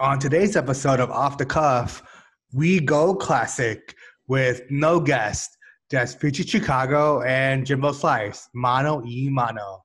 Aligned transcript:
On 0.00 0.16
today's 0.16 0.54
episode 0.54 1.00
of 1.00 1.10
Off 1.10 1.38
the 1.38 1.44
Cuff, 1.44 2.04
we 2.52 2.78
go 2.78 3.16
classic 3.16 3.96
with 4.28 4.62
no 4.70 5.00
guest, 5.00 5.56
just 5.90 6.20
Peachy 6.20 6.44
Chicago 6.44 7.22
and 7.22 7.66
Jimbo 7.66 7.90
Slice, 7.90 8.48
mano 8.54 9.00
y 9.04 9.26
mano. 9.28 9.84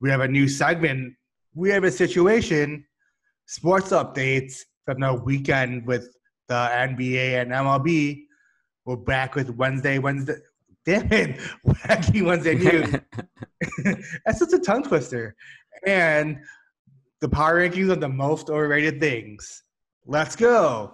We 0.00 0.10
have 0.10 0.22
a 0.22 0.26
new 0.26 0.48
segment. 0.48 1.14
We 1.54 1.70
have 1.70 1.84
a 1.84 1.90
situation, 1.92 2.84
sports 3.46 3.90
updates 3.90 4.56
from 4.84 4.98
the 5.02 5.14
weekend 5.14 5.86
with 5.86 6.08
the 6.48 6.70
NBA 6.72 7.40
and 7.40 7.52
MLB. 7.52 8.24
We're 8.86 8.96
back 8.96 9.36
with 9.36 9.50
Wednesday, 9.50 10.00
Wednesday. 10.00 10.38
Damn 10.84 11.12
it, 11.12 11.38
wacky 11.64 12.26
Wednesday 12.26 12.56
news. 12.56 12.92
That's 14.26 14.40
such 14.40 14.52
a 14.52 14.58
tongue 14.58 14.82
twister. 14.82 15.36
And 15.86 16.40
the 17.20 17.28
power 17.28 17.56
rankings 17.68 17.90
of 17.90 18.00
the 18.00 18.08
most 18.08 18.48
overrated 18.48 19.00
things. 19.00 19.64
Let's 20.06 20.36
go. 20.36 20.92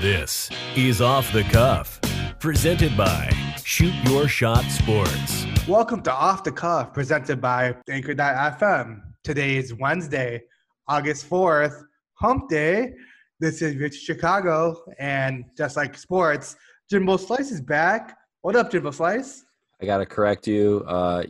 This 0.00 0.50
is 0.76 1.00
Off 1.00 1.32
the 1.32 1.42
Cuff, 1.44 1.98
presented 2.40 2.94
by 2.94 3.30
Shoot 3.64 3.94
Your 4.04 4.28
Shot 4.28 4.64
Sports. 4.64 5.46
Welcome 5.66 6.02
to 6.02 6.12
Off 6.12 6.44
the 6.44 6.52
Cuff, 6.52 6.92
presented 6.92 7.40
by 7.40 7.74
Anchor.fm. 7.88 9.00
Today 9.24 9.56
is 9.56 9.72
Wednesday, 9.72 10.42
August 10.86 11.30
4th, 11.30 11.84
Hump 12.14 12.50
Day. 12.50 12.92
This 13.40 13.62
is 13.62 13.76
Rich 13.76 13.96
Chicago, 13.96 14.76
and 14.98 15.46
just 15.56 15.78
like 15.78 15.96
sports, 15.96 16.56
Jimbo 16.90 17.16
Slice 17.16 17.50
is 17.50 17.62
back. 17.62 18.14
What 18.42 18.56
up, 18.56 18.70
Jimbo 18.70 18.90
Slice? 18.90 19.42
I 19.80 19.86
got 19.86 19.98
to 19.98 20.06
correct 20.06 20.46
you. 20.46 20.84
Uh, 20.86 21.24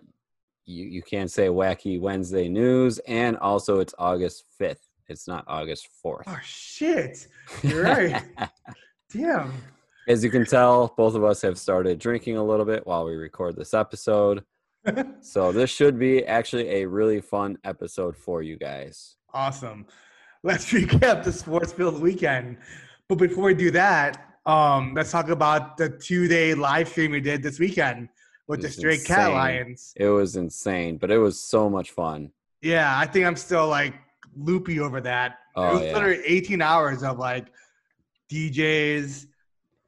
you. 0.64 0.84
You 0.84 1.02
can't 1.02 1.30
say 1.30 1.48
wacky 1.48 2.00
Wednesday 2.00 2.48
news, 2.48 2.98
and 3.00 3.36
also 3.38 3.80
it's 3.80 3.94
August 3.98 4.44
5th. 4.60 4.88
It's 5.08 5.28
not 5.28 5.44
August 5.46 5.88
4th. 6.04 6.22
Oh, 6.26 6.38
shit. 6.42 7.26
You're 7.62 7.82
right. 7.82 8.22
Damn. 9.12 9.52
As 10.08 10.24
you 10.24 10.30
can 10.30 10.44
tell, 10.44 10.94
both 10.96 11.14
of 11.14 11.22
us 11.22 11.42
have 11.42 11.58
started 11.58 11.98
drinking 11.98 12.36
a 12.36 12.44
little 12.44 12.64
bit 12.64 12.86
while 12.86 13.04
we 13.04 13.14
record 13.14 13.56
this 13.56 13.74
episode. 13.74 14.42
so 15.20 15.52
this 15.52 15.70
should 15.70 15.98
be 15.98 16.24
actually 16.26 16.68
a 16.68 16.86
really 16.86 17.20
fun 17.20 17.58
episode 17.64 18.16
for 18.16 18.42
you 18.42 18.56
guys. 18.56 19.16
Awesome. 19.32 19.86
Let's 20.42 20.64
recap 20.72 21.22
the 21.24 21.32
sports 21.32 21.72
filled 21.72 22.00
weekend. 22.00 22.56
But 23.08 23.18
before 23.18 23.44
we 23.44 23.54
do 23.54 23.70
that, 23.72 24.38
um, 24.46 24.94
let's 24.94 25.12
talk 25.12 25.28
about 25.28 25.76
the 25.76 25.88
two 25.88 26.26
day 26.26 26.54
live 26.54 26.88
stream 26.88 27.12
we 27.12 27.20
did 27.20 27.42
this 27.42 27.60
weekend 27.60 28.08
with 28.52 28.62
the 28.62 28.68
Stray 28.70 28.98
Cat 28.98 29.30
Alliance. 29.30 29.92
It 29.96 30.08
was 30.08 30.36
insane, 30.36 30.96
but 30.98 31.10
it 31.10 31.18
was 31.18 31.38
so 31.40 31.68
much 31.68 31.90
fun. 31.90 32.30
Yeah, 32.60 32.96
I 32.96 33.06
think 33.06 33.26
I'm 33.26 33.36
still 33.36 33.66
like 33.68 33.94
loopy 34.36 34.78
over 34.80 35.00
that. 35.00 35.32
it 35.32 35.36
Oh, 35.56 35.72
was 35.74 35.82
yeah. 35.82 35.92
literally 35.94 36.22
18 36.24 36.62
hours 36.62 37.02
of 37.02 37.18
like 37.18 37.48
DJs 38.30 39.26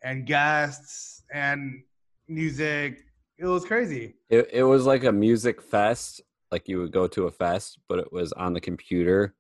and 0.03 0.27
guests 0.27 1.23
and 1.33 1.83
music. 2.29 3.05
It 3.39 3.47
was 3.47 3.65
crazy. 3.65 4.15
It, 4.29 4.48
it 4.53 4.62
was 4.65 4.87
like 4.87 5.05
a 5.05 5.12
music 5.12 5.61
fest, 5.62 6.20
like 6.51 6.69
you 6.69 6.79
would 6.81 6.92
go 6.92 7.07
to 7.09 7.27
a 7.27 7.31
fest, 7.31 7.79
but 7.89 7.98
it 7.98 8.12
was 8.12 8.33
on 8.33 8.53
the 8.53 8.61
computer, 8.61 9.35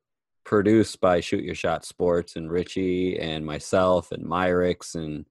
produced 0.44 1.00
by 1.00 1.20
Shoot 1.20 1.44
Your 1.44 1.54
Shot 1.54 1.84
Sports 1.84 2.36
and 2.36 2.50
Richie 2.50 3.18
and 3.18 3.44
myself 3.44 4.10
and 4.12 4.24
Myrix 4.24 4.94
and 4.94 5.24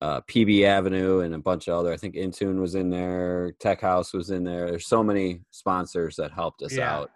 uh, 0.00 0.20
PB 0.22 0.64
Avenue 0.64 1.20
and 1.20 1.34
a 1.34 1.38
bunch 1.38 1.68
of 1.68 1.74
other. 1.78 1.92
I 1.92 1.96
think 1.96 2.14
Intune 2.14 2.58
was 2.60 2.74
in 2.74 2.88
there, 2.90 3.52
Tech 3.60 3.80
House 3.80 4.12
was 4.12 4.30
in 4.30 4.44
there. 4.44 4.70
There's 4.70 4.86
so 4.86 5.02
many 5.02 5.42
sponsors 5.50 6.16
that 6.16 6.32
helped 6.32 6.62
us 6.62 6.72
Yeah. 6.74 6.94
out. 6.96 7.10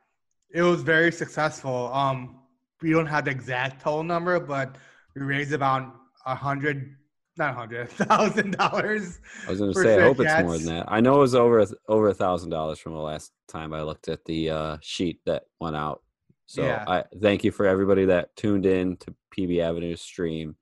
It 0.53 0.63
was 0.63 0.83
very 0.83 1.11
successful. 1.11 1.93
Um, 1.93 2.41
we 2.83 2.91
don't 2.91 3.07
have 3.07 3.25
the 3.25 3.31
exact 3.31 3.83
total 3.83 4.03
number, 4.05 4.39
but 4.39 4.77
we 5.17 5.23
raised 5.23 5.53
about 5.53 5.95
a 6.27 6.35
hundred, 6.35 6.95
not 7.37 7.51
a 7.51 7.55
hundred, 7.55 7.91
thousand 7.91 8.53
dollars. 8.59 9.19
I 9.47 9.51
was 9.51 9.59
going 9.61 9.73
to 9.73 9.81
say, 9.83 9.99
I 9.99 10.03
hope 10.03 10.21
it's 10.21 10.43
more 10.43 10.59
than 10.59 10.67
that. 10.67 10.85
I 10.89 11.01
know 11.01 11.17
it 11.17 11.21
was 11.21 11.35
over 11.35 11.67
over 11.89 12.09
a 12.09 12.15
thousand 12.15 12.51
dollars 12.51 12.79
from 12.79 12.93
the 12.93 13.01
last 13.01 13.33
time 13.49 13.73
I 13.73 13.83
looked 13.83 14.09
at 14.09 14.25
the 14.27 14.51
uh, 14.51 14.77
sheet 14.83 15.21
that 15.27 15.45
went 15.59 15.75
out. 15.77 16.03
So 16.47 16.63
Yeah. 16.63 16.85
I 16.87 17.05
thank 17.23 17.43
you 17.43 17.51
for 17.51 17.67
everybody 17.67 18.05
that 18.05 18.37
tuned 18.37 18.67
in 18.67 18.97
to 18.99 19.15
PB 19.37 19.61
Avenue 19.61 19.97
stream. 19.97 20.57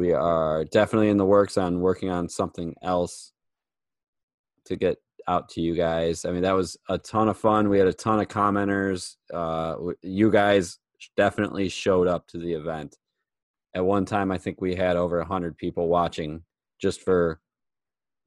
We 0.00 0.14
are 0.14 0.64
definitely 0.64 1.10
in 1.10 1.18
the 1.18 1.26
works 1.26 1.58
on 1.58 1.80
working 1.80 2.08
on 2.08 2.26
something 2.26 2.74
else 2.82 3.34
to 4.64 4.74
get 4.74 4.96
out 5.28 5.50
to 5.50 5.60
you 5.60 5.74
guys. 5.74 6.24
I 6.24 6.30
mean, 6.30 6.40
that 6.40 6.56
was 6.56 6.78
a 6.88 6.96
ton 6.96 7.28
of 7.28 7.36
fun. 7.36 7.68
We 7.68 7.78
had 7.78 7.86
a 7.86 7.92
ton 7.92 8.18
of 8.18 8.28
commenters. 8.28 9.16
Uh, 9.32 9.74
you 10.00 10.30
guys 10.30 10.78
definitely 11.18 11.68
showed 11.68 12.08
up 12.08 12.26
to 12.28 12.38
the 12.38 12.50
event. 12.50 12.96
At 13.74 13.84
one 13.84 14.06
time, 14.06 14.32
I 14.32 14.38
think 14.38 14.62
we 14.62 14.74
had 14.74 14.96
over 14.96 15.20
a 15.20 15.24
hundred 15.26 15.58
people 15.58 15.88
watching 15.88 16.44
just 16.80 17.02
for 17.02 17.38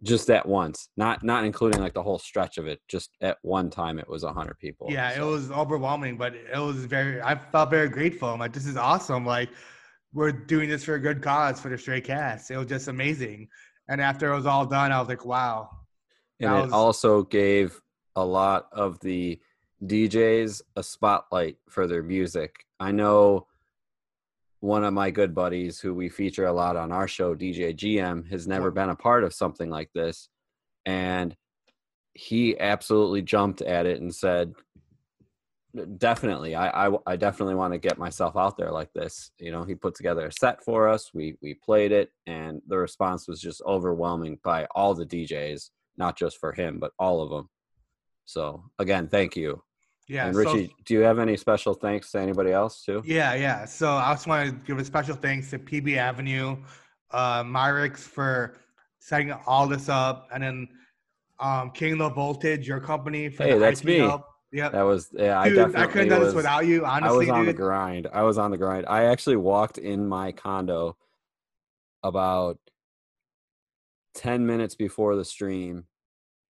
just 0.03 0.29
at 0.29 0.47
once, 0.47 0.89
not 0.95 1.23
not 1.23 1.43
including 1.43 1.81
like 1.81 1.95
the 1.95 2.03
whole 2.03 2.19
stretch 2.19 2.59
of 2.59 2.67
it. 2.67 2.81
Just 2.87 3.09
at 3.21 3.37
one 3.41 3.71
time, 3.71 3.97
it 3.97 4.07
was 4.07 4.23
a 4.23 4.31
hundred 4.31 4.59
people. 4.59 4.91
Yeah, 4.91 5.09
it 5.19 5.25
was 5.25 5.49
overwhelming, 5.49 6.17
but 6.17 6.35
it 6.35 6.59
was 6.59 6.85
very. 6.85 7.19
I 7.19 7.33
felt 7.33 7.71
very 7.71 7.89
grateful. 7.89 8.29
I'm 8.29 8.39
like, 8.39 8.53
this 8.53 8.67
is 8.67 8.77
awesome. 8.77 9.25
Like, 9.25 9.49
we're 10.13 10.31
doing 10.31 10.69
this 10.69 10.83
for 10.83 10.95
a 10.95 10.99
good 10.99 11.21
cause 11.21 11.59
for 11.59 11.69
the 11.69 11.77
Stray 11.77 12.01
Cats. 12.01 12.51
It 12.51 12.57
was 12.57 12.67
just 12.67 12.87
amazing. 12.87 13.47
And 13.89 13.99
after 13.99 14.31
it 14.31 14.35
was 14.35 14.45
all 14.45 14.65
done, 14.65 14.91
I 14.91 14.99
was 14.99 15.09
like, 15.09 15.25
wow. 15.25 15.69
and 16.39 16.51
it 16.51 16.61
was- 16.63 16.71
also 16.71 17.23
gave 17.23 17.81
a 18.15 18.23
lot 18.23 18.67
of 18.71 18.99
the 18.99 19.39
DJs 19.83 20.61
a 20.75 20.83
spotlight 20.83 21.57
for 21.67 21.87
their 21.87 22.03
music. 22.03 22.65
I 22.79 22.91
know 22.91 23.47
one 24.59 24.85
of 24.85 24.93
my 24.93 25.11
good 25.11 25.35
buddies 25.35 25.79
who 25.79 25.93
we 25.93 26.07
feature 26.07 26.45
a 26.45 26.53
lot 26.53 26.77
on 26.77 26.91
our 26.91 27.07
show, 27.07 27.35
DJ 27.35 27.75
GM, 27.75 28.29
has 28.29 28.47
never 28.47 28.71
been 28.71 28.89
a 28.89 28.95
part 28.95 29.25
of 29.25 29.33
something 29.33 29.69
like 29.69 29.91
this. 29.93 30.29
And 30.85 31.35
he 32.13 32.57
absolutely 32.59 33.23
jumped 33.23 33.61
at 33.61 33.85
it 33.85 33.99
and 33.99 34.13
said, 34.13 34.53
definitely 35.97 36.53
I, 36.55 36.87
I 36.87 36.97
i 37.07 37.15
definitely 37.15 37.55
want 37.55 37.73
to 37.73 37.79
get 37.79 37.97
myself 37.97 38.35
out 38.37 38.57
there 38.57 38.71
like 38.71 38.93
this 38.93 39.31
you 39.39 39.51
know 39.51 39.63
he 39.63 39.73
put 39.73 39.95
together 39.95 40.27
a 40.27 40.31
set 40.31 40.63
for 40.63 40.87
us 40.87 41.11
we 41.13 41.35
we 41.41 41.55
played 41.55 41.91
it 41.91 42.11
and 42.27 42.61
the 42.67 42.77
response 42.77 43.27
was 43.27 43.41
just 43.41 43.61
overwhelming 43.65 44.37
by 44.43 44.65
all 44.75 44.93
the 44.93 45.05
djs 45.05 45.69
not 45.97 46.15
just 46.17 46.37
for 46.37 46.51
him 46.51 46.77
but 46.79 46.91
all 46.99 47.21
of 47.21 47.29
them 47.31 47.49
so 48.25 48.63
again 48.77 49.07
thank 49.07 49.35
you 49.35 49.63
Yeah. 50.07 50.27
and 50.27 50.35
so- 50.35 50.41
richie 50.41 50.75
do 50.85 50.93
you 50.93 50.99
have 51.01 51.17
any 51.17 51.37
special 51.37 51.73
thanks 51.73 52.11
to 52.11 52.19
anybody 52.19 52.51
else 52.51 52.83
too 52.83 53.01
Yeah, 53.05 53.33
yeah. 53.33 53.65
So 53.65 53.93
I 53.93 54.13
just 54.13 54.27
want 54.27 54.49
to 54.49 54.55
give 54.67 54.77
a 54.77 54.85
special 54.85 55.15
thanks 55.15 55.49
to 55.51 55.59
PB 55.59 55.97
Avenue, 55.97 56.57
uh, 57.11 57.43
Myrix 57.43 57.97
for 57.97 58.57
setting 58.99 59.31
all 59.47 59.67
this 59.67 59.89
up, 59.89 60.27
and 60.33 60.43
then 60.43 60.67
um, 61.39 61.71
King 61.71 61.97
Low 61.97 62.09
Voltage, 62.09 62.67
your 62.67 62.79
company 62.79 63.29
for 63.29 63.43
Hey, 63.43 63.53
the 63.53 63.59
that's 63.59 63.83
me. 63.83 63.97
help. 63.97 64.23
Yep. 64.53 64.71
that 64.71 64.83
was 64.83 65.09
yeah 65.13 65.39
i 65.39 65.49
definitely 65.49 65.81
I 65.81 65.87
couldn't 65.87 66.09
done 66.09 66.21
this 66.21 66.35
without 66.35 66.67
you. 66.67 66.85
Honestly, 66.85 67.09
I 67.09 67.17
was 67.17 67.29
on 67.29 67.45
the 67.47 67.53
grind. 67.53 68.07
I 68.13 68.21
was 68.21 68.37
on 68.37 68.51
the 68.51 68.57
grind. 68.57 68.85
I 68.87 69.05
actually 69.05 69.35
walked 69.35 69.79
in 69.79 70.07
my 70.07 70.31
condo 70.31 70.95
about 72.03 72.59
10 74.15 74.45
minutes 74.45 74.75
before 74.75 75.15
the 75.15 75.25
stream 75.25 75.85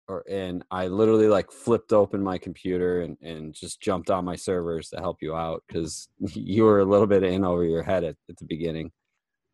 or 0.07 0.23
and 0.29 0.63
I 0.71 0.87
literally 0.87 1.27
like 1.27 1.51
flipped 1.51 1.91
open 1.91 2.23
my 2.23 2.37
computer 2.37 3.01
and, 3.01 3.17
and 3.21 3.53
just 3.53 3.81
jumped 3.81 4.09
on 4.09 4.23
my 4.23 4.35
servers 4.35 4.89
to 4.89 4.97
help 4.97 5.17
you 5.21 5.35
out 5.35 5.63
because 5.67 6.07
you 6.19 6.63
were 6.63 6.79
a 6.79 6.85
little 6.85 7.05
bit 7.07 7.23
in 7.23 7.43
over 7.43 7.65
your 7.65 7.83
head 7.83 8.03
at, 8.05 8.15
at 8.29 8.37
the 8.37 8.45
beginning. 8.45 8.91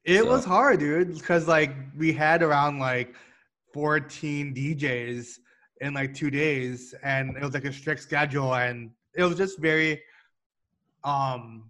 It 0.03 0.19
So- 0.19 0.29
was 0.29 0.45
hard, 0.45 0.79
dude, 0.79 1.15
because 1.15 1.47
like 1.47 1.75
we 1.97 2.13
had 2.13 2.43
around 2.43 2.77
like 2.77 3.15
14 3.73 4.53
DJs 4.53 5.39
in 5.81 5.93
like 5.93 6.13
two 6.13 6.29
days, 6.29 6.93
and 7.03 7.35
it 7.35 7.41
was 7.43 7.53
like 7.53 7.65
a 7.65 7.73
strict 7.73 8.01
schedule, 8.01 8.53
and 8.55 8.91
it 9.13 9.23
was 9.23 9.37
just 9.37 9.59
very, 9.59 10.01
um, 11.03 11.69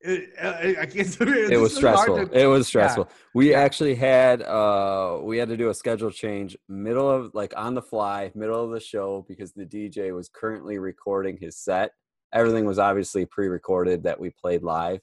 it, 0.00 0.30
I, 0.42 0.76
I 0.82 0.86
can't. 0.86 1.20
it 1.20 1.60
was 1.60 1.76
stressful. 1.76 2.18
it 2.32 2.46
was 2.46 2.66
stressful. 2.66 3.08
We 3.34 3.50
Yeah. 3.52 3.60
actually 3.60 3.94
had 3.94 4.42
uh 4.42 5.18
we 5.22 5.38
had 5.38 5.48
to 5.48 5.56
do 5.56 5.68
a 5.68 5.74
schedule 5.74 6.10
change 6.10 6.56
middle 6.68 7.08
of 7.10 7.30
like 7.34 7.52
on 7.56 7.74
the 7.74 7.82
fly, 7.82 8.32
middle 8.34 8.62
of 8.64 8.70
the 8.70 8.80
show 8.80 9.24
because 9.28 9.52
the 9.52 9.64
DJ 9.64 10.14
was 10.14 10.28
currently 10.28 10.78
recording 10.78 11.36
his 11.40 11.56
set. 11.56 11.92
Everything 12.32 12.64
was 12.64 12.78
obviously 12.78 13.26
pre-recorded 13.26 14.04
that 14.04 14.18
we 14.18 14.30
played 14.30 14.62
live. 14.62 15.00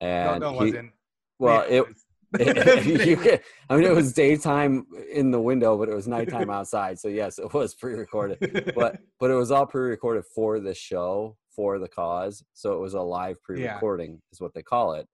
And 0.00 0.40
no, 0.40 0.48
it 0.48 0.52
he- 0.52 0.58
wasn't. 0.58 0.92
well, 1.38 1.64
Yeah, 1.68 1.74
it 1.80 1.86
you 1.88 1.94
I 2.40 3.76
mean, 3.76 3.84
it 3.84 3.94
was 3.94 4.12
daytime 4.12 4.86
in 5.12 5.30
the 5.30 5.40
window, 5.40 5.76
but 5.76 5.88
it 5.88 5.94
was 5.94 6.08
nighttime 6.08 6.50
outside. 6.50 6.98
So 6.98 7.08
yes, 7.08 7.38
it 7.38 7.52
was 7.52 7.74
pre-recorded, 7.80 8.72
but 8.74 9.00
but 9.20 9.30
it 9.30 9.34
was 9.34 9.50
all 9.50 9.66
pre-recorded 9.66 10.24
for 10.34 10.60
the 10.60 10.74
show 10.74 11.36
for 11.54 11.78
the 11.78 11.88
cause. 11.88 12.42
So 12.54 12.72
it 12.72 12.80
was 12.80 12.94
a 12.94 13.00
live 13.00 13.42
pre-recording, 13.42 14.20
is 14.32 14.40
what 14.40 14.54
they 14.54 14.62
call 14.62 14.94
it. 14.94 15.06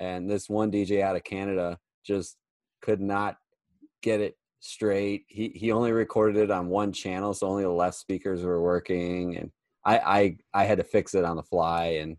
And 0.00 0.28
this 0.28 0.48
one 0.48 0.72
DJ 0.72 1.02
out 1.02 1.16
of 1.16 1.24
Canada 1.24 1.78
just 2.04 2.36
could 2.82 3.00
not 3.00 3.36
get 4.02 4.20
it 4.20 4.36
straight. 4.60 5.24
He 5.28 5.48
he 5.54 5.72
only 5.72 5.92
recorded 5.92 6.36
it 6.36 6.50
on 6.50 6.68
one 6.68 6.92
channel, 6.92 7.34
so 7.34 7.46
only 7.46 7.62
the 7.62 7.70
left 7.70 7.96
speakers 7.96 8.42
were 8.42 8.62
working, 8.62 9.36
and 9.36 9.50
I 9.84 9.98
I 9.98 10.36
I 10.62 10.64
had 10.64 10.78
to 10.78 10.84
fix 10.84 11.14
it 11.14 11.24
on 11.24 11.36
the 11.36 11.42
fly, 11.42 11.98
and 12.00 12.16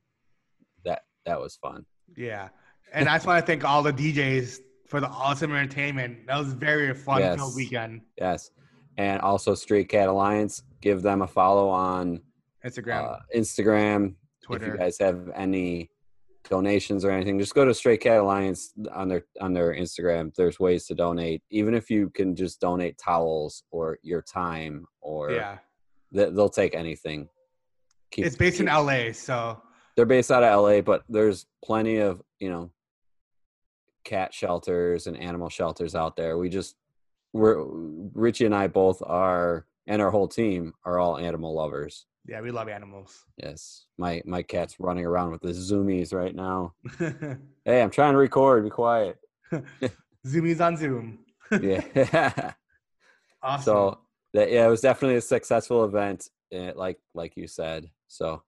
that 0.86 1.02
that 1.26 1.40
was 1.40 1.56
fun. 1.56 1.86
Yeah, 2.16 2.50
and 2.94 3.08
I 3.10 3.16
just 3.16 3.26
want 3.28 3.40
to 3.40 3.46
thank 3.46 3.64
all 3.64 3.82
the 3.84 3.94
DJs 3.94 4.60
for 4.88 5.00
the 5.00 5.08
awesome 5.08 5.52
entertainment. 5.54 6.28
That 6.28 6.38
was 6.38 6.54
very 6.54 6.94
fun 6.94 7.20
Yes. 7.22 7.56
weekend. 7.56 8.02
Yes, 8.18 8.52
and 8.98 9.22
also 9.22 9.56
Stray 9.56 9.84
Cat 9.84 10.10
Alliance. 10.10 10.64
Give 10.82 11.02
them 11.02 11.22
a 11.22 11.28
follow 11.28 11.70
on 11.70 12.22
Instagram, 12.66 13.14
uh, 13.14 13.18
Instagram. 13.36 14.16
If 14.50 14.62
you 14.64 14.76
guys 14.78 14.98
have 15.00 15.30
any 15.34 15.92
donations 16.50 17.06
or 17.06 17.12
anything, 17.12 17.40
just 17.40 17.54
go 17.56 17.64
to 17.64 17.74
Stray 17.74 17.96
Cat 17.98 18.18
Alliance 18.20 18.74
on 18.92 19.08
their 19.08 19.24
on 19.40 19.54
their 19.54 19.74
Instagram. 19.74 20.34
There's 20.36 20.60
ways 20.60 20.86
to 20.88 20.96
donate, 20.96 21.42
even 21.50 21.74
if 21.74 21.90
you 21.90 22.10
can 22.10 22.36
just 22.36 22.60
donate 22.60 22.98
towels 22.98 23.64
or 23.72 23.98
your 24.02 24.22
time, 24.22 24.86
or 25.00 25.32
yeah, 25.32 25.60
they, 26.12 26.30
they'll 26.30 26.50
take 26.50 26.76
anything. 26.76 27.30
Keep- 28.12 28.26
it's 28.26 28.36
based 28.36 28.60
in 28.60 28.66
LA, 28.66 29.14
so 29.14 29.62
they're 29.96 30.06
based 30.06 30.32
out 30.32 30.44
of 30.44 30.62
LA, 30.64 30.82
but 30.82 31.04
there's 31.08 31.46
plenty 31.64 31.98
of 31.98 32.22
you 32.40 32.50
know 32.50 32.72
cat 34.04 34.34
shelters 34.34 35.08
and 35.08 35.18
animal 35.18 35.50
shelters 35.50 35.96
out 35.96 36.16
there. 36.16 36.38
We 36.38 36.50
just 36.50 36.76
we're 37.34 37.64
Richie 38.14 38.46
and 38.46 38.56
I 38.56 38.68
both 38.68 39.02
are, 39.06 39.66
and 39.88 40.02
our 40.02 40.12
whole 40.12 40.28
team 40.28 40.74
are 40.84 41.00
all 41.00 41.18
animal 41.18 41.54
lovers. 41.56 42.06
yeah, 42.28 42.42
we 42.42 42.52
love 42.52 42.68
animals. 42.70 43.26
Yes, 43.38 43.86
my 43.98 44.22
my 44.26 44.44
cat's 44.44 44.80
running 44.80 45.06
around 45.06 45.32
with 45.32 45.42
the 45.42 45.50
zoomies 45.54 46.14
right 46.14 46.36
now. 46.36 46.74
Hey, 47.66 47.82
I'm 47.82 47.92
trying 47.92 48.14
to 48.14 48.18
record. 48.18 48.64
Be 48.64 48.70
quiet. 48.72 49.18
Zoomies 50.26 50.60
on 50.62 50.78
Zoom. 50.78 51.20
Yeah. 51.62 52.54
Awesome. 53.44 53.64
so 53.64 54.00
that 54.34 54.52
yeah, 54.52 54.66
it 54.66 54.70
was 54.70 54.82
definitely 54.82 55.18
a 55.18 55.22
successful 55.22 55.84
event, 55.86 56.30
eh, 56.52 56.72
like 56.76 57.00
like 57.14 57.36
you 57.38 57.48
said. 57.48 57.90
So 58.08 58.42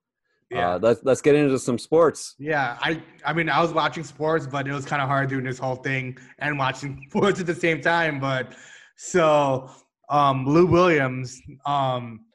yeah. 0.50 0.74
uh, 0.74 0.78
let's 0.80 1.00
let's 1.04 1.20
get 1.20 1.34
into 1.34 1.58
some 1.58 1.78
sports. 1.78 2.34
Yeah, 2.38 2.78
I 2.80 3.02
I 3.24 3.32
mean 3.32 3.48
I 3.48 3.60
was 3.60 3.72
watching 3.72 4.04
sports, 4.04 4.46
but 4.46 4.66
it 4.66 4.72
was 4.72 4.84
kind 4.84 5.02
of 5.02 5.08
hard 5.08 5.28
doing 5.28 5.44
this 5.44 5.58
whole 5.58 5.76
thing 5.76 6.16
and 6.38 6.58
watching 6.58 7.06
sports 7.08 7.40
at 7.40 7.46
the 7.46 7.54
same 7.54 7.80
time. 7.80 8.20
But 8.20 8.54
so 8.96 9.70
um 10.08 10.46
Lou 10.46 10.66
Williams, 10.66 11.40
um 11.66 12.26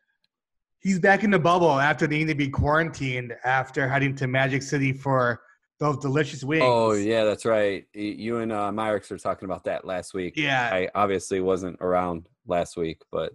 he's 0.79 1.00
back 1.00 1.23
in 1.23 1.31
the 1.31 1.39
bubble 1.39 1.79
after 1.79 2.07
needing 2.07 2.27
to 2.27 2.35
be 2.35 2.50
quarantined 2.50 3.33
after 3.44 3.88
heading 3.88 4.15
to 4.15 4.27
Magic 4.27 4.61
City 4.61 4.94
for 4.94 5.41
those 5.79 5.97
delicious 5.97 6.44
wings. 6.44 6.63
Oh 6.65 6.94
yeah, 6.94 7.23
that's 7.23 7.45
right. 7.45 7.85
You 7.94 8.39
and 8.39 8.51
uh, 8.51 8.71
Myrix 8.71 9.09
were 9.09 9.17
talking 9.17 9.45
about 9.45 9.63
that 9.63 9.85
last 9.85 10.13
week. 10.13 10.33
Yeah. 10.35 10.69
I 10.71 10.89
obviously 10.94 11.39
wasn't 11.39 11.77
around 11.79 12.27
last 12.47 12.75
week, 12.75 13.01
but 13.11 13.31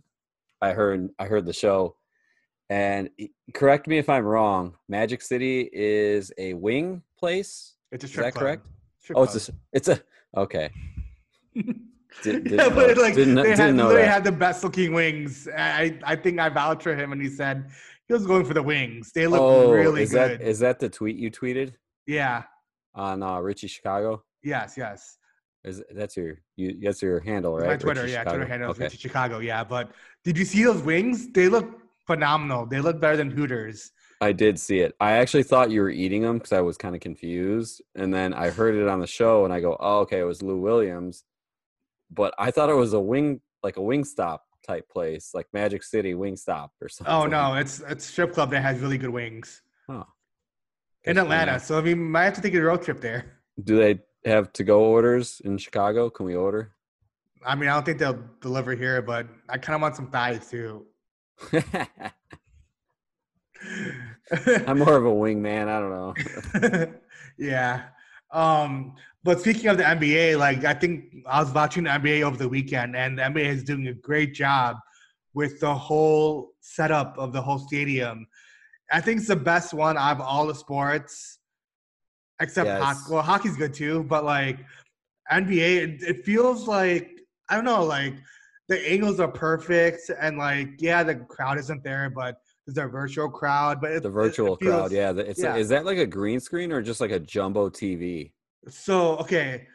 I 0.61 0.73
heard 0.73 1.09
I 1.19 1.27
heard 1.27 1.47
the 1.47 1.53
show. 1.53 1.97
And 2.75 3.09
correct 3.55 3.87
me 3.87 3.99
if 3.99 4.09
I'm 4.09 4.25
wrong. 4.25 4.75
Magic 4.89 5.23
City 5.23 5.71
is 5.73 6.33
a 6.39 6.55
wing 6.55 7.03
place. 7.17 7.75
it's 7.93 8.03
a 8.03 8.07
Is 8.09 8.15
that 8.15 8.35
correct? 8.35 8.67
Strip 8.99 9.17
Oh, 9.17 9.23
it's 9.23 9.49
a 9.49 9.53
it's 9.73 9.89
a 9.89 10.03
okay. 10.37 10.71
Did, 12.23 12.51
yeah, 12.51 12.69
but 12.69 12.97
like 12.97 13.15
didn't 13.15 13.37
they 13.37 13.51
had, 13.51 13.57
didn't 13.57 13.77
literally 13.77 14.03
that. 14.03 14.13
had 14.13 14.25
the 14.25 14.33
best 14.33 14.65
looking 14.65 14.93
wings. 14.93 15.49
I 15.57 16.01
I 16.03 16.17
think 16.17 16.41
I 16.41 16.49
vouched 16.49 16.83
for 16.83 16.97
him, 16.97 17.13
and 17.13 17.23
he 17.23 17.29
said 17.29 17.71
he 18.09 18.15
was 18.15 18.27
going 18.27 18.45
for 18.45 18.55
the 18.55 18.63
wings. 18.63 19.13
They 19.15 19.29
look 19.29 19.41
oh, 19.41 19.71
really 19.71 20.03
is 20.03 20.11
good. 20.11 20.41
that 20.41 20.43
is 20.43 20.59
that 20.59 20.81
the 20.81 20.89
tweet 20.89 21.17
you 21.17 21.31
tweeted 21.31 21.75
yeah. 22.09 22.43
on 22.95 23.23
uh, 23.23 23.39
Richie 23.39 23.69
Chicago? 23.69 24.25
Yes. 24.43 24.75
Yes. 24.77 25.19
Is 25.65 25.81
that's 25.95 26.17
your 26.17 26.39
you 26.57 26.79
that's 26.83 27.03
your 27.03 27.21
handle, 27.21 27.57
right? 27.57 27.69
My 27.69 27.77
Twitter, 27.77 28.03
Richie 28.03 28.15
yeah, 28.15 28.21
Chicago? 28.21 28.37
Twitter 28.37 28.51
handle 28.51 28.71
Okay. 28.71 28.85
Richie 28.85 28.99
Chicago, 28.99 29.39
yeah. 29.39 29.63
But 29.63 29.93
did 30.25 30.37
you 30.37 30.45
see 30.45 30.65
those 30.65 30.83
wings? 30.83 31.31
They 31.33 31.49
look 31.49 31.84
phenomenal. 32.07 32.67
They 32.67 32.81
look 32.81 33.01
better 33.01 33.17
than 33.17 33.31
Hooters. 33.31 33.93
I 34.21 34.33
did 34.33 34.59
see 34.59 34.79
it. 34.79 34.95
I 35.01 35.13
actually 35.13 35.43
thought 35.43 35.71
you 35.71 35.81
were 35.83 35.91
eating 35.91 36.23
them 36.23 36.39
because 36.39 36.53
I 36.53 36.61
was 36.61 36.77
kind 36.77 36.95
of 36.95 37.01
confused, 37.01 37.83
and 37.95 38.13
then 38.15 38.33
I 38.33 38.51
heard 38.51 38.75
it 38.75 38.89
on 38.89 39.01
the 39.01 39.07
show, 39.07 39.45
and 39.45 39.53
I 39.53 39.61
go, 39.61 39.77
"Oh, 39.81 40.01
okay, 40.01 40.21
it 40.21 40.25
was 40.25 40.43
Lou 40.43 40.57
Williams," 40.59 41.25
but 42.11 42.35
I 42.39 42.51
thought 42.51 42.71
it 42.71 42.75
was 42.75 42.93
a 42.93 43.01
wing, 43.01 43.41
like 43.63 43.77
a 43.77 43.83
wing 43.83 44.05
stop 44.05 44.45
type 44.67 44.89
place, 44.89 45.33
like 45.35 45.47
Magic 45.53 45.83
City 45.83 46.15
Wing 46.15 46.37
Stop 46.37 46.73
or 46.81 46.89
something. 46.89 47.13
Oh 47.13 47.27
no, 47.27 47.55
it's 47.55 47.81
it's 47.81 48.09
a 48.09 48.13
strip 48.13 48.33
club 48.33 48.51
that 48.53 48.63
has 48.63 48.81
really 48.81 48.97
good 48.99 49.11
wings 49.11 49.61
Huh. 49.87 50.05
in 51.05 51.19
Atlanta. 51.19 51.61
So 51.61 51.77
I 51.79 51.83
mean, 51.83 52.11
might 52.11 52.25
have 52.25 52.35
to 52.35 52.41
take 52.41 52.55
a 52.55 52.63
road 52.63 52.83
trip 52.83 53.01
there. 53.01 53.41
Do 53.63 53.77
they 53.77 54.01
have 54.25 54.53
to 54.55 54.65
go 54.65 54.85
orders 54.85 55.43
in 55.45 55.59
Chicago? 55.59 56.09
Can 56.09 56.25
we 56.25 56.35
order? 56.35 56.73
I 57.45 57.55
mean, 57.57 57.69
I 57.69 57.75
don't 57.75 57.85
think 57.85 57.99
they'll 57.99 58.25
deliver 58.41 58.75
here, 58.75 59.03
but 59.03 59.27
I 59.51 59.59
kind 59.59 59.75
of 59.77 59.83
want 59.83 59.97
some 59.97 60.11
thighs 60.11 60.49
too. 60.49 60.87
I'm 64.67 64.79
more 64.79 64.97
of 64.97 65.05
a 65.05 65.13
wing 65.13 65.43
man. 65.43 65.69
I 65.69 65.81
don't 65.81 65.91
know. 65.91 66.15
yeah. 67.39 67.85
Um, 68.33 68.95
but 69.23 69.41
speaking 69.41 69.69
of 69.69 69.77
the 69.77 69.85
NBA, 69.85 70.39
like 70.39 70.65
I 70.65 70.75
think 70.75 71.15
I 71.27 71.41
was 71.43 71.53
watching 71.53 71.85
the 71.85 71.91
NBA 71.91 72.23
over 72.23 72.37
the 72.37 72.49
weekend, 72.49 72.97
and 72.97 73.19
the 73.19 73.23
NBA 73.23 73.47
is 73.47 73.65
doing 73.65 73.89
a 73.89 73.95
great 73.95 74.35
job 74.35 74.77
with 75.35 75.61
the 75.61 75.75
whole 75.75 76.53
setup 76.61 77.17
of 77.19 77.33
the 77.33 77.41
whole 77.41 77.59
stadium. 77.59 78.27
I 78.93 79.01
think 79.01 79.19
it's 79.19 79.29
the 79.29 79.37
best 79.37 79.73
one 79.73 79.97
out 79.97 80.17
of 80.17 80.21
all 80.21 80.47
the 80.47 80.55
sports, 80.55 81.39
except 82.41 82.67
Yes. 82.67 82.83
hockey. 82.83 83.01
Well, 83.11 83.23
hockey's 83.23 83.57
good 83.57 83.75
too, 83.75 84.05
but 84.05 84.25
like 84.25 84.59
NBA, 85.33 85.77
it, 85.77 86.03
it 86.03 86.25
feels 86.25 86.69
like 86.69 87.11
I 87.49 87.57
don't 87.57 87.65
know, 87.65 87.85
like 87.85 88.15
the 88.69 88.91
angles 88.91 89.21
are 89.21 89.29
perfect, 89.31 90.11
and 90.21 90.39
like 90.39 90.69
yeah, 90.79 91.03
the 91.03 91.17
crowd 91.17 91.59
isn't 91.59 91.83
there, 91.85 92.11
but 92.11 92.37
there's 92.67 92.79
a 92.79 92.89
virtual 92.89 93.29
crowd. 93.29 93.81
But 93.81 93.93
it, 93.93 94.03
The 94.03 94.09
it- 94.09 94.13
it 94.13 94.15
virtual 94.15 94.57
crowd, 94.57 94.93
yeah. 94.93 95.13
It's 95.17 95.41
yeah. 95.43 95.57
is 95.57 95.69
that 95.69 95.85
like 95.85 95.99
a 95.99 96.07
green 96.07 96.41
screen 96.41 96.73
or 96.73 96.81
just 96.83 97.01
like 97.01 97.11
a 97.11 97.21
jumbo 97.21 97.69
TV? 97.69 98.33
So 98.69 99.17
okay, 99.19 99.67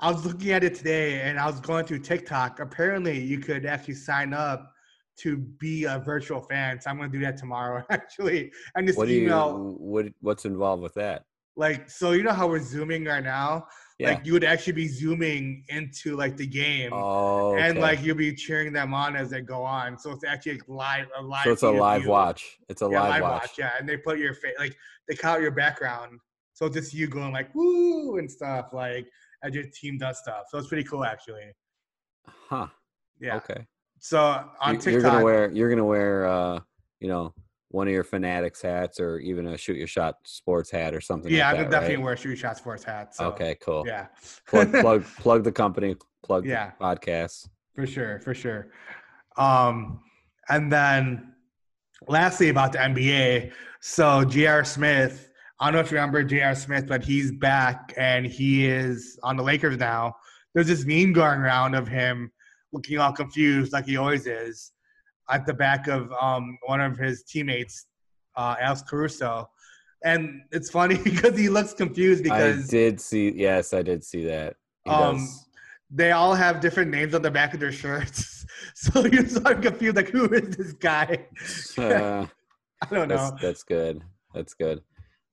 I 0.00 0.10
was 0.10 0.24
looking 0.24 0.50
at 0.52 0.64
it 0.64 0.74
today, 0.74 1.20
and 1.20 1.38
I 1.38 1.46
was 1.46 1.60
going 1.60 1.84
through 1.84 2.00
TikTok. 2.00 2.60
Apparently, 2.60 3.20
you 3.20 3.38
could 3.38 3.66
actually 3.66 3.94
sign 3.94 4.32
up 4.32 4.72
to 5.18 5.36
be 5.36 5.84
a 5.84 5.98
virtual 5.98 6.40
fan. 6.40 6.80
So 6.80 6.88
I'm 6.88 6.96
going 6.96 7.12
to 7.12 7.18
do 7.18 7.22
that 7.24 7.36
tomorrow, 7.36 7.84
actually, 7.90 8.50
and 8.74 8.86
just 8.86 8.98
What 8.98 9.10
email 9.10 9.48
you 9.48 9.76
what 9.78 10.06
what's 10.20 10.46
involved 10.46 10.82
with 10.82 10.94
that? 10.94 11.24
like. 11.54 11.90
So 11.90 12.12
you 12.12 12.22
know 12.22 12.32
how 12.32 12.48
we're 12.48 12.62
zooming 12.62 13.04
right 13.04 13.22
now? 13.22 13.66
Yeah. 14.02 14.10
Like 14.14 14.26
you 14.26 14.32
would 14.32 14.42
actually 14.42 14.72
be 14.72 14.88
zooming 14.88 15.64
into 15.68 16.16
like 16.16 16.36
the 16.36 16.46
game, 16.46 16.90
oh, 16.92 17.56
and 17.56 17.78
like 17.78 18.02
you'll 18.02 18.16
be 18.16 18.34
cheering 18.34 18.72
them 18.72 18.92
on 18.92 19.14
as 19.14 19.30
they 19.30 19.40
go 19.42 19.62
on. 19.62 19.96
So 19.96 20.10
it's 20.10 20.24
actually 20.24 20.54
like 20.54 20.68
live, 20.68 21.06
a 21.16 21.22
live. 21.22 21.44
so 21.44 21.52
it's 21.52 21.62
a 21.62 21.70
live 21.70 22.02
you. 22.02 22.08
watch. 22.08 22.58
It's 22.68 22.82
a 22.82 22.88
Yeah, 22.90 23.00
live, 23.02 23.22
watch. 23.22 23.50
Yeah, 23.58 23.70
and 23.78 23.88
they 23.88 23.96
put 23.96 24.18
your 24.18 24.34
face 24.34 24.54
like 24.58 24.76
they 25.08 25.14
count 25.14 25.40
your 25.40 25.52
background, 25.52 26.18
so 26.52 26.66
it's 26.66 26.74
just 26.74 26.92
you 26.92 27.06
going 27.06 27.32
like 27.32 27.54
woo 27.54 28.18
and 28.18 28.28
stuff 28.28 28.70
like 28.72 29.06
as 29.44 29.54
your 29.54 29.64
team 29.72 29.98
does 29.98 30.18
stuff. 30.18 30.46
So 30.50 30.58
it's 30.58 30.66
pretty 30.66 30.84
cool 30.84 31.04
actually. 31.04 31.52
Huh. 32.26 32.66
Yeah. 33.20 33.36
Okay. 33.36 33.64
So 34.00 34.18
on 34.60 34.74
You- 34.74 34.80
TikTok, 34.80 34.92
You're 34.92 35.00
gonna 35.02 35.24
wear 35.24 35.50
you're 35.52 35.70
gonna 35.70 35.84
wear 35.84 36.26
uh 36.26 36.58
you 36.98 37.06
know 37.06 37.32
one 37.72 37.88
of 37.88 37.92
your 37.92 38.04
fanatics 38.04 38.62
hats 38.62 39.00
or 39.00 39.18
even 39.18 39.46
a 39.48 39.56
shoot 39.58 39.76
your 39.76 39.86
shot 39.86 40.16
sports 40.24 40.70
hat 40.70 40.94
or 40.94 41.00
something. 41.00 41.32
yeah, 41.32 41.50
like 41.52 41.64
I'm 41.64 41.70
definitely 41.70 41.96
right? 41.96 42.04
wear 42.04 42.16
shoot 42.16 42.28
your 42.28 42.36
shot 42.36 42.56
sports 42.56 42.84
hat. 42.84 43.14
So, 43.14 43.26
Okay, 43.28 43.56
cool. 43.60 43.84
Yeah. 43.86 44.06
plug 44.46 44.70
plug 44.72 45.04
plug 45.18 45.44
the 45.44 45.52
company, 45.52 45.96
plug 46.22 46.46
Yeah. 46.46 46.72
the 46.78 46.84
podcast. 46.84 47.48
for 47.74 47.86
sure, 47.86 48.20
for 48.20 48.34
sure. 48.34 48.68
Um, 49.36 50.00
and 50.48 50.70
then 50.72 51.32
lastly 52.08 52.48
about 52.50 52.72
the 52.72 52.78
NBA, 52.78 53.52
so 53.80 54.24
J.R. 54.24 54.64
Smith. 54.64 55.30
I 55.60 55.66
don't 55.66 55.74
know 55.74 55.80
if 55.80 55.90
you 55.90 55.96
remember 55.96 56.22
J.R. 56.24 56.54
Smith, 56.56 56.86
but 56.88 57.04
he's 57.04 57.30
back 57.32 57.94
and 57.96 58.26
he 58.26 58.66
is 58.66 59.18
on 59.22 59.36
the 59.36 59.42
Lakers 59.44 59.76
now. 59.78 60.14
There's 60.54 60.66
this 60.66 60.84
meme 60.84 61.12
going 61.12 61.38
around 61.40 61.74
of 61.74 61.86
him 61.88 62.30
looking 62.72 62.98
all 62.98 63.12
confused, 63.12 63.72
like 63.72 63.86
he 63.86 63.96
always 63.96 64.26
is, 64.26 64.72
at 65.30 65.46
the 65.46 65.54
back 65.54 65.86
of 65.88 66.12
um, 66.20 66.58
one 66.66 66.80
of 66.80 66.96
his 66.98 67.22
teammates, 67.24 67.86
uh, 68.36 68.56
Alex 68.60 68.82
Caruso. 68.82 69.48
And 70.04 70.42
it's 70.50 70.70
funny 70.70 70.96
because 71.04 71.38
he 71.38 71.48
looks 71.48 71.72
confused 71.74 72.22
because 72.24 72.64
I 72.66 72.70
did 72.70 73.00
see. 73.00 73.30
Yes, 73.30 73.72
I 73.72 73.82
did 73.82 74.02
see 74.04 74.24
that. 74.26 74.56
He 74.84 74.90
Um, 74.90 75.16
does. 75.16 75.46
they 75.90 76.10
all 76.12 76.34
have 76.34 76.60
different 76.60 76.90
names 76.90 77.14
on 77.14 77.22
the 77.22 77.30
back 77.30 77.54
of 77.54 77.60
their 77.60 77.72
shirts. 77.72 78.38
So 78.74 79.04
you're 79.12 79.26
sort 79.26 79.56
of 79.56 79.60
confused, 79.60 79.96
like, 79.96 80.08
who 80.10 80.26
is 80.32 80.56
this 80.56 80.72
guy? 80.74 81.26
Uh, 81.76 82.26
I 82.80 82.86
don't 82.94 83.08
that's 83.08 83.30
know. 83.32 83.36
that's 83.42 83.64
good. 83.64 84.02
That's 84.34 84.54
good. 84.54 84.82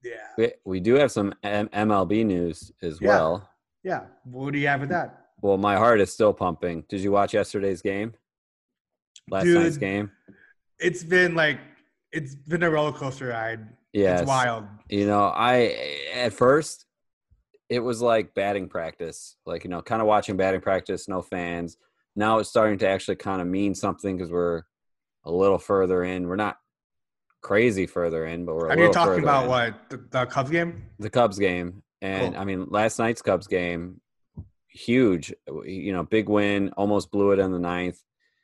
Yeah. 0.03 0.13
We, 0.38 0.51
we 0.65 0.79
do 0.79 0.96
have 0.96 1.12
some 1.12 1.36
M- 1.43 1.67
MLB 1.69 2.25
news 2.25 2.72
as 2.81 3.00
Yeah. 3.00 3.08
well. 3.10 3.50
Yeah. 3.84 4.05
What 4.24 4.53
do 4.53 4.58
you 4.60 4.67
have 4.67 4.79
with 4.79 4.89
that? 4.89 5.27
Well, 5.41 5.58
my 5.58 5.75
heart 5.75 6.01
is 6.01 6.12
still 6.12 6.34
pumping. 6.34 6.86
Did 6.89 7.01
you 7.01 7.12
watch 7.12 7.36
yesterday's 7.36 7.84
game? 7.84 8.13
Last 9.31 9.45
night's 9.45 9.77
game? 9.77 10.12
It's 10.79 11.03
been 11.03 11.36
like, 11.36 11.59
it's 12.12 12.36
been 12.36 12.63
a 12.63 12.69
roller 12.69 12.91
coaster 12.91 13.27
ride. 13.27 13.67
Yeah, 13.93 14.19
It's 14.19 14.27
wild. 14.27 14.65
You 14.89 15.07
know, 15.07 15.24
I 15.25 15.75
at 16.15 16.33
first 16.33 16.86
it 17.69 17.79
was 17.79 18.01
like 18.01 18.33
batting 18.33 18.67
practice, 18.67 19.36
like 19.45 19.63
you 19.63 19.69
know, 19.69 19.81
kind 19.81 20.01
of 20.01 20.07
watching 20.07 20.38
batting 20.38 20.62
practice, 20.62 21.07
no 21.07 21.21
fans. 21.21 21.77
Now 22.15 22.39
it's 22.39 22.50
starting 22.50 22.77
to 22.79 22.88
actually 22.88 23.17
kind 23.17 23.41
of 23.41 23.48
mean 23.48 23.75
something 23.75 24.17
because 24.17 24.31
we're 24.31 24.63
a 25.24 25.31
little 25.31 25.57
further 25.59 26.03
in. 26.03 26.27
We're 26.27 26.36
not 26.36 26.57
crazy 27.41 27.86
further 27.86 28.25
in, 28.25 28.45
but 28.45 28.55
we're. 28.55 28.67
A 28.69 28.77
Are 28.77 28.79
you 28.79 28.91
talking 28.91 29.24
about 29.24 29.43
in. 29.45 29.50
what 29.50 29.89
the, 29.89 29.98
the 29.98 30.25
Cubs 30.25 30.50
game? 30.50 30.83
the 31.00 31.09
Cubs 31.09 31.38
game, 31.39 31.83
and 32.01 32.33
Cool. 32.33 32.41
I 32.41 32.45
mean 32.45 32.65
last 32.69 33.00
night's 33.00 33.21
Cubs 33.21 33.48
game, 33.48 34.01
huge. 34.67 35.33
You 35.63 35.93
know, 35.93 36.03
big 36.03 36.29
win, 36.29 36.69
almost 36.77 37.12
blew 37.12 37.31
it 37.31 37.39
in 37.39 37.51
the 37.51 37.59
ninth. 37.59 38.00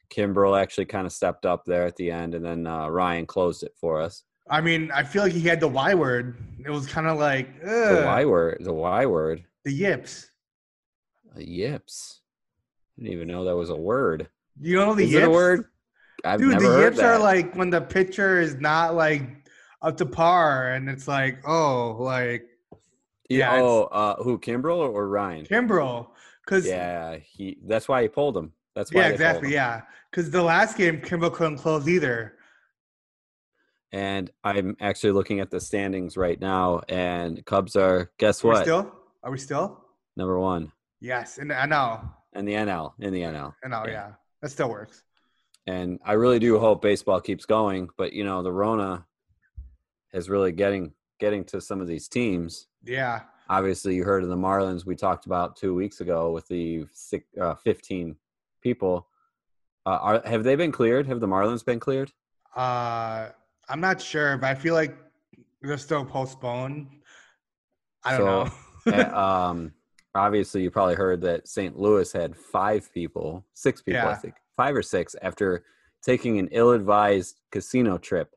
Kimbrel 0.09 0.59
actually 0.59 0.85
kind 0.85 1.05
of 1.05 1.13
stepped 1.13 1.45
up 1.45 1.65
there 1.65 1.85
at 1.85 1.95
the 1.95 2.11
end, 2.11 2.35
and 2.35 2.45
then 2.45 2.67
uh, 2.67 2.87
Ryan 2.87 3.25
closed 3.25 3.63
it 3.63 3.73
for 3.79 4.01
us. 4.01 4.23
I 4.49 4.61
mean, 4.61 4.91
I 4.93 5.03
feel 5.03 5.23
like 5.23 5.33
he 5.33 5.41
had 5.41 5.59
the 5.59 5.67
Y 5.67 5.93
word. 5.95 6.37
It 6.63 6.69
was 6.69 6.85
kind 6.87 7.07
of 7.07 7.17
like 7.17 7.61
The 7.61 8.03
Y 8.05 8.25
word, 8.25 8.57
the 8.61 8.73
Y 8.73 9.05
word, 9.05 9.43
the 9.63 9.71
yips. 9.71 10.29
uh, 11.35 11.39
yips. 11.39 12.21
I 12.97 13.01
didn't 13.01 13.13
even 13.13 13.27
know 13.27 13.45
that 13.45 13.55
was 13.55 13.69
a 13.71 13.75
word. 13.75 14.29
You 14.61 14.77
know 14.77 14.93
the 14.93 15.03
Is 15.03 15.11
yips? 15.11 15.23
it 15.23 15.27
a 15.27 15.31
word? 15.31 15.65
I've 16.23 16.39
Dude, 16.39 16.59
the 16.59 16.81
yips 16.81 16.99
are 16.99 17.19
like 17.19 17.55
when 17.55 17.69
the 17.69 17.81
pitcher 17.81 18.39
is 18.39 18.55
not 18.55 18.95
like 18.95 19.23
up 19.81 19.97
to 19.97 20.05
par, 20.05 20.71
and 20.73 20.89
it's 20.89 21.07
like, 21.07 21.39
oh, 21.47 21.97
like 21.99 22.45
yeah. 23.29 23.55
yeah, 23.55 23.61
Oh, 23.61 23.83
uh, 23.85 24.15
who 24.23 24.39
Kimbrel 24.39 24.77
or, 24.77 24.89
or 24.89 25.09
Ryan? 25.09 25.45
Kimbrel, 25.45 26.07
because 26.45 26.67
Yeah, 26.67 27.17
he. 27.17 27.57
That's 27.65 27.87
why 27.87 28.03
he 28.03 28.07
pulled 28.07 28.37
him. 28.37 28.53
That's 28.75 28.91
why. 28.93 29.01
yeah, 29.01 29.07
exactly, 29.09 29.53
yeah, 29.53 29.81
because 30.11 30.29
the 30.29 30.41
last 30.43 30.77
game 30.77 30.99
Kimbrel 31.01 31.33
couldn't 31.33 31.57
close 31.57 31.87
either. 31.87 32.33
And 33.91 34.29
I'm 34.43 34.75
actually 34.81 35.13
looking 35.13 35.39
at 35.39 35.49
the 35.49 35.59
standings 35.59 36.17
right 36.17 36.39
now, 36.39 36.81
and 36.89 37.45
Cubs 37.45 37.75
are 37.75 38.11
guess 38.17 38.43
Are 38.43 38.47
what? 38.49 38.63
still? 38.63 38.91
Are 39.23 39.31
we 39.31 39.37
still? 39.37 39.81
Number 40.17 40.39
one 40.39 40.71
Yes, 40.99 41.37
in 41.37 41.47
the 41.47 41.53
NL. 41.53 42.09
in 42.33 42.45
the 42.45 42.53
NL. 42.53 42.93
In 42.99 43.13
the 43.13 43.21
NL. 43.21 43.53
Know, 43.67 43.83
Yeah. 43.85 43.91
yeah, 43.91 44.11
that 44.41 44.49
still 44.49 44.69
works. 44.69 45.03
and 45.67 45.99
I 46.05 46.13
really 46.13 46.39
do 46.39 46.59
hope 46.59 46.81
baseball 46.81 47.21
keeps 47.21 47.45
going. 47.45 47.89
But 47.97 48.11
you 48.13 48.23
know, 48.25 48.43
the 48.43 48.51
Rona 48.51 49.05
is 50.13 50.29
really 50.29 50.51
getting 50.51 50.93
getting 51.19 51.45
to 51.45 51.61
some 51.61 51.79
of 51.81 51.87
these 51.87 52.07
teams. 52.09 52.67
Yeah, 52.83 53.21
Obviously, 53.47 53.95
you 53.95 54.03
heard 54.03 54.23
of 54.23 54.29
the 54.29 54.35
Marlins 54.35 54.85
we 54.85 54.95
talked 54.95 55.25
about 55.27 55.55
two 55.55 55.73
weeks 55.75 56.01
ago 56.01 56.31
with 56.31 56.47
the 56.47 56.85
six, 56.91 57.25
uh, 57.39 57.55
fifteen 57.55 58.15
people. 58.69 59.07
Uh, 59.85 59.99
are, 60.01 60.21
have 60.25 60.43
they 60.43 60.55
been 60.55 60.71
cleared? 60.71 61.05
Have 61.07 61.19
the 61.19 61.27
Marlins 61.27 61.63
been 61.63 61.79
cleared? 61.79 62.11
uh, 62.55 63.29
I'm 63.69 63.79
not 63.81 64.01
sure, 64.01 64.37
but 64.37 64.47
I 64.47 64.55
feel 64.55 64.73
like 64.73 64.95
they're 65.61 65.77
still 65.77 66.03
postponed. 66.05 66.87
I 68.03 68.17
don't 68.17 68.47
So, 68.87 68.91
know. 68.91 68.97
Uh, 68.97 69.49
um, 69.51 69.73
obviously, 70.15 70.61
you 70.63 70.71
probably 70.71 70.95
heard 70.95 71.21
that 71.21 71.47
St. 71.47 71.77
Louis 71.77 72.11
had 72.11 72.35
five 72.35 72.91
people, 72.93 73.45
six 73.53 73.81
people, 73.81 74.07
I 74.07 74.15
think, 74.15 74.35
five 74.57 74.75
or 74.75 74.81
six, 74.83 75.15
after 75.21 75.63
taking 76.03 76.39
an 76.39 76.47
ill-advised 76.51 77.41
casino 77.51 77.97
trip. 77.97 78.29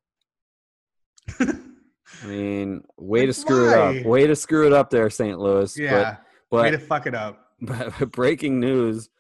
I 1.41 2.27
mean, 2.27 2.83
way 2.97 3.21
to 3.23 3.27
Like, 3.29 3.37
screw 3.37 3.69
it 3.71 3.75
up. 3.79 4.07
Way 4.07 4.27
to 4.27 4.35
screw 4.37 4.67
it 4.67 4.73
up 4.73 4.89
there, 4.91 5.09
St. 5.11 5.39
Louis. 5.39 5.77
yeah, 5.79 6.17
But, 6.51 6.63
way 6.63 6.71
to 6.71 6.79
fuck 6.79 7.07
it 7.07 7.15
up. 7.15 7.47
but 7.61 8.13
breaking 8.13 8.61
news 8.61 9.11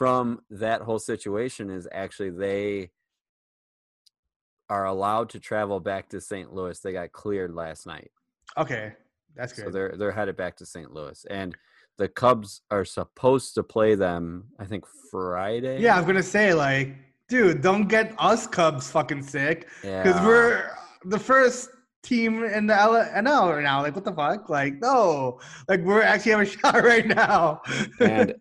from 0.00 0.40
that 0.48 0.80
whole 0.80 0.98
situation 0.98 1.68
is 1.68 1.86
actually 1.92 2.30
they 2.30 2.88
are 4.70 4.86
allowed 4.86 5.28
to 5.28 5.38
travel 5.38 5.78
back 5.78 6.08
to 6.08 6.22
St. 6.22 6.54
Louis. 6.54 6.80
They 6.80 6.92
got 6.94 7.12
cleared 7.12 7.54
last 7.54 7.86
night. 7.86 8.10
Okay, 8.56 8.94
that's 9.36 9.52
good. 9.52 9.66
So 9.66 9.70
they're 9.70 9.94
they're 9.98 10.10
headed 10.10 10.38
back 10.38 10.56
to 10.56 10.64
St. 10.64 10.90
Louis. 10.90 11.26
And 11.28 11.54
the 11.98 12.08
Cubs 12.08 12.62
are 12.70 12.86
supposed 12.86 13.54
to 13.56 13.62
play 13.62 13.94
them, 13.94 14.44
I 14.58 14.64
think 14.64 14.84
Friday. 15.10 15.82
Yeah, 15.82 15.98
I'm 15.98 16.06
gonna 16.06 16.22
say 16.22 16.54
like, 16.54 16.94
dude, 17.28 17.60
don't 17.60 17.86
get 17.86 18.14
us 18.18 18.46
Cubs 18.46 18.90
fucking 18.90 19.22
sick 19.22 19.68
because 19.82 20.16
Yeah. 20.16 20.26
we're 20.26 20.70
the 21.04 21.18
first 21.18 21.68
team 22.02 22.42
in 22.42 22.66
the 22.66 22.74
L- 22.74 22.94
NL 22.94 23.54
right 23.54 23.62
now. 23.62 23.82
Like, 23.82 23.94
what 23.94 24.06
the 24.06 24.14
fuck? 24.14 24.48
Like, 24.48 24.80
no, 24.80 25.40
like 25.68 25.82
we're 25.82 26.00
actually 26.00 26.32
have 26.32 26.40
a 26.40 26.46
shot 26.58 26.82
right 26.82 27.06
now. 27.06 27.60
and 28.00 28.34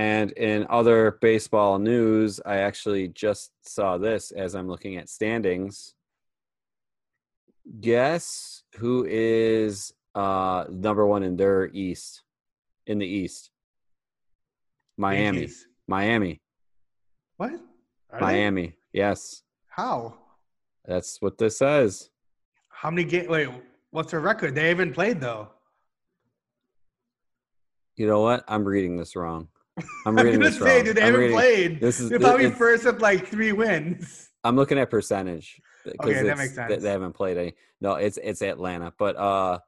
and 0.00 0.32
in 0.32 0.66
other 0.70 1.18
baseball 1.20 1.78
news, 1.78 2.40
I 2.46 2.56
actually 2.56 3.08
just 3.08 3.52
saw 3.68 3.98
this 3.98 4.30
as 4.30 4.54
I'm 4.54 4.66
looking 4.66 4.96
at 4.96 5.10
standings. 5.10 5.94
Guess 7.80 8.62
who 8.76 9.06
is 9.06 9.92
uh 10.14 10.64
number 10.70 11.06
one 11.06 11.22
in 11.22 11.36
their 11.36 11.68
east 11.74 12.22
in 12.86 12.98
the 12.98 13.06
east? 13.06 13.50
Miami. 14.96 15.40
Yankees. 15.40 15.68
Miami. 15.86 16.40
What? 17.36 17.52
Are 18.10 18.20
they? 18.20 18.26
Miami. 18.26 18.76
Yes. 18.94 19.42
How? 19.68 20.14
That's 20.86 21.20
what 21.20 21.36
this 21.36 21.58
says. 21.58 22.08
How 22.70 22.90
many 22.90 23.04
games? 23.04 23.28
Wait, 23.28 23.50
what's 23.90 24.12
their 24.12 24.20
record? 24.20 24.54
They 24.54 24.70
haven't 24.70 24.94
played 24.94 25.20
though. 25.20 25.50
You 27.96 28.06
know 28.06 28.22
what? 28.22 28.44
I'm 28.48 28.64
reading 28.64 28.96
this 28.96 29.14
wrong. 29.14 29.48
I'm 30.06 30.16
reading 30.16 30.32
gonna 30.40 30.44
this 30.50 30.58
say, 30.58 30.76
wrong. 30.76 30.84
dude, 30.84 30.96
they 30.96 31.00
I'm 31.02 31.06
haven't 31.06 31.20
reading- 31.20 31.36
played. 31.36 31.80
This 31.80 32.00
is 32.00 32.10
They're 32.10 32.18
probably 32.20 32.44
it's- 32.46 32.58
first 32.58 32.84
with 32.84 33.00
like 33.00 33.26
three 33.28 33.52
wins. 33.52 34.28
I'm 34.44 34.56
looking 34.56 34.78
at 34.78 34.90
percentage. 34.90 35.60
Okay, 36.02 36.22
that 36.22 36.36
makes 36.38 36.50
they- 36.56 36.68
sense. 36.68 36.82
They 36.82 36.90
haven't 36.90 37.12
played 37.12 37.36
any. 37.38 37.54
No, 37.80 37.94
it's 37.94 38.18
it's 38.22 38.42
Atlanta, 38.42 38.92
but 38.98 39.16
uh, 39.16 39.58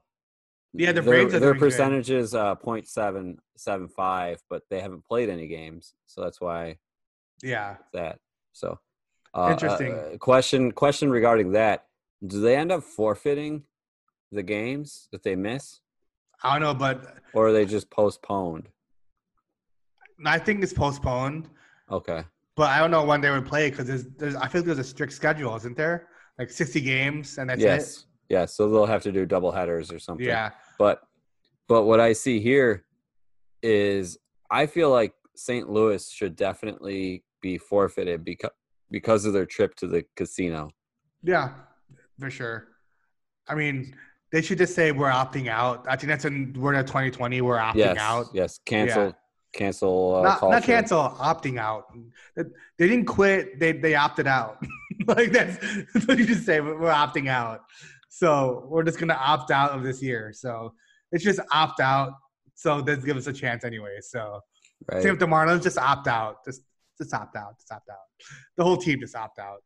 Yeah, 0.74 0.92
the 0.92 1.00
their, 1.02 1.26
their 1.28 1.54
doing 1.54 1.70
good. 2.02 2.10
is 2.10 2.34
uh 2.34 2.54
0.775, 2.56 4.38
but 4.50 4.62
they 4.70 4.80
haven't 4.80 5.04
played 5.06 5.28
any 5.30 5.46
games, 5.46 5.94
so 6.06 6.22
that's 6.22 6.40
why 6.40 6.76
Yeah. 7.42 7.76
that. 7.92 8.18
So, 8.52 8.78
uh, 9.34 9.48
Interesting. 9.52 9.92
uh, 9.94 10.16
question 10.18 10.72
question 10.72 11.10
regarding 11.10 11.52
that: 11.52 11.86
Do 12.26 12.40
they 12.40 12.56
end 12.56 12.70
up 12.72 12.82
forfeiting 12.82 13.64
the 14.30 14.42
games 14.42 15.08
that 15.12 15.22
they 15.22 15.36
miss, 15.36 15.80
I 16.42 16.58
don't 16.58 16.62
know, 16.62 16.74
but 16.74 17.16
or 17.34 17.48
are 17.48 17.52
they 17.52 17.64
just 17.66 17.90
postponed? 17.90 18.68
I 20.24 20.38
think 20.38 20.62
it's 20.62 20.72
postponed. 20.72 21.48
Okay. 21.90 22.24
But 22.56 22.70
I 22.70 22.78
don't 22.78 22.90
know 22.90 23.04
when 23.04 23.20
they 23.20 23.30
would 23.30 23.46
play 23.46 23.70
because 23.70 23.86
there's, 23.86 24.04
there's 24.18 24.34
I 24.36 24.48
feel 24.48 24.60
like 24.60 24.66
there's 24.66 24.78
a 24.78 24.84
strict 24.84 25.12
schedule, 25.12 25.56
isn't 25.56 25.76
there? 25.76 26.08
Like 26.38 26.50
60 26.50 26.80
games 26.80 27.38
and 27.38 27.48
that's 27.48 27.60
yes. 27.60 28.06
Yes. 28.28 28.54
So 28.54 28.68
they'll 28.70 28.86
have 28.86 29.02
to 29.02 29.12
do 29.12 29.26
double 29.26 29.52
headers 29.52 29.92
or 29.92 29.98
something. 29.98 30.26
Yeah. 30.26 30.50
But 30.78 31.00
but 31.68 31.84
what 31.84 32.00
I 32.00 32.12
see 32.12 32.40
here 32.40 32.84
is 33.62 34.18
I 34.50 34.66
feel 34.66 34.90
like 34.90 35.14
St. 35.34 35.68
Louis 35.70 36.10
should 36.10 36.36
definitely 36.36 37.24
be 37.40 37.58
forfeited 37.58 38.24
because 38.24 38.50
because 38.90 39.24
of 39.24 39.32
their 39.32 39.46
trip 39.46 39.74
to 39.76 39.86
the 39.86 40.04
casino. 40.16 40.70
Yeah, 41.22 41.50
for 42.20 42.30
sure. 42.30 42.68
I 43.48 43.54
mean, 43.54 43.96
they 44.30 44.42
should 44.42 44.58
just 44.58 44.74
say 44.74 44.92
we're 44.92 45.10
opting 45.10 45.48
out. 45.48 45.86
I 45.88 45.96
think 45.96 46.08
that's 46.08 46.26
in 46.26 46.54
we're 46.58 46.74
in 46.74 46.84
2020. 46.84 47.40
We're 47.40 47.56
opting 47.56 47.76
Yes. 47.76 47.96
out. 47.98 48.26
Yes. 48.34 48.60
Cancel. 48.66 49.14
Cancel. 49.52 50.16
Uh, 50.16 50.22
not, 50.22 50.42
not 50.42 50.62
cancel, 50.62 51.10
opting 51.20 51.58
out. 51.58 51.84
They 52.36 52.44
didn't 52.88 53.04
quit. 53.06 53.58
They 53.60 53.72
they 53.72 53.94
opted 53.94 54.26
out. 54.26 54.62
like 55.06 55.32
that's, 55.32 55.58
that's 55.94 56.06
what 56.06 56.18
you 56.18 56.26
just 56.26 56.44
say. 56.46 56.60
We're 56.60 56.78
opting 56.92 57.28
out. 57.28 57.60
So 58.08 58.66
we're 58.68 58.82
just 58.84 58.98
gonna 58.98 59.14
opt 59.20 59.50
out 59.50 59.72
of 59.72 59.82
this 59.82 60.02
year. 60.02 60.32
So 60.34 60.72
it's 61.12 61.24
just 61.24 61.40
opt 61.52 61.80
out. 61.80 62.12
So 62.54 62.80
this 62.80 63.04
give 63.04 63.16
us 63.16 63.26
a 63.26 63.32
chance 63.32 63.64
anyway. 63.64 63.98
So 64.00 64.40
Right. 64.90 65.00
same 65.02 65.12
with 65.12 65.20
the 65.20 65.26
Marlins. 65.26 65.62
Just 65.62 65.78
opt 65.78 66.08
out. 66.08 66.44
Just 66.44 66.62
just 66.98 67.14
opt 67.14 67.36
out. 67.36 67.56
Just 67.58 67.70
opt 67.72 67.88
out. 67.88 67.96
The 68.56 68.64
whole 68.64 68.76
team 68.76 68.98
just 69.00 69.14
opt 69.14 69.38
out. 69.38 69.58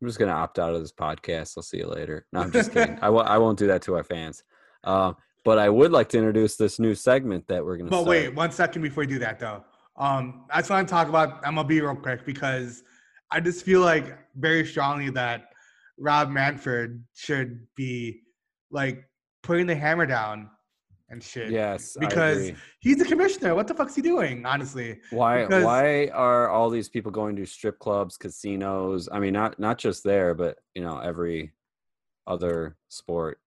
I'm 0.00 0.08
just 0.08 0.18
gonna 0.18 0.32
opt 0.32 0.58
out 0.58 0.74
of 0.74 0.80
this 0.80 0.92
podcast. 0.92 1.54
I'll 1.56 1.62
see 1.62 1.78
you 1.78 1.86
later. 1.86 2.26
No, 2.32 2.40
I'm 2.40 2.50
just 2.52 2.72
kidding. 2.72 2.96
I 3.02 3.06
w- 3.06 3.24
I 3.24 3.38
won't 3.38 3.58
do 3.58 3.66
that 3.68 3.82
to 3.82 3.94
our 3.94 4.02
fans. 4.04 4.42
Um, 4.84 5.16
but 5.46 5.58
I 5.60 5.68
would 5.68 5.92
like 5.92 6.08
to 6.10 6.18
introduce 6.18 6.56
this 6.56 6.80
new 6.80 6.94
segment 6.94 7.46
that 7.46 7.64
we're 7.64 7.76
gonna. 7.76 7.88
But 7.88 7.98
start. 8.02 8.08
wait, 8.08 8.34
one 8.34 8.50
second 8.50 8.82
before 8.82 9.04
you 9.04 9.08
do 9.08 9.18
that, 9.20 9.38
though. 9.38 9.64
Um, 9.96 10.44
I 10.50 10.58
just 10.58 10.68
want 10.68 10.86
to 10.86 10.92
talk 10.92 11.08
about 11.08 11.42
MLB 11.44 11.80
real 11.80 11.94
quick 11.94 12.26
because 12.26 12.82
I 13.30 13.38
just 13.40 13.64
feel 13.64 13.80
like 13.80 14.18
very 14.34 14.66
strongly 14.66 15.08
that 15.10 15.50
Rob 15.98 16.30
Manfred 16.30 17.02
should 17.14 17.64
be 17.76 18.22
like 18.72 19.08
putting 19.44 19.66
the 19.66 19.76
hammer 19.76 20.04
down 20.04 20.50
and 21.10 21.22
shit. 21.22 21.50
Yes, 21.52 21.96
because 21.98 22.50
he's 22.80 22.98
the 22.98 23.04
commissioner. 23.04 23.54
What 23.54 23.68
the 23.68 23.74
fuck's 23.74 23.94
he 23.94 24.02
doing? 24.02 24.44
Honestly, 24.44 24.98
Why 25.10 25.42
because- 25.42 25.64
why 25.64 26.08
are 26.08 26.50
all 26.50 26.70
these 26.70 26.88
people 26.88 27.12
going 27.12 27.36
to 27.36 27.46
strip 27.46 27.78
clubs, 27.78 28.16
casinos? 28.16 29.08
I 29.12 29.20
mean, 29.20 29.32
not 29.32 29.60
not 29.60 29.78
just 29.78 30.02
there, 30.02 30.34
but 30.34 30.58
you 30.74 30.82
know, 30.82 30.98
every 30.98 31.52
other 32.26 32.76
sport. 32.88 33.38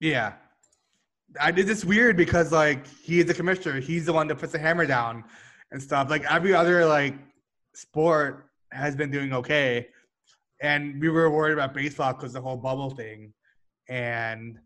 Yeah. 0.00 0.34
I 1.40 1.52
did 1.52 1.66
this 1.66 1.84
weird 1.84 2.16
because 2.16 2.50
like 2.50 2.86
he 2.86 3.20
is 3.20 3.26
the 3.26 3.34
commissioner. 3.34 3.78
He's 3.80 4.06
the 4.06 4.12
one 4.12 4.26
that 4.28 4.36
puts 4.36 4.52
the 4.52 4.58
hammer 4.58 4.84
down 4.86 5.24
and 5.70 5.80
stuff. 5.80 6.10
Like 6.10 6.24
every 6.24 6.52
other 6.54 6.84
like 6.86 7.14
sport 7.74 8.46
has 8.72 8.96
been 8.96 9.10
doing 9.12 9.32
okay, 9.34 9.88
and 10.60 11.00
we 11.00 11.08
were 11.08 11.30
worried 11.30 11.52
about 11.52 11.72
baseball 11.72 12.14
because 12.14 12.32
the 12.32 12.40
whole 12.40 12.56
bubble 12.56 12.90
thing, 12.90 13.32
and 13.88 14.58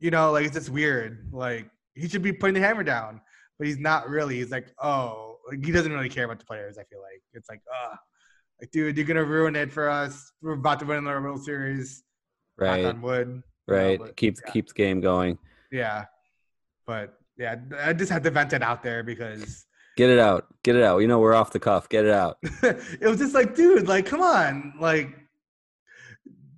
you 0.00 0.10
know 0.10 0.32
like 0.32 0.46
it's 0.46 0.54
just 0.54 0.70
weird. 0.70 1.28
Like 1.30 1.68
he 1.94 2.08
should 2.08 2.22
be 2.22 2.32
putting 2.32 2.54
the 2.54 2.60
hammer 2.66 2.84
down, 2.84 3.20
but 3.58 3.66
he's 3.66 3.78
not 3.78 4.08
really. 4.08 4.36
He's 4.36 4.50
like, 4.50 4.72
oh, 4.82 5.36
like, 5.50 5.62
he 5.62 5.72
doesn't 5.72 5.92
really 5.92 6.08
care 6.08 6.24
about 6.24 6.38
the 6.38 6.46
players. 6.46 6.78
I 6.78 6.84
feel 6.84 7.02
like 7.02 7.20
it's 7.34 7.50
like, 7.50 7.60
uh 7.70 7.96
Like, 8.62 8.70
dude, 8.70 8.96
you're 8.96 9.04
gonna 9.04 9.24
ruin 9.24 9.56
it 9.56 9.70
for 9.70 9.90
us. 9.90 10.32
We're 10.40 10.52
about 10.52 10.78
to 10.80 10.86
win 10.86 11.04
the 11.04 11.10
World 11.10 11.44
Series. 11.44 12.02
Knock 12.58 12.68
Right. 12.68 12.84
on 12.86 13.02
wood. 13.02 13.42
You 13.68 13.74
know, 13.74 13.80
Right. 13.80 13.98
but 13.98 14.16
keep 14.16 14.36
yeah. 14.44 14.52
keep 14.52 14.68
the 14.68 14.74
game 14.74 15.00
going. 15.00 15.38
Yeah, 15.70 16.04
but 16.86 17.14
yeah, 17.38 17.56
I 17.80 17.92
just 17.92 18.10
had 18.12 18.22
to 18.24 18.30
vent 18.30 18.52
it 18.52 18.62
out 18.62 18.82
there 18.82 19.02
because 19.02 19.66
Get 19.96 20.08
it 20.08 20.18
out. 20.18 20.46
Get 20.62 20.74
it 20.76 20.82
out. 20.82 20.98
You 21.00 21.06
know 21.08 21.18
we're 21.18 21.34
off 21.34 21.52
the 21.52 21.60
cuff. 21.60 21.88
Get 21.88 22.06
it 22.06 22.12
out. 22.12 22.38
it 22.62 23.02
was 23.02 23.18
just 23.18 23.34
like, 23.34 23.54
dude, 23.54 23.86
like, 23.88 24.06
come 24.06 24.22
on, 24.22 24.72
like, 24.80 25.10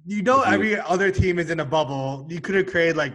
you 0.07 0.23
know, 0.23 0.39
you- 0.45 0.53
every 0.53 0.81
other 0.81 1.11
team 1.11 1.39
is 1.39 1.51
in 1.51 1.61
a 1.61 1.65
bubble. 1.65 2.27
You 2.31 2.41
could 2.41 2.55
have 2.55 2.67
created 2.67 2.97
like 2.97 3.13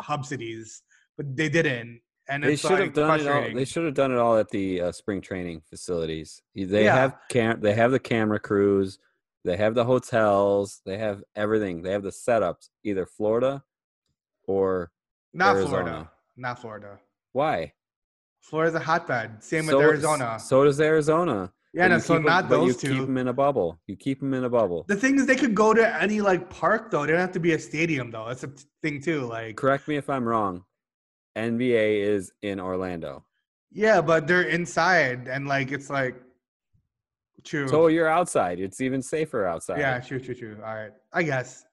hub 0.00 0.24
cities, 0.24 0.82
but 1.16 1.36
they 1.36 1.48
didn't, 1.48 2.00
and 2.28 2.44
They 2.44 2.52
it's 2.52 2.62
should 2.62 2.70
like 2.72 2.80
have 2.80 2.92
done 2.94 3.20
it 3.20 3.26
all. 3.26 3.54
They 3.54 3.64
should 3.64 3.84
have 3.84 3.94
done 3.94 4.12
it 4.12 4.18
all 4.18 4.36
at 4.36 4.48
the 4.50 4.80
uh, 4.80 4.92
spring 4.92 5.20
training 5.20 5.62
facilities. 5.68 6.40
They 6.54 6.84
Yeah. 6.84 6.94
have 6.94 7.16
cam. 7.28 7.60
They 7.60 7.74
have 7.74 7.90
the 7.90 7.98
camera 7.98 8.38
crews. 8.38 8.98
They 9.44 9.56
have 9.56 9.74
the 9.74 9.84
hotels. 9.84 10.80
They 10.84 10.98
have 10.98 11.22
everything. 11.36 11.82
They 11.82 11.92
have 11.92 12.02
the 12.02 12.10
setups. 12.10 12.68
Either 12.84 13.06
Florida 13.06 13.62
or 14.46 14.90
Not 15.32 15.56
Arizona. 15.56 15.70
Florida. 15.70 16.10
Not 16.36 16.58
Florida. 16.60 16.98
why? 17.32 17.72
Florida's 18.40 18.74
a 18.74 18.80
hotbed. 18.80 19.42
Same 19.42 19.64
So- 19.66 19.76
with 19.78 19.86
Arizona. 19.86 20.38
So 20.38 20.64
does 20.64 20.80
Arizona. 20.80 21.52
yeah, 21.74 21.88
no, 21.88 21.98
so 21.98 22.14
keep 22.14 22.20
'em- 22.20 22.26
not 22.26 22.48
those 22.48 22.68
you 22.68 22.88
two. 22.88 22.94
keep 22.96 23.06
them 23.06 23.18
in 23.18 23.28
a 23.28 23.32
bubble. 23.32 23.78
You 23.86 23.96
keep 23.96 24.20
them 24.20 24.32
in 24.34 24.44
a 24.44 24.48
bubble. 24.48 24.84
The 24.88 24.96
thing 24.96 25.16
is, 25.18 25.26
they 25.26 25.36
could 25.36 25.54
go 25.54 25.74
to 25.74 26.02
any 26.02 26.20
like 26.20 26.48
park 26.50 26.90
though. 26.90 27.04
They 27.04 27.12
don't 27.12 27.20
have 27.20 27.32
to 27.32 27.40
be 27.40 27.52
a 27.52 27.58
stadium 27.58 28.10
though. 28.10 28.26
That's 28.28 28.44
a 28.44 28.50
thing 28.82 29.00
too. 29.02 29.22
Like, 29.26 29.56
Correct 29.56 29.86
me 29.88 29.96
if 29.96 30.08
I'm 30.08 30.26
wrong. 30.26 30.64
NBA 31.36 32.00
is 32.00 32.32
in 32.42 32.58
Orlando. 32.60 33.24
yeah, 33.70 34.00
but 34.00 34.26
they're 34.26 34.42
inside 34.48 35.28
and 35.28 35.46
like 35.46 35.70
it's 35.72 35.90
like 35.90 36.16
true. 37.44 37.68
So 37.68 37.86
you're 37.88 38.08
outside. 38.08 38.60
It's 38.60 38.80
even 38.80 39.02
safer 39.02 39.46
outside. 39.46 39.78
yeah, 39.78 39.98
true, 40.00 40.20
true, 40.20 40.34
true. 40.34 40.56
All 40.64 40.74
right, 40.74 40.92
I 41.12 41.22
guess. 41.22 41.64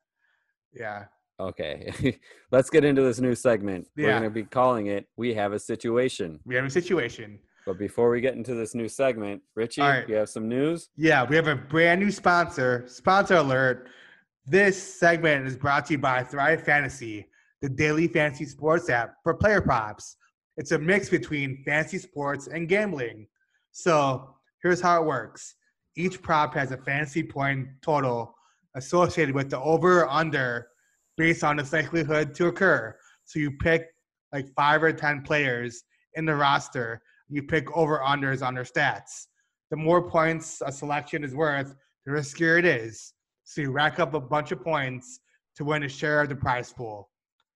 Yeah, 0.74 1.06
Okay. 1.40 2.18
Let's 2.52 2.70
get 2.70 2.84
into 2.86 3.02
this 3.02 3.20
new 3.20 3.36
segment. 3.36 3.88
We're 3.98 4.08
going 4.10 4.24
to 4.24 4.30
be 4.30 4.44
calling 4.44 4.88
it 4.88 5.08
We 5.18 5.34
Have 5.34 5.54
a 5.54 5.60
Situation. 5.60 6.40
we 6.46 6.56
have 6.56 6.66
a 6.66 6.70
situation. 6.70 7.40
But 7.66 7.80
before 7.80 8.10
we 8.10 8.22
get 8.22 8.36
into 8.36 8.54
this 8.54 8.76
new 8.76 8.88
segment, 8.88 9.42
Richie, 9.56 9.82
All 9.82 9.90
right. 9.90 10.08
you 10.08 10.16
have 10.16 10.30
some 10.30 10.48
news? 10.48 10.90
Yeah, 10.96 11.24
we 11.26 11.36
have 11.36 11.48
a 11.48 11.56
brand 11.56 12.00
new 12.00 12.12
sponsor. 12.12 12.84
Sponsor 12.88 13.36
alert. 13.38 13.90
This 14.46 14.82
segment 15.00 15.48
is 15.48 15.58
brought 15.58 15.88
to 15.88 15.94
you 15.94 15.98
by 15.98 16.24
Thrive 16.24 16.64
Fantasy, 16.64 17.28
the 17.62 17.70
daily 17.70 18.08
fantasy 18.08 18.46
sports 18.46 18.90
app 18.90 19.16
for 19.24 19.34
player 19.34 19.62
props. 19.62 20.18
It's 20.58 20.72
a 20.74 20.78
mix 20.80 21.10
between 21.10 21.64
fantasy 21.66 21.98
sports 21.98 22.48
and 22.48 22.70
gambling. 22.70 23.28
So 23.72 24.35
here's 24.66 24.82
how 24.82 25.00
it 25.00 25.06
works 25.06 25.56
each 25.96 26.22
prop 26.22 26.54
has 26.56 26.72
a 26.72 26.78
fantasy 26.78 27.22
point 27.24 27.68
total 27.82 28.36
associated 28.76 29.34
with 29.36 29.50
the 29.50 29.60
over 29.60 30.02
or 30.02 30.10
under 30.10 30.68
based 31.18 31.44
on 31.44 31.58
its 31.58 31.72
likelihood 31.72 32.34
to 32.34 32.48
occur. 32.48 32.94
So 33.24 33.40
you 33.40 33.52
pick 33.52 33.86
like 34.34 34.50
five 34.58 34.84
or 34.84 34.92
10 34.92 35.22
players 35.22 35.84
in 36.16 36.26
the 36.26 36.36
roster, 36.36 37.02
you 37.30 37.44
pick 37.44 37.72
over 37.78 38.00
unders 38.00 38.46
on 38.46 38.56
their 38.56 38.66
stats 38.66 39.28
the 39.72 39.78
more 39.78 40.10
points 40.10 40.62
a 40.66 40.72
selection 40.72 41.24
is 41.24 41.36
worth, 41.36 41.76
the 42.06 42.12
riskier 42.12 42.60
it 42.60 42.66
is. 42.66 43.14
So 43.44 43.62
you 43.62 43.72
rack 43.72 44.00
up 44.00 44.14
a 44.14 44.20
bunch 44.20 44.52
of 44.52 44.64
points 44.64 45.20
to 45.56 45.66
win 45.66 45.84
a 45.84 45.90
share 45.90 46.22
of 46.22 46.30
the 46.30 46.36
prize 46.36 46.72
pool. 46.72 47.10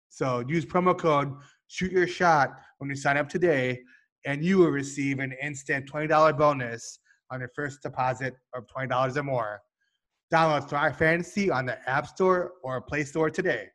So 0.10 0.44
use 0.48 0.66
promo 0.66 0.98
code 0.98 1.34
shoot 1.68 1.92
your 1.92 2.08
shot 2.08 2.54
when 2.80 2.90
you 2.90 2.96
sign 2.96 3.18
up 3.18 3.30
today, 3.30 3.80
and 4.26 4.44
you 4.44 4.58
will 4.58 4.70
receive 4.70 5.20
an 5.20 5.34
instant 5.42 5.90
$20 5.92 6.38
bonus 6.38 7.00
on 7.32 7.40
your 7.40 7.50
first 7.56 7.82
deposit 7.82 8.36
of 8.54 8.66
$20 8.68 9.16
or 9.16 9.24
more. 9.24 9.62
Download 10.34 10.68
Thrive 10.70 10.98
Fantasy 10.98 11.50
on 11.50 11.66
the 11.66 11.78
App 11.90 12.08
Store 12.08 12.54
or 12.64 12.82
Play 12.82 13.04
Store 13.04 13.30
today. 13.30 13.68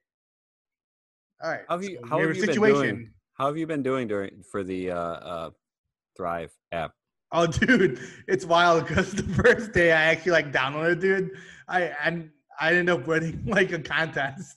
All 1.43 1.51
right. 1.51 1.61
How 1.69 1.77
have 1.77 1.85
you, 1.85 1.99
so 2.01 2.09
how 2.09 2.19
have 2.21 2.37
you 2.37 2.47
been 2.47 2.55
doing? 2.55 3.11
How 3.35 3.47
have 3.47 3.57
you 3.57 3.67
been 3.67 3.83
doing 3.83 4.07
during 4.07 4.43
for 4.51 4.63
the 4.63 4.93
uh, 4.93 4.97
uh, 4.97 5.51
Thrive 6.17 6.53
app? 6.73 6.93
Oh, 7.33 7.47
dude, 7.49 7.99
it's 8.29 8.45
wild 8.45 8.87
because 8.87 9.13
the 9.13 9.25
first 9.25 9.73
day 9.73 9.91
I 9.91 10.05
actually 10.05 10.33
like 10.33 10.53
downloaded, 10.53 11.01
dude, 11.01 11.31
I 11.67 11.93
and 12.05 12.31
I 12.61 12.71
ended 12.71 12.91
up 12.91 13.09
winning 13.09 13.43
like 13.47 13.73
a 13.73 13.81
contest. 13.81 14.57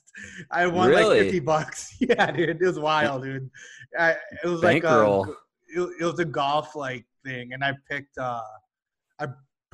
I 0.50 0.66
won 0.68 0.88
Really? 0.88 1.16
like 1.16 1.24
fifty 1.24 1.40
bucks. 1.40 1.96
Yeah, 2.00 2.30
dude, 2.30 2.50
it 2.50 2.60
was 2.60 2.78
wild, 2.78 3.24
dude. 3.24 3.50
I, 3.98 4.12
it 4.44 4.46
was 4.46 4.62
like 4.62 4.84
a. 4.84 5.24
it, 5.68 5.80
it 6.00 6.04
was 6.04 6.18
a 6.18 6.24
golf 6.24 6.74
like 6.74 7.04
thing, 7.24 7.52
and 7.52 7.64
I 7.64 7.72
picked 7.90 8.18
uh, 8.18 8.42
I 9.20 9.26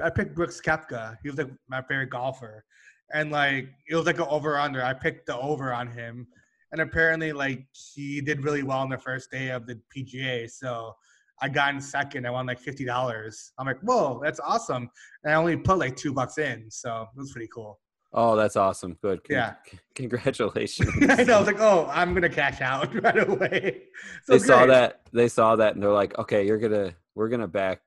I 0.02 0.10
picked 0.10 0.34
Brooks 0.34 0.60
Koepka. 0.60 1.16
He 1.22 1.28
was 1.28 1.38
like 1.38 1.50
my 1.68 1.82
favorite 1.82 2.10
golfer, 2.10 2.64
and 3.12 3.30
like 3.30 3.68
it 3.88 3.94
was 3.94 4.06
like 4.06 4.18
an 4.18 4.26
over 4.28 4.58
under. 4.58 4.82
I 4.82 4.92
picked 4.92 5.26
the 5.26 5.36
over 5.36 5.72
on 5.72 5.88
him, 5.88 6.26
and 6.72 6.80
apparently 6.80 7.32
like 7.32 7.66
he 7.94 8.20
did 8.20 8.44
really 8.44 8.62
well 8.62 8.78
on 8.78 8.90
the 8.90 8.98
first 8.98 9.30
day 9.30 9.50
of 9.50 9.66
the 9.66 9.80
PGA. 9.96 10.50
So 10.50 10.94
I 11.40 11.48
got 11.48 11.74
in 11.74 11.80
second. 11.80 12.26
I 12.26 12.30
won 12.30 12.46
like 12.46 12.60
fifty 12.60 12.84
dollars. 12.84 13.52
I'm 13.58 13.66
like, 13.66 13.80
whoa, 13.80 14.20
that's 14.22 14.40
awesome. 14.40 14.90
And 15.22 15.32
I 15.32 15.36
only 15.36 15.56
put 15.56 15.78
like 15.78 15.96
two 15.96 16.12
bucks 16.12 16.38
in, 16.38 16.70
so 16.70 17.06
it 17.16 17.18
was 17.18 17.32
pretty 17.32 17.48
cool. 17.54 17.78
Oh, 18.16 18.36
that's 18.36 18.54
awesome. 18.54 18.96
Good. 19.02 19.24
Con- 19.24 19.36
Yeah. 19.36 19.54
Congratulations. 19.96 20.88
I 21.10 21.24
know. 21.24 21.34
I 21.34 21.38
was 21.38 21.46
like, 21.48 21.60
oh, 21.60 21.90
I'm 21.92 22.14
gonna 22.14 22.28
cash 22.28 22.60
out 22.60 22.94
right 23.02 23.28
away. 23.28 23.82
So 24.24 24.34
they 24.34 24.38
saw 24.38 24.66
that. 24.66 25.00
They 25.12 25.28
saw 25.28 25.56
that, 25.56 25.74
and 25.74 25.82
they're 25.82 25.90
like, 25.90 26.16
"Okay, 26.18 26.46
you're 26.46 26.58
gonna, 26.58 26.94
we're 27.14 27.28
gonna 27.28 27.48
back, 27.48 27.82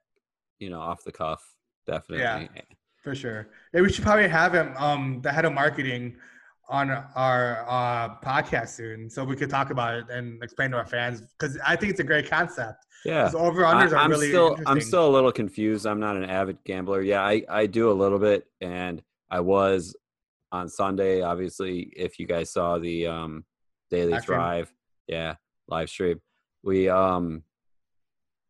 you 0.59 0.69
know, 0.69 0.79
off 0.79 1.03
the 1.03 1.11
cuff, 1.11 1.43
definitely." 1.85 2.23
Yeah, 2.23 2.47
for 3.03 3.15
sure. 3.15 3.47
Yeah, 3.73 3.81
we 3.81 3.91
should 3.91 4.03
probably 4.03 4.27
have 4.27 4.53
him, 4.53 4.73
um, 4.77 5.21
the 5.21 5.31
head 5.31 5.45
of 5.45 5.53
marketing, 5.53 6.17
on 6.69 6.91
our 7.15 7.65
uh, 7.67 8.15
podcast 8.19 8.69
soon, 8.69 9.09
so 9.09 9.23
we 9.23 9.35
could 9.35 9.49
talk 9.49 9.69
about 9.69 9.95
it 9.95 10.09
and 10.09 10.43
explain 10.43 10.71
to 10.71 10.77
our 10.77 10.85
fans 10.85 11.21
because 11.39 11.57
I 11.65 11.75
think 11.75 11.91
it's 11.91 12.01
a 12.01 12.05
great 12.05 12.29
concept. 12.29 12.85
Yeah. 13.05 13.31
Over 13.33 13.63
unders 13.63 13.93
are 13.93 13.97
I, 13.97 14.05
am 14.05 14.11
really 14.11 14.29
still. 14.29 14.57
I'm 14.65 14.81
still 14.81 15.07
a 15.07 15.11
little 15.11 15.31
confused. 15.31 15.85
I'm 15.85 15.99
not 15.99 16.17
an 16.17 16.25
avid 16.25 16.57
gambler. 16.65 17.01
Yeah, 17.01 17.21
I 17.21 17.43
I 17.47 17.65
do 17.67 17.89
a 17.89 17.93
little 17.93 18.19
bit, 18.19 18.47
and 18.59 19.01
I 19.29 19.39
was 19.39 19.95
on 20.51 20.69
Sunday. 20.69 21.21
Obviously, 21.21 21.91
if 21.95 22.19
you 22.19 22.27
guys 22.27 22.51
saw 22.51 22.77
the 22.77 23.07
um 23.07 23.45
Daily 23.89 24.13
Live 24.13 24.21
stream. 24.23 24.37
Thrive, 24.37 24.73
yeah, 25.07 25.35
live 25.67 25.89
stream, 25.89 26.21
we 26.63 26.89
um 26.89 27.43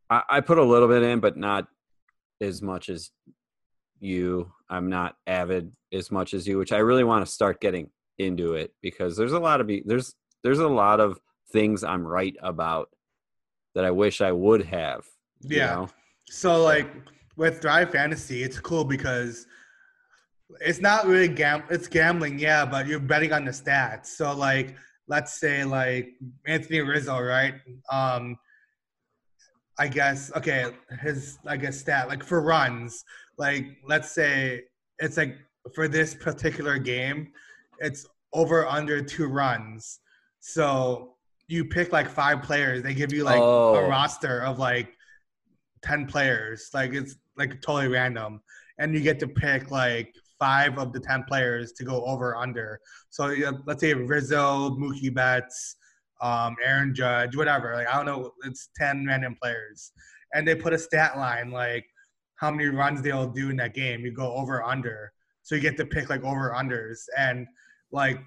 I, 0.09 0.23
I 0.29 0.41
put 0.41 0.57
a 0.57 0.63
little 0.63 0.87
bit 0.87 1.03
in, 1.03 1.19
but 1.19 1.37
not 1.37 1.67
as 2.41 2.61
much 2.61 2.89
as 2.89 3.11
you. 3.99 4.51
I'm 4.69 4.89
not 4.89 5.15
avid 5.27 5.71
as 5.93 6.11
much 6.11 6.33
as 6.33 6.47
you, 6.47 6.57
which 6.57 6.71
I 6.71 6.77
really 6.79 7.03
want 7.03 7.25
to 7.25 7.31
start 7.31 7.61
getting 7.61 7.89
into 8.17 8.53
it 8.53 8.73
because 8.81 9.15
there's 9.15 9.33
a 9.33 9.39
lot 9.39 9.61
of 9.61 9.67
be 9.67 9.83
there's 9.85 10.13
there's 10.43 10.59
a 10.59 10.67
lot 10.67 10.99
of 10.99 11.19
things 11.51 11.83
I'm 11.83 12.05
right 12.05 12.35
about 12.41 12.89
that 13.75 13.85
I 13.85 13.91
wish 13.91 14.21
I 14.21 14.31
would 14.31 14.65
have. 14.65 15.05
you 15.41 15.57
Yeah. 15.57 15.75
know? 15.75 15.89
So 16.29 16.63
like 16.63 16.89
with 17.35 17.61
Thrive 17.61 17.91
Fantasy, 17.91 18.43
it's 18.43 18.59
cool 18.59 18.83
because 18.83 19.45
it's 20.61 20.79
not 20.79 21.05
really 21.07 21.27
gam 21.27 21.63
it's 21.69 21.87
gambling, 21.87 22.39
yeah, 22.39 22.65
but 22.65 22.87
you're 22.87 22.99
betting 22.99 23.33
on 23.33 23.45
the 23.45 23.51
stats. 23.51 24.07
So 24.07 24.33
like 24.35 24.75
let's 25.07 25.39
say 25.39 25.63
like 25.63 26.09
Anthony 26.45 26.81
Rizzo, 26.81 27.19
right? 27.19 27.55
Um 27.91 28.37
I 29.79 29.87
guess 29.87 30.31
okay, 30.35 30.71
his 31.01 31.37
I 31.45 31.57
guess 31.57 31.77
stat 31.79 32.07
like 32.07 32.23
for 32.23 32.41
runs, 32.41 33.03
like 33.37 33.65
let's 33.87 34.11
say 34.11 34.63
it's 34.99 35.17
like 35.17 35.37
for 35.75 35.87
this 35.87 36.15
particular 36.15 36.77
game, 36.77 37.31
it's 37.79 38.05
over 38.33 38.65
under 38.67 39.01
two 39.01 39.27
runs. 39.27 39.99
So 40.39 41.15
you 41.47 41.65
pick 41.65 41.91
like 41.91 42.09
five 42.09 42.41
players, 42.41 42.83
they 42.83 42.93
give 42.93 43.13
you 43.13 43.23
like 43.23 43.39
Oh. 43.41 43.75
a 43.75 43.87
roster 43.87 44.41
of 44.43 44.59
like 44.59 44.89
10 45.83 46.07
players. 46.07 46.69
Like 46.73 46.93
it's 46.93 47.15
like 47.37 47.61
totally 47.61 47.87
random. 47.87 48.41
And 48.79 48.93
you 48.93 49.01
get 49.01 49.19
to 49.19 49.27
pick 49.27 49.71
like 49.71 50.13
five 50.39 50.77
of 50.77 50.93
the 50.93 50.99
10 50.99 51.23
players 51.27 51.71
to 51.73 51.83
go 51.83 52.03
over 52.05 52.35
under. 52.35 52.79
So 53.09 53.29
yeah, 53.29 53.51
let's 53.65 53.81
say 53.81 53.93
Rizzo, 53.93 54.71
Mookie 54.71 55.13
Betts, 55.13 55.75
um, 56.21 56.55
Aaron 56.63 56.93
Judge, 56.93 57.35
whatever. 57.35 57.73
Like 57.73 57.87
I 57.87 57.95
don't 57.95 58.05
know, 58.05 58.31
it's 58.45 58.69
10 58.77 59.05
random 59.07 59.35
players. 59.41 59.91
And 60.33 60.47
they 60.47 60.55
put 60.55 60.73
a 60.73 60.77
stat 60.77 61.17
line 61.17 61.51
like 61.51 61.85
how 62.35 62.51
many 62.51 62.67
runs 62.67 63.01
they'll 63.01 63.29
do 63.29 63.49
in 63.49 63.57
that 63.57 63.73
game. 63.73 64.01
You 64.01 64.11
go 64.11 64.33
over 64.33 64.63
under. 64.63 65.11
So 65.41 65.55
you 65.55 65.61
get 65.61 65.77
to 65.77 65.85
pick 65.85 66.09
like 66.09 66.23
over 66.23 66.53
unders. 66.55 67.03
And 67.17 67.47
like 67.91 68.19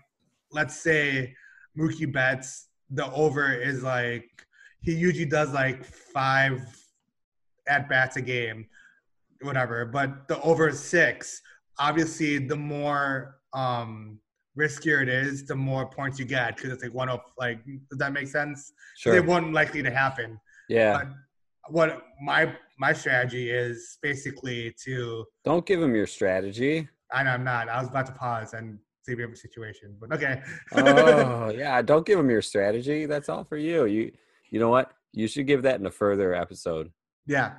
let's 0.53 0.77
say 0.77 1.35
Mookie 1.79 2.13
Betts, 2.13 2.69
the 2.91 3.11
over 3.13 3.53
is 3.53 3.83
like 3.83 4.29
he 4.83 4.93
usually 4.95 5.27
does 5.27 5.53
like 5.53 5.85
five 5.85 6.63
at 7.69 7.89
bats 7.89 8.17
a 8.17 8.23
game, 8.23 8.67
whatever. 9.43 9.85
But 9.85 10.29
the 10.29 10.41
over 10.41 10.69
is 10.69 10.81
six. 10.81 11.41
Obviously, 11.81 12.39
the 12.39 12.57
more 12.57 13.37
um 13.53 14.21
riskier 14.59 15.03
it 15.03 15.09
is, 15.09 15.45
the 15.47 15.57
more 15.57 15.89
points 15.91 16.19
you 16.19 16.25
get 16.25 16.57
because 16.57 16.71
it's 16.71 16.83
like 16.83 16.95
one 16.95 17.09
of 17.09 17.21
like. 17.39 17.65
Does 17.65 17.99
that 17.99 18.13
make 18.13 18.29
sense? 18.29 18.73
Sure. 18.97 19.13
They 19.13 19.21
weren't 19.21 19.53
likely 19.53 19.83
to 19.83 19.91
happen. 19.91 20.39
yeah. 20.69 20.99
But 20.99 21.09
what 21.69 22.03
my 22.23 22.55
my 22.79 22.93
strategy 22.93 23.51
is 23.51 23.99
basically 24.03 24.75
to. 24.85 25.25
Don't 25.45 25.67
give 25.67 25.83
him 25.83 25.95
your 25.95 26.07
strategy. 26.07 26.89
I 27.13 27.23
know 27.23 27.31
I'm 27.31 27.45
not. 27.45 27.69
I 27.69 27.81
was 27.81 27.89
about 27.89 28.07
to 28.07 28.13
pause 28.13 28.55
and 28.55 28.79
see 29.03 29.13
if 29.13 29.17
we 29.17 29.23
have 29.23 29.33
a 29.33 29.37
situation, 29.37 29.97
but 30.01 30.13
okay. 30.13 30.43
oh 30.73 31.51
yeah, 31.57 31.83
don't 31.83 32.07
give 32.07 32.19
him 32.19 32.31
your 32.31 32.43
strategy. 32.43 33.07
That's 33.07 33.29
all 33.29 33.45
for 33.45 33.57
you. 33.57 33.87
You 33.87 34.13
you 34.51 34.61
know 34.61 34.69
what? 34.69 34.93
You 35.13 35.27
should 35.27 35.47
give 35.47 35.63
that 35.63 35.81
in 35.81 35.87
a 35.87 35.91
further 35.91 36.35
episode. 36.35 36.93
Yeah. 37.27 37.55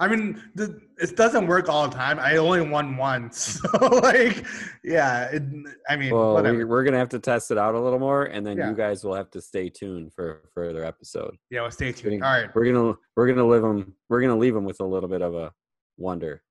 I 0.00 0.08
mean, 0.08 0.42
the, 0.54 0.80
it 0.98 1.14
doesn't 1.14 1.46
work 1.46 1.68
all 1.68 1.86
the 1.86 1.94
time. 1.94 2.18
I 2.18 2.38
only 2.38 2.62
won 2.62 2.96
once, 2.96 3.60
so 3.60 3.86
like, 3.86 4.44
yeah. 4.82 5.26
It, 5.30 5.42
I 5.90 5.96
mean, 5.96 6.14
Well, 6.14 6.32
whatever. 6.34 6.56
we, 6.56 6.64
we're 6.64 6.84
gonna 6.84 6.96
have 6.98 7.10
to 7.10 7.18
test 7.18 7.50
it 7.50 7.58
out 7.58 7.74
a 7.74 7.80
little 7.80 7.98
more, 7.98 8.24
and 8.24 8.44
then 8.46 8.56
Yeah. 8.56 8.70
you 8.70 8.74
guys 8.74 9.04
will 9.04 9.14
have 9.14 9.30
to 9.32 9.42
stay 9.42 9.68
tuned 9.68 10.14
for 10.14 10.40
a 10.44 10.48
further 10.54 10.84
episode. 10.84 11.36
yeah, 11.50 11.60
well, 11.60 11.70
stay 11.70 11.92
tuned. 11.92 12.24
All 12.24 12.32
right. 12.32 12.48
We're 12.54 12.64
gonna 12.72 12.94
we're 13.14 13.26
gonna 13.28 13.46
live 13.46 13.60
them. 13.62 13.94
We're 14.08 14.22
gonna 14.22 14.38
leave 14.38 14.54
them 14.54 14.64
with 14.64 14.80
a 14.80 14.84
little 14.86 15.08
bit 15.08 15.20
of 15.22 15.34
a 15.34 15.52
wonder 15.98 16.42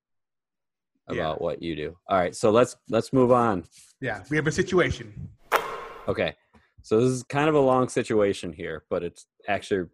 about 1.07 1.17
Yeah. 1.17 1.33
what 1.43 1.61
you 1.63 1.75
do. 1.75 1.97
All 2.07 2.17
right, 2.19 2.35
so 2.35 2.51
let's 2.51 2.77
let's 2.87 3.11
move 3.11 3.31
on. 3.31 3.63
Yeah, 3.99 4.23
we 4.29 4.37
have 4.37 4.45
a 4.45 4.51
situation. 4.51 5.11
Okay, 6.07 6.35
so 6.83 6.99
this 7.01 7.09
is 7.09 7.23
kind 7.23 7.49
of 7.49 7.55
a 7.55 7.59
long 7.59 7.89
situation 7.89 8.53
here, 8.53 8.83
but 8.91 9.03
it's 9.03 9.25
actually. 9.47 9.89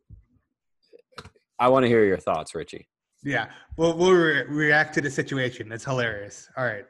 I 1.58 1.70
want 1.70 1.84
to 1.84 1.88
hear 1.88 2.04
your 2.04 2.18
thoughts, 2.18 2.54
Richie. 2.54 2.90
Yeah, 3.26 3.48
we'll 3.76 3.98
we'll 3.98 4.14
re- 4.14 4.46
react 4.48 4.94
to 4.96 5.02
the 5.02 5.10
situation. 5.10 5.72
It's 5.72 5.84
hilarious. 5.84 6.48
All 6.56 6.64
right, 6.64 6.86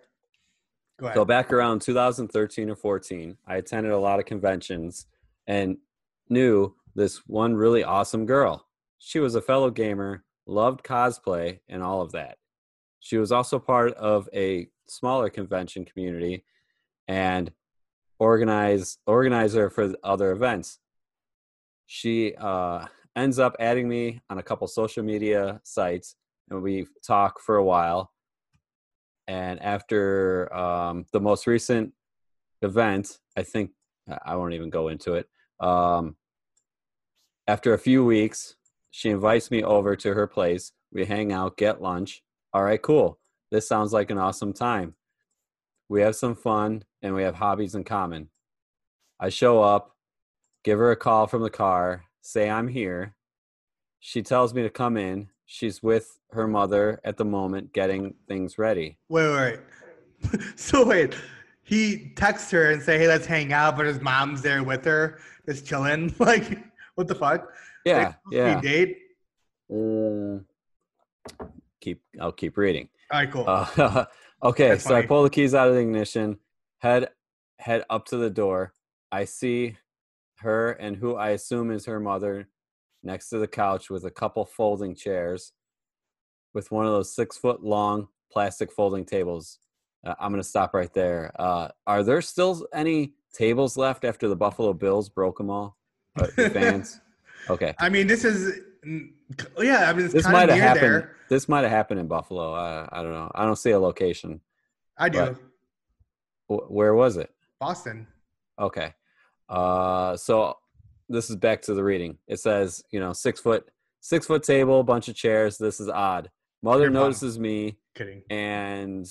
go 1.00 1.08
ahead. 1.08 1.16
So 1.16 1.26
back 1.26 1.52
around 1.52 1.82
2013 1.82 2.70
or 2.70 2.76
14, 2.76 3.38
I 3.48 3.56
attended 3.56 3.94
a 3.94 3.98
lot 3.98 4.20
of 4.20 4.26
conventions 4.26 5.08
and 5.48 5.78
knew 6.30 6.76
this 6.94 7.20
one 7.28 7.56
really 7.56 7.84
awesome 7.84 8.26
girl. 8.26 8.68
She 9.00 9.20
was 9.20 9.36
a 9.36 9.42
fellow 9.42 9.70
gamer, 9.70 10.24
loved 10.46 10.84
cosplay 10.84 11.60
and 11.70 11.82
all 11.82 12.02
of 12.02 12.12
that. 12.12 12.38
She 13.00 13.18
was 13.18 13.32
also 13.32 13.60
part 13.60 13.94
of 13.94 14.28
a 14.34 14.68
smaller 14.88 15.30
convention 15.30 15.86
community 15.86 16.44
and 17.08 17.52
organize 18.20 18.98
organizer 19.06 19.70
for 19.70 19.94
other 20.04 20.32
events. 20.32 20.80
She 21.86 22.34
uh, 22.36 22.88
ends 23.16 23.40
up 23.40 23.56
adding 23.60 23.88
me 23.88 24.22
on 24.30 24.38
a 24.38 24.44
couple 24.44 24.68
social 24.68 25.04
media 25.04 25.62
sites, 25.64 26.16
and 26.50 26.62
we 26.62 26.88
talk 27.06 27.40
for 27.40 27.58
a 27.58 27.64
while. 27.64 28.12
And 29.28 29.62
after 29.62 30.54
um, 30.56 31.06
the 31.12 31.20
most 31.20 31.48
recent 31.48 31.94
event 32.62 33.20
i 33.38 33.44
think 33.44 33.72
I- 34.26 34.36
won't 34.36 34.54
even 34.54 34.70
go 34.70 34.88
into 34.88 35.16
it 35.16 35.28
um, 35.60 36.16
after 37.48 37.74
a 37.74 37.78
few 37.78 38.04
weeks 38.04 38.56
she 38.92 39.10
invites 39.10 39.52
me 39.52 39.62
over 39.62 39.98
to 39.98 40.14
her 40.14 40.26
place. 40.26 40.72
We 40.94 41.04
hang 41.04 41.34
out 41.34 41.58
get 41.58 41.82
lunch. 41.82 42.24
All 42.54 42.64
right 42.64 42.82
cool. 42.82 43.20
This 43.52 43.68
sounds 43.68 43.92
like 43.92 44.10
an 44.10 44.18
awesome 44.18 44.54
time. 44.54 44.96
We 45.90 46.00
have 46.00 46.16
some 46.16 46.34
fun 46.34 46.86
and 47.02 47.14
we 47.14 47.24
have 47.24 47.36
hobbies 47.36 47.76
in 47.76 47.84
common. 47.84 48.30
I 49.20 49.28
show 49.28 49.62
up 49.62 49.98
give 50.64 50.80
her 50.80 50.92
a 50.92 50.96
call 50.96 51.28
from 51.28 51.42
the 51.42 51.50
car 51.50 52.06
say 52.22 52.50
i'm 52.50 52.70
here. 52.70 53.16
She 54.00 54.22
tells 54.22 54.54
me 54.54 54.64
to 54.64 54.70
come 54.70 54.96
in 54.96 55.28
she's 55.46 55.82
with 55.84 56.20
her 56.32 56.48
mother 56.48 57.00
at 57.04 57.18
the 57.18 57.26
moment 57.26 57.72
getting 57.74 58.14
things 58.28 58.58
ready 58.58 58.98
wait, 59.10 59.30
wait, 59.30 59.36
wait. 59.36 59.60
so 60.56 60.86
wait, 60.86 61.16
he 61.64 62.12
texts 62.16 62.52
her 62.52 62.72
and 62.72 62.82
say, 62.82 62.98
"Hey, 62.98 63.08
let's 63.08 63.26
hang 63.26 63.54
out," 63.54 63.76
but 63.76 63.86
his 63.86 64.02
mom's 64.02 64.42
there 64.42 64.64
with 64.64 64.86
her, 64.86 65.20
just 65.46 65.66
chilling. 65.66 66.14
Like, 66.20 66.64
what 66.96 67.08
the 67.08 67.16
fuck? 67.16 67.52
yeah 67.86 68.14
yeah 68.32 68.60
date. 68.62 68.98
Mm, 69.72 70.46
keep 71.82 72.02
I'll 72.20 72.32
keep 72.32 72.58
reading. 72.58 72.90
All 73.12 73.20
right, 73.20 73.32
cool. 73.32 73.46
Uh, 73.48 74.06
okay, 74.44 74.70
That's 74.70 74.84
so 74.84 74.96
I 74.96 75.06
pull 75.06 75.24
the 75.24 75.30
keys 75.30 75.54
out 75.54 75.68
of 75.68 75.76
the 75.76 75.82
ignition, 75.82 76.40
head 76.80 77.10
head 77.60 77.84
up 77.90 78.06
to 78.08 78.18
the 78.18 78.30
door. 78.30 78.74
I 79.12 79.26
see 79.26 79.78
her 80.40 80.72
and 80.72 80.96
who 80.98 81.16
I 81.16 81.30
assume 81.30 81.72
is 81.72 81.86
her 81.86 82.00
mother 82.00 82.50
next 83.06 83.30
to 83.30 83.38
the 83.38 83.48
couch 83.48 83.90
with 83.90 84.06
a 84.06 84.12
couple 84.12 84.46
folding 84.46 84.96
chairs 84.96 85.54
with 86.54 86.72
one 86.72 86.86
of 86.86 86.92
those 86.92 87.14
six 87.16 87.38
foot 87.38 87.64
long 87.64 88.08
plastic 88.32 88.72
folding 88.72 89.06
tables. 89.06 89.60
Uh, 90.06 90.16
I'm 90.20 90.32
gonna 90.32 90.44
stop 90.44 90.74
right 90.74 90.94
there. 90.94 91.32
Uh, 91.40 91.70
are 91.88 92.04
there 92.04 92.22
still 92.22 92.68
any 92.74 93.14
tables 93.34 93.78
left 93.78 94.04
after 94.04 94.28
the 94.28 94.36
Buffalo 94.36 94.74
Bills 94.74 95.10
broke 95.10 95.38
them 95.38 95.50
all? 95.50 95.78
Uh, 96.20 96.28
the 96.36 96.50
fans. 96.54 97.00
Okay. 97.50 97.74
I 97.80 97.90
mean, 97.90 98.08
this 98.08 98.26
is 98.26 98.60
yeah. 98.86 99.90
I 99.90 99.94
mean, 99.94 100.06
it's 100.06 100.14
this 100.14 100.28
might 100.28 100.50
have 100.50 100.58
happened. 100.60 100.84
there. 100.84 101.16
This 101.30 101.50
might 101.50 101.62
have 101.62 101.72
happened 101.72 102.00
in 102.00 102.08
Buffalo. 102.08 102.54
Uh, 102.54 102.88
I 102.92 103.02
don't 103.02 103.12
know. 103.14 103.32
I 103.34 103.46
don't 103.46 103.56
see 103.56 103.72
a 103.72 103.80
location. 103.80 104.42
I 104.98 105.10
do. 105.10 105.36
Wh- 106.48 106.70
Where 106.72 106.94
was 106.94 107.18
it? 107.18 107.32
Boston. 107.60 108.08
Okay. 108.60 108.94
Uh, 109.50 110.16
so 110.18 110.58
this 111.10 111.30
is 111.30 111.36
back 111.36 111.62
to 111.64 111.74
the 111.74 111.84
reading. 111.84 112.18
It 112.28 112.40
says, 112.40 112.84
you 112.92 113.00
know, 113.00 113.14
six 113.14 113.40
foot, 113.40 113.68
six 114.02 114.26
foot 114.26 114.44
table, 114.44 114.84
bunch 114.84 115.08
of 115.08 115.16
chairs. 115.16 115.58
This 115.58 115.80
is 115.80 115.90
odd. 115.90 116.30
Mother 116.64 116.86
fine. 116.86 116.94
notices 116.94 117.38
me 117.38 117.78
Kidding. 117.94 118.24
and 118.30 119.08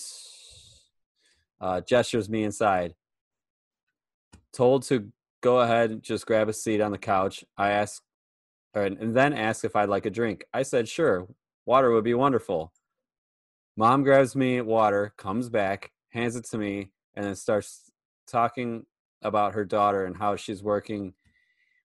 uh, 1.61 1.81
gestures 1.83 2.29
me 2.29 2.43
inside. 2.45 2.95
Told 4.53 4.83
to 4.85 5.11
go 5.41 5.61
ahead 5.61 5.91
and 5.91 6.03
just 6.03 6.27
grab 6.27 6.49
a 6.49 6.53
seat 6.53 6.81
on 6.81 6.93
the 6.93 6.99
couch. 6.99 7.45
I 7.57 7.71
ask, 7.71 8.03
and 8.75 9.15
then 9.15 9.33
ask 9.33 9.65
if 9.65 9.77
I'd 9.77 9.89
like 9.89 10.07
a 10.07 10.11
drink. 10.11 10.45
I 10.53 10.63
said, 10.63 10.89
sure, 10.89 11.29
water 11.67 11.91
would 11.91 12.05
be 12.05 12.15
wonderful. 12.15 12.73
Mom 13.77 14.05
grabs 14.05 14.37
me 14.37 14.61
water, 14.61 15.13
comes 15.17 15.49
back, 15.49 15.91
hands 16.11 16.37
it 16.37 16.45
to 16.47 16.59
me, 16.59 16.91
and 17.15 17.25
then 17.25 17.35
starts 17.35 17.91
talking 18.27 18.87
about 19.23 19.55
her 19.55 19.65
daughter 19.65 20.05
and 20.05 20.17
how 20.17 20.37
she's 20.37 20.63
working 20.63 21.15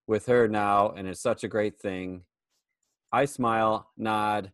with 0.10 0.26
her 0.26 0.48
now, 0.48 0.90
and 0.90 1.08
it's 1.08 1.22
such 1.22 1.44
a 1.44 1.48
great 1.48 1.80
thing. 1.80 2.24
I 3.12 3.26
smile, 3.26 3.92
nod, 3.96 4.52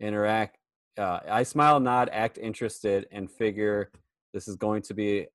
interact. 0.00 0.58
Uh, 0.98 1.20
I 1.30 1.44
smile, 1.44 1.78
nod, 1.78 2.10
act 2.12 2.38
interested, 2.38 3.06
and 3.12 3.30
figure 3.30 3.92
this 4.34 4.48
is 4.48 4.56
going 4.56 4.82
to 4.82 4.94
be 4.94 5.28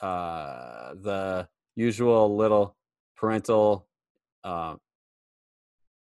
uh, 0.00 0.94
the 0.94 1.46
usual 1.76 2.36
little 2.36 2.74
parental. 3.16 3.86
Uh, 4.42 4.76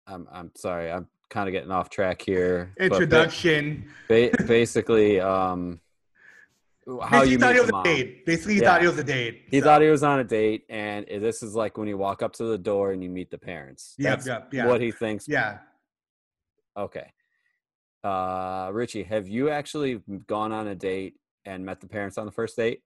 I'm 0.09 0.27
I'm 0.33 0.51
sorry, 0.57 0.90
I'm 0.90 1.07
kind 1.31 1.49
of 1.49 1.53
getting 1.53 1.70
off 1.70 1.88
track 1.88 2.20
here. 2.20 2.75
Introduction. 2.81 3.88
ba- 4.09 4.33
basically, 4.47 5.20
um, 5.20 5.81
how 6.87 7.23
Basically, 7.23 7.31
you 7.31 7.37
he 7.37 7.37
thought 7.38 7.53
meet 7.53 7.57
it 7.57 7.61
was 7.61 7.66
the 7.70 7.75
a 7.75 7.77
mom. 7.77 7.83
date. 7.85 8.27
Basically, 8.27 8.55
he 8.55 8.61
Yeah. 8.61 8.66
thought 8.68 8.85
it 8.85 8.88
was 8.88 8.99
a 8.99 9.05
date. 9.05 9.42
He 9.51 9.61
so. 9.61 9.64
thought 9.64 9.83
he 9.83 9.88
was 9.88 10.03
on 10.03 10.18
a 10.20 10.25
date, 10.25 10.64
and 10.68 11.07
this 11.07 11.42
is 11.42 11.55
like 11.55 11.79
when 11.79 11.88
you 11.88 11.97
walk 11.97 12.23
up 12.23 12.33
to 12.35 12.44
the 12.44 12.59
door 12.59 12.92
and 12.92 13.03
you 13.03 13.11
meet 13.11 13.31
the 13.31 13.38
parents. 13.38 13.94
Yep, 13.99 14.11
That's 14.11 14.27
yep, 14.27 14.55
yeah. 14.55 14.66
what 14.66 14.81
he 14.81 14.90
thinks. 14.90 15.27
Yeah. 15.29 15.59
Okay. 16.77 17.11
Uh, 18.03 18.70
Richie, 18.73 19.03
have 19.05 19.29
you 19.29 19.49
actually 19.49 20.03
gone 20.27 20.53
on 20.53 20.66
a 20.66 20.75
date 20.75 21.14
and 21.47 21.64
met 21.64 21.81
the 21.81 21.88
parents 21.88 22.18
on 22.18 22.27
the 22.27 22.33
first 22.33 22.57
date? 22.57 22.83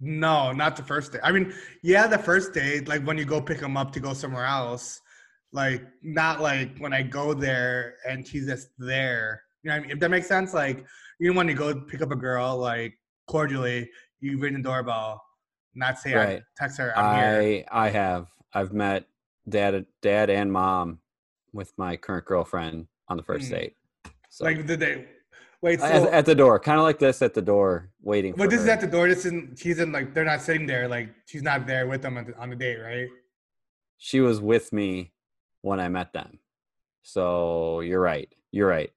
No, 0.00 0.52
not 0.52 0.76
the 0.76 0.82
first 0.82 1.12
day. 1.12 1.18
I 1.22 1.30
mean, 1.30 1.52
yeah, 1.82 2.06
the 2.06 2.18
first 2.18 2.52
date, 2.54 2.88
like 2.88 3.04
when 3.06 3.18
you 3.18 3.24
go 3.24 3.40
pick 3.40 3.60
them 3.60 3.76
up 3.76 3.92
to 3.92 4.00
go 4.00 4.14
somewhere 4.14 4.46
else, 4.46 5.00
like 5.52 5.84
not 6.02 6.40
like 6.40 6.78
when 6.78 6.92
I 6.94 7.02
go 7.02 7.34
there 7.34 7.96
and 8.08 8.26
she's 8.26 8.46
just 8.46 8.68
there. 8.78 9.42
You 9.62 9.68
know 9.70 9.76
what 9.76 9.78
I 9.78 9.82
mean? 9.82 9.90
If 9.92 10.00
that 10.00 10.10
makes 10.10 10.26
sense, 10.26 10.54
like 10.54 10.84
even 11.20 11.36
when 11.36 11.46
you 11.48 11.54
go 11.54 11.74
pick 11.82 12.00
up 12.00 12.10
a 12.10 12.16
girl, 12.16 12.56
like 12.56 12.98
cordially, 13.32 13.90
you 14.20 14.38
ring 14.38 14.54
the 14.54 14.62
doorbell, 14.62 15.22
not 15.74 15.98
say 15.98 16.14
Right. 16.14 16.38
I 16.38 16.42
text 16.56 16.78
her, 16.78 16.96
I'm 16.96 17.16
here. 17.16 17.64
I 17.72 17.86
I 17.86 17.88
have. 17.90 18.26
I've 18.52 18.72
met 18.72 19.06
dad, 19.48 19.86
dad 20.02 20.28
and 20.30 20.52
mom 20.52 20.98
with 21.52 21.72
my 21.78 21.96
current 21.96 22.26
girlfriend 22.26 22.86
on 23.08 23.16
the 23.16 23.22
first 23.22 23.46
Mm. 23.48 23.54
date. 23.56 23.76
So 24.28 24.44
Like 24.44 24.66
did 24.66 24.80
they 24.80 25.06
wait? 25.62 25.80
So, 25.80 25.86
at, 25.86 26.02
at 26.12 26.26
the 26.26 26.34
door, 26.34 26.60
kind 26.60 26.78
of 26.78 26.84
like 26.84 26.98
this 26.98 27.22
at 27.22 27.32
the 27.34 27.42
door, 27.42 27.90
waiting. 28.02 28.34
but 28.36 28.50
this 28.50 28.60
is 28.60 28.68
at 28.68 28.80
the 28.80 28.86
door. 28.86 29.08
This 29.08 29.24
isn't. 29.24 29.58
She's 29.58 29.78
in 29.78 29.92
like 29.92 30.12
they're 30.14 30.24
not 30.24 30.42
sitting 30.42 30.66
there. 30.66 30.86
Like 30.88 31.08
she's 31.26 31.42
not 31.42 31.66
there 31.66 31.86
with 31.86 32.02
them 32.02 32.16
on 32.18 32.24
the, 32.26 32.38
on 32.38 32.50
the 32.50 32.56
date, 32.56 32.78
right? 32.78 33.08
she 34.04 34.18
was 34.20 34.40
with 34.40 34.72
me 34.72 35.12
when 35.60 35.78
I 35.78 35.88
met 35.88 36.12
them. 36.12 36.40
So 37.02 37.80
you're 37.80 38.00
right. 38.00 38.28
You're 38.50 38.68
right. 38.68 38.90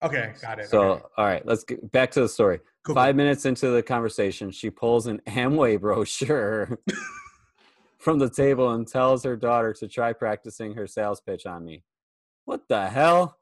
Okay, 0.00 0.32
got 0.40 0.60
it. 0.60 0.68
So 0.68 0.80
okay. 0.82 1.04
all 1.18 1.24
right, 1.24 1.44
let's 1.44 1.64
get 1.64 1.90
back 1.90 2.10
to 2.12 2.20
the 2.20 2.28
story. 2.28 2.60
Cool, 2.84 2.94
Five 2.94 3.16
minutes 3.16 3.46
into 3.46 3.70
the 3.70 3.82
conversation, 3.82 4.50
she 4.50 4.68
pulls 4.68 5.06
an 5.06 5.22
Amway 5.26 5.80
brochure 5.80 6.78
from 7.98 8.18
the 8.18 8.28
table 8.28 8.72
and 8.72 8.86
tells 8.86 9.24
her 9.24 9.36
daughter 9.36 9.72
to 9.72 9.88
try 9.88 10.12
practicing 10.12 10.74
her 10.74 10.86
sales 10.86 11.18
pitch 11.22 11.46
on 11.46 11.64
me. 11.64 11.82
What 12.44 12.68
the 12.68 12.90
hell? 12.90 13.38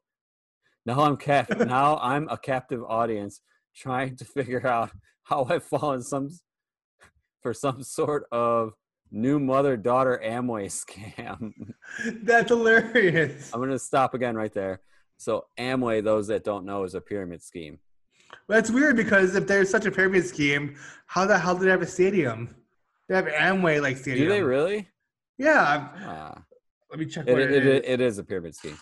Now 0.86 1.00
I'm 1.00 1.16
cap- 1.16 1.50
now 1.58 1.98
I'm 1.98 2.28
a 2.28 2.38
captive 2.38 2.84
audience 2.88 3.40
trying 3.74 4.14
to 4.18 4.24
figure 4.24 4.64
out 4.64 4.90
how 5.24 5.44
I've 5.50 5.64
fallen 5.64 6.02
some 6.02 6.30
for 7.40 7.52
some 7.52 7.82
sort 7.82 8.26
of 8.30 8.74
new 9.10 9.40
mother 9.40 9.76
daughter 9.76 10.20
Amway 10.24 10.66
scam. 10.66 11.52
That's 12.22 12.48
hilarious. 12.48 13.50
I'm 13.52 13.58
gonna 13.58 13.76
stop 13.76 14.14
again 14.14 14.36
right 14.36 14.52
there. 14.54 14.82
So 15.16 15.46
Amway, 15.58 16.04
those 16.04 16.28
that 16.28 16.44
don't 16.44 16.64
know, 16.64 16.84
is 16.84 16.94
a 16.94 17.00
pyramid 17.00 17.42
scheme. 17.42 17.80
But 18.46 18.58
it's 18.58 18.70
weird 18.70 18.96
because 18.96 19.34
if 19.34 19.46
there's 19.46 19.70
such 19.70 19.86
a 19.86 19.90
pyramid 19.90 20.26
scheme, 20.26 20.76
how 21.06 21.24
the 21.24 21.38
hell 21.38 21.56
do 21.56 21.64
they 21.64 21.70
have 21.70 21.82
a 21.82 21.86
stadium? 21.86 22.54
They 23.08 23.14
have 23.14 23.26
Amway 23.26 23.80
like 23.80 23.96
stadium. 23.96 24.28
Do 24.28 24.32
they 24.34 24.42
really? 24.42 24.88
Yeah. 25.38 25.88
Ah. 26.04 26.42
Let 26.90 26.98
me 26.98 27.06
check 27.06 27.26
it, 27.26 27.38
it, 27.38 27.50
it 27.50 27.66
is. 27.66 27.82
it 27.84 28.00
is 28.00 28.18
a 28.18 28.24
pyramid 28.24 28.54
scheme. 28.54 28.78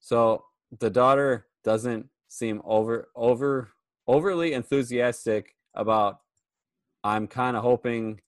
So 0.00 0.44
the 0.80 0.90
daughter 0.90 1.46
doesn't 1.62 2.08
seem 2.28 2.60
over 2.64 3.08
over 3.14 3.70
overly 4.06 4.52
enthusiastic 4.52 5.54
about. 5.74 6.18
I'm 7.04 7.26
kind 7.26 7.56
of 7.56 7.64
hoping 7.64 8.20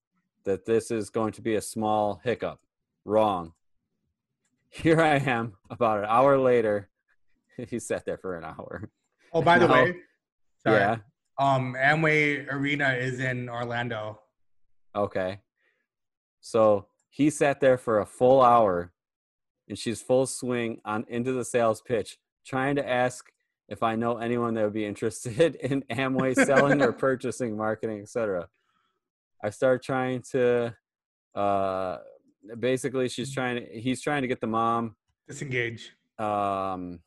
that 0.45 0.65
this 0.65 0.91
is 0.91 1.11
going 1.11 1.33
to 1.33 1.43
be 1.43 1.55
a 1.55 1.61
small 1.61 2.21
hiccup. 2.25 2.61
Wrong. 3.05 3.53
Here 4.71 5.01
I 5.01 5.17
am, 5.19 5.55
about 5.71 6.01
an 6.01 6.07
hour 6.07 6.39
later. 6.39 6.89
he 7.69 7.79
sat 7.79 8.05
there 8.05 8.19
for 8.19 8.37
an 8.37 8.45
hour. 8.45 8.91
oh, 9.33 9.43
by 9.43 9.59
the 9.59 9.69
No. 9.69 9.75
way, 9.75 9.97
sorry. 10.67 10.81
Yeah. 10.81 10.97
Um, 11.39 11.75
Amway 11.79 12.47
Arena 12.51 12.93
is 12.93 13.21
in 13.21 13.49
Orlando. 13.49 14.21
Okay. 14.95 15.41
So 16.41 16.87
he 17.11 17.31
sat 17.31 17.61
there 17.61 17.79
for 17.79 18.01
a 18.01 18.07
full 18.07 18.43
hour 18.43 18.93
and 19.69 19.79
she's 19.79 20.01
full 20.01 20.27
swing 20.27 20.81
on 20.85 21.05
into 21.09 21.33
the 21.33 21.45
sales 21.45 21.81
pitch, 21.81 22.19
trying 22.47 22.77
to 22.77 22.89
ask 22.89 23.31
if 23.69 23.83
I 23.83 23.97
know 23.97 24.19
anyone 24.19 24.55
that 24.55 24.65
would 24.65 24.75
be 24.75 24.85
interested 24.85 25.55
in 25.63 25.83
Amway 25.91 26.35
selling 26.35 26.83
or 26.83 26.93
purchasing, 27.07 27.57
marketing, 27.57 28.03
etc. 28.03 28.49
I 29.43 29.51
start 29.51 29.83
trying 29.83 30.23
to 30.33 30.75
uh 31.35 31.99
basically 32.61 33.09
she's 33.09 33.33
trying 33.33 33.57
to 33.57 33.81
he's 33.81 34.01
trying 34.01 34.23
to 34.23 34.29
get 34.29 34.41
the 34.41 34.47
mom 34.47 34.95
Disengage. 35.29 35.91
um 36.19 37.01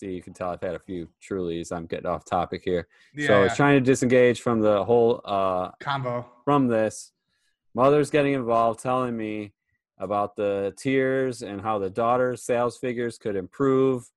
see 0.00 0.12
you 0.12 0.22
can 0.22 0.32
tell 0.32 0.50
I've 0.50 0.62
had 0.62 0.74
a 0.74 0.80
few 0.80 1.08
trulies. 1.22 1.70
I'm 1.70 1.86
getting 1.86 2.06
off 2.06 2.24
topic 2.24 2.62
here. 2.64 2.88
Yeah. 3.14 3.26
so 3.26 3.38
yeah. 3.38 3.46
it's 3.46 3.56
trying 3.56 3.76
to 3.76 3.84
disengage 3.84 4.40
from 4.40 4.60
the 4.60 4.84
whole 4.84 5.20
uh 5.24 5.70
combo. 5.80 6.26
from 6.44 6.66
this. 6.66 7.12
Mother's 7.74 8.10
getting 8.10 8.32
involved, 8.32 8.80
telling 8.80 9.16
me 9.16 9.52
about 9.98 10.34
the 10.34 10.74
tiers 10.76 11.42
and 11.42 11.60
how 11.60 11.78
the 11.78 11.90
daughter's 11.90 12.42
sales 12.42 12.78
figures 12.78 13.18
could 13.18 13.36
improve 13.36 14.10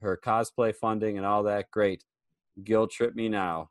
her 0.00 0.16
cosplay 0.16 0.74
funding 0.74 1.18
and 1.18 1.26
all 1.26 1.42
that. 1.42 1.70
Great. 1.70 2.04
Guilt 2.62 2.90
trip 2.90 3.14
me 3.14 3.28
now. 3.28 3.70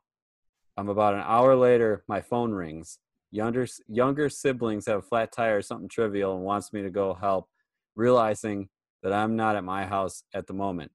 I'm 0.76 0.88
about 0.88 1.14
an 1.14 1.24
hour 1.24 1.56
later, 1.56 2.04
my 2.06 2.20
phone 2.20 2.52
rings. 2.52 2.98
Younger, 3.32 3.66
younger 3.88 4.28
siblings 4.28 4.86
have 4.86 5.00
a 5.00 5.02
flat 5.02 5.32
tire 5.32 5.58
or 5.58 5.62
something 5.62 5.88
trivial 5.88 6.36
and 6.36 6.44
wants 6.44 6.72
me 6.72 6.82
to 6.82 6.90
go 6.90 7.14
help, 7.14 7.48
realizing 7.96 8.68
that 9.02 9.12
I'm 9.12 9.34
not 9.34 9.56
at 9.56 9.64
my 9.64 9.84
house 9.84 10.22
at 10.32 10.46
the 10.46 10.54
moment. 10.54 10.92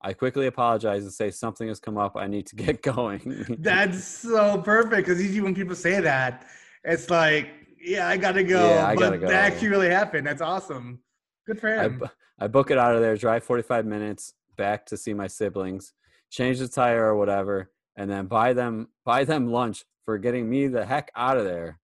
I 0.00 0.12
quickly 0.12 0.46
apologize 0.46 1.02
and 1.02 1.12
say 1.12 1.30
something 1.30 1.66
has 1.68 1.80
come 1.80 1.98
up. 1.98 2.16
I 2.16 2.26
need 2.26 2.46
to 2.48 2.56
get 2.56 2.82
going. 2.94 3.56
That's 3.58 4.04
so 4.04 4.58
perfect 4.58 5.06
because 5.06 5.20
usually 5.20 5.40
when 5.40 5.54
people 5.54 5.74
say 5.74 6.00
that, 6.00 6.46
it's 6.84 7.10
like, 7.10 7.50
yeah, 7.80 8.08
I 8.08 8.16
gotta 8.16 8.42
go. 8.44 8.68
Yeah, 8.74 8.86
I 8.86 8.94
but 8.94 9.00
gotta 9.00 9.18
go. 9.18 9.26
that 9.28 9.52
actually 9.52 9.68
really 9.68 9.90
happened. 9.90 10.26
That's 10.26 10.42
awesome. 10.42 11.00
Good 11.46 11.60
for 11.60 11.68
him. 11.68 11.98
bu- 11.98 12.06
I 12.38 12.46
book 12.46 12.70
it 12.70 12.78
out 12.78 12.94
of 12.94 13.00
there, 13.00 13.16
drive 13.16 13.42
45 13.44 13.86
minutes 13.86 14.34
back 14.56 14.86
to 14.86 14.96
see 14.96 15.14
my 15.14 15.26
siblings, 15.26 15.92
change 16.30 16.58
the 16.58 16.68
tire 16.68 17.06
or 17.06 17.16
whatever, 17.16 17.70
and 17.96 18.10
then 18.10 18.26
buy 18.26 18.52
them 18.52 18.88
buy 19.04 19.24
them 19.24 19.46
lunch 19.50 19.84
for 20.04 20.18
getting 20.18 20.48
me 20.48 20.68
the 20.68 20.84
heck 20.86 21.10
out 21.16 21.36
of 21.36 21.44
there. 21.44 21.80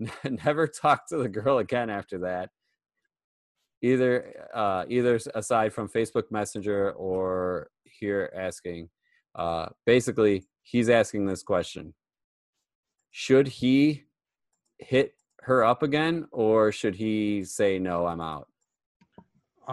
Never 0.44 0.66
talk 0.68 1.08
to 1.08 1.16
the 1.16 1.28
girl 1.28 1.58
again 1.58 1.90
after 1.90 2.18
that. 2.18 2.50
Either 3.90 4.48
uh, 4.54 4.84
either 4.88 5.18
aside 5.34 5.70
from 5.72 5.88
Facebook 5.88 6.30
Messenger 6.30 6.92
or 6.92 7.68
here 7.84 8.32
asking, 8.34 8.88
uh, 9.34 9.66
basically 9.84 10.46
he's 10.62 10.88
asking 10.88 11.26
this 11.26 11.42
question: 11.42 11.94
Should 13.10 13.46
he 13.60 14.04
hit 14.78 15.14
her 15.42 15.64
up 15.64 15.82
again, 15.82 16.26
or 16.32 16.72
should 16.72 16.94
he 16.96 17.44
say 17.44 17.78
no? 17.78 18.06
I'm 18.06 18.20
out? 18.20 18.48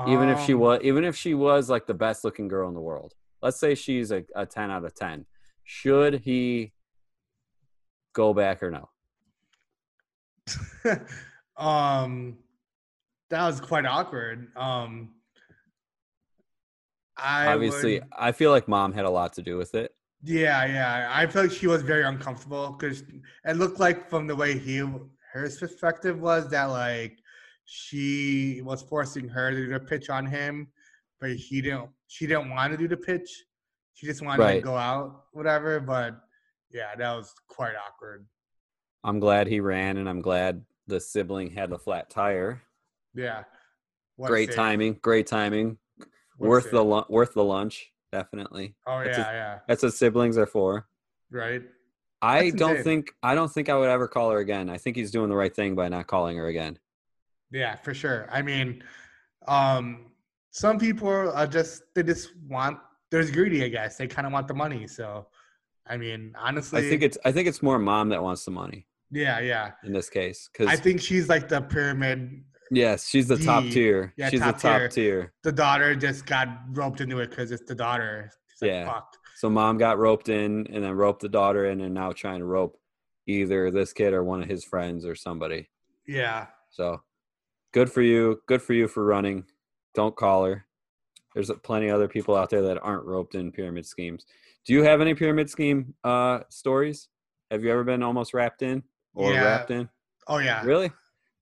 Even 0.07 0.27
if 0.29 0.39
she 0.45 0.53
Um, 0.53 0.59
was 0.59 0.79
even 0.83 1.03
if 1.03 1.15
she 1.15 1.33
was 1.33 1.69
like 1.69 1.85
the 1.87 1.93
best 2.05 2.23
looking 2.25 2.47
girl 2.47 2.67
in 2.67 2.75
the 2.75 2.87
world. 2.91 3.13
Let's 3.41 3.59
say 3.59 3.75
she's 3.75 4.11
a, 4.11 4.23
a 4.35 4.45
10 4.45 4.69
out 4.69 4.85
of 4.85 4.93
10 4.93 5.25
should 5.63 6.21
he 6.21 6.73
go 8.13 8.33
back 8.33 8.61
or 8.61 8.71
no? 8.71 8.89
Um, 11.57 12.37
that 13.31 13.45
was 13.47 13.59
quite 13.59 13.85
awkward. 13.85 14.47
Um, 14.55 15.15
I 17.17 17.47
obviously 17.53 17.99
would- 17.99 18.07
i 18.17 18.31
feel 18.31 18.51
like 18.51 18.67
mom 18.67 18.93
had 18.93 19.05
a 19.05 19.09
lot 19.09 19.33
to 19.33 19.41
do 19.41 19.57
with 19.57 19.75
it 19.75 19.93
yeah, 20.23 20.65
yeah. 20.65 21.09
I 21.11 21.25
feel 21.25 21.41
like 21.41 21.51
she 21.51 21.65
was 21.65 21.81
very 21.81 22.03
uncomfortable 22.03 22.75
because 22.77 23.01
it 23.43 23.57
looked 23.57 23.79
like 23.79 24.07
from 24.07 24.27
the 24.27 24.35
way 24.35 24.55
he, 24.55 24.77
her 24.77 25.49
perspective 25.59 26.19
was 26.21 26.47
that 26.51 26.65
like 26.65 27.17
she 27.65 28.61
was 28.63 28.83
forcing 28.83 29.27
her 29.29 29.49
to 29.49 29.55
do 29.57 29.73
the 29.73 29.79
pitch 29.79 30.11
on 30.11 30.27
him, 30.27 30.67
but 31.19 31.31
he 31.31 31.59
didn't. 31.59 31.89
She 32.07 32.27
didn't 32.27 32.51
want 32.51 32.71
to 32.71 32.77
do 32.77 32.87
the 32.87 32.97
pitch. 32.97 33.29
She 33.95 34.05
just 34.05 34.21
wanted 34.21 34.43
to 34.57 34.61
go 34.61 34.77
out, 34.77 35.23
whatever. 35.31 35.79
But 35.79 36.21
yeah, 36.71 36.93
that 36.95 37.13
was 37.15 37.33
quite 37.47 37.73
awkward. 37.87 38.27
i'm 39.03 39.19
glad 39.19 39.47
he 39.47 39.59
ran 39.59 39.97
and 39.97 40.07
i'm 40.07 40.21
glad 40.21 40.63
the 40.85 40.99
sibling 40.99 41.49
had 41.49 41.71
the 41.71 41.79
flat 41.79 42.11
tire 42.11 42.61
Yeah. 43.13 43.43
What 44.15 44.27
great 44.27 44.51
timing 44.51 44.97
great 45.01 45.27
timing 45.27 45.77
What 46.37 46.47
worth 46.49 46.71
the 46.71 46.81
lu- 46.83 47.05
worth 47.09 47.33
the 47.33 47.43
lunch 47.43 47.91
definitely 48.11 48.75
Oh 48.85 49.03
That's 49.03 49.17
yeah, 49.17 49.29
a- 49.29 49.33
yeah. 49.33 49.59
that's 49.67 49.83
what 49.83 49.93
siblings 49.93 50.37
are 50.37 50.45
for 50.45 50.87
Right. 51.31 51.63
i 52.21 52.43
That's 52.49 52.55
don't 52.55 52.71
insane. 52.71 52.83
think 52.83 53.11
i 53.23 53.33
don't 53.35 53.51
think 53.51 53.69
i 53.69 53.75
would 53.75 53.89
ever 53.89 54.07
call 54.07 54.31
her 54.31 54.39
again 54.39 54.69
i 54.69 54.77
think 54.77 54.95
he's 54.97 55.11
doing 55.11 55.29
the 55.29 55.35
right 55.35 55.55
thing 55.55 55.75
by 55.75 55.87
not 55.89 56.07
calling 56.07 56.37
her 56.37 56.47
again 56.47 56.77
Yeah, 57.51 57.75
for 57.77 57.93
sure. 57.93 58.27
I 58.31 58.41
mean, 58.41 58.81
um, 59.47 60.11
some 60.51 60.77
people 60.79 61.09
are 61.09 61.47
just 61.47 61.83
they 61.95 62.03
just 62.03 62.29
want 62.47 62.77
they're 63.09 63.29
greedy. 63.29 63.63
I 63.65 63.69
guess 63.69 63.97
they 63.97 64.07
kind 64.07 64.25
of 64.27 64.31
want 64.31 64.47
the 64.47 64.53
money. 64.53 64.87
So, 64.87 65.27
I 65.85 65.97
mean, 65.97 66.33
honestly, 66.37 66.79
i 66.79 66.89
think 66.89 67.01
it's 67.03 67.17
i 67.25 67.31
think 67.31 67.47
it's 67.49 67.61
more 67.61 67.77
mom 67.79 68.09
that 68.09 68.21
wants 68.23 68.45
the 68.45 68.51
money 68.51 68.87
yeah, 69.11 69.39
yeah. 69.41 69.71
in 69.83 69.91
this 69.91 70.09
case 70.09 70.49
because 70.51 70.67
I 70.69 70.77
think 70.77 71.01
she's 71.01 71.27
like 71.27 71.49
the 71.49 71.59
pyramid. 71.61 72.43
Yes, 72.73 73.07
she's 73.07 73.27
the 73.27 73.37
top 73.37 73.65
tier. 73.65 74.13
Yeah, 74.15 74.29
she's 74.29 74.39
top 74.39 74.55
the 74.55 74.61
top 74.61 74.77
tier. 74.79 74.89
tier. 74.89 75.33
The 75.43 75.51
daughter 75.51 75.93
just 75.93 76.25
got 76.25 76.47
roped 76.71 77.01
into 77.01 77.19
it 77.19 77.29
because 77.29 77.51
it's 77.51 77.63
the 77.67 77.75
daughter. 77.75 78.31
She's 78.59 78.69
Yeah. 78.69 78.85
Fuck. 78.85 79.17
So 79.35 79.49
mom 79.49 79.77
got 79.77 79.97
roped 79.99 80.29
in 80.29 80.67
and 80.67 80.83
then 80.83 80.91
roped 80.93 81.21
the 81.21 81.29
daughter 81.29 81.65
in 81.65 81.81
and 81.81 81.93
now 81.93 82.11
trying 82.13 82.39
to 82.39 82.45
rope 82.45 82.79
either 83.27 83.71
this 83.71 83.91
kid 83.91 84.13
or 84.13 84.23
one 84.23 84.41
of 84.41 84.47
his 84.47 84.63
friends 84.63 85.05
or 85.05 85.15
somebody. 85.15 85.69
Yeah. 86.07 86.47
So 86.69 87.01
good 87.73 87.91
for 87.91 88.01
you. 88.01 88.41
Good 88.47 88.61
for 88.61 88.73
you 88.73 88.87
for 88.87 89.03
running. 89.03 89.43
Don't 89.93 90.15
call 90.15 90.45
her. 90.45 90.65
There's 91.33 91.51
plenty 91.63 91.87
of 91.89 91.95
other 91.95 92.07
people 92.07 92.35
out 92.35 92.49
there 92.49 92.61
that 92.61 92.79
aren't 92.81 93.05
roped 93.05 93.35
in 93.35 93.51
pyramid 93.51 93.85
schemes. 93.85 94.25
Do 94.65 94.73
you 94.73 94.83
have 94.83 95.01
any 95.01 95.13
pyramid 95.13 95.49
scheme 95.49 95.93
uh, 96.03 96.41
stories? 96.49 97.09
Have 97.49 97.63
you 97.63 97.71
ever 97.71 97.83
been 97.83 98.03
almost 98.03 98.33
wrapped 98.33 98.61
in 98.61 98.83
or 99.13 99.33
Yeah. 99.33 99.43
wrapped 99.43 99.71
in? 99.71 99.89
Oh 100.27 100.37
yeah. 100.37 100.63
Really? 100.63 100.91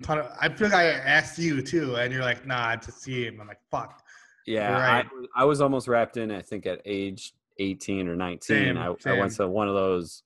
Ton 0.03 0.19
of- 0.19 0.31
I 0.39 0.49
feel 0.49 0.67
like 0.69 0.75
I 0.75 0.85
asked 0.91 1.37
you 1.39 1.61
too, 1.61 1.95
and 1.95 2.13
you're 2.13 2.21
like, 2.23 2.45
nah, 2.45 2.75
to 2.75 2.91
see 2.91 3.25
him. 3.25 3.41
I'm 3.41 3.47
like, 3.47 3.59
fuck. 3.69 4.01
Yeah, 4.45 4.71
Right. 4.71 5.05
I, 5.05 5.15
was- 5.15 5.27
I 5.35 5.45
was 5.45 5.61
almost 5.61 5.87
wrapped 5.87 6.17
in. 6.17 6.31
I 6.31 6.41
think 6.41 6.65
at 6.65 6.81
age 6.85 7.33
eighteen 7.59 8.07
or 8.07 8.15
nineteen, 8.15 8.75
Same, 8.75 8.77
I, 8.77 8.95
I 9.05 9.19
went 9.19 9.33
to 9.33 9.47
one 9.47 9.67
of 9.67 9.75
those 9.75 10.23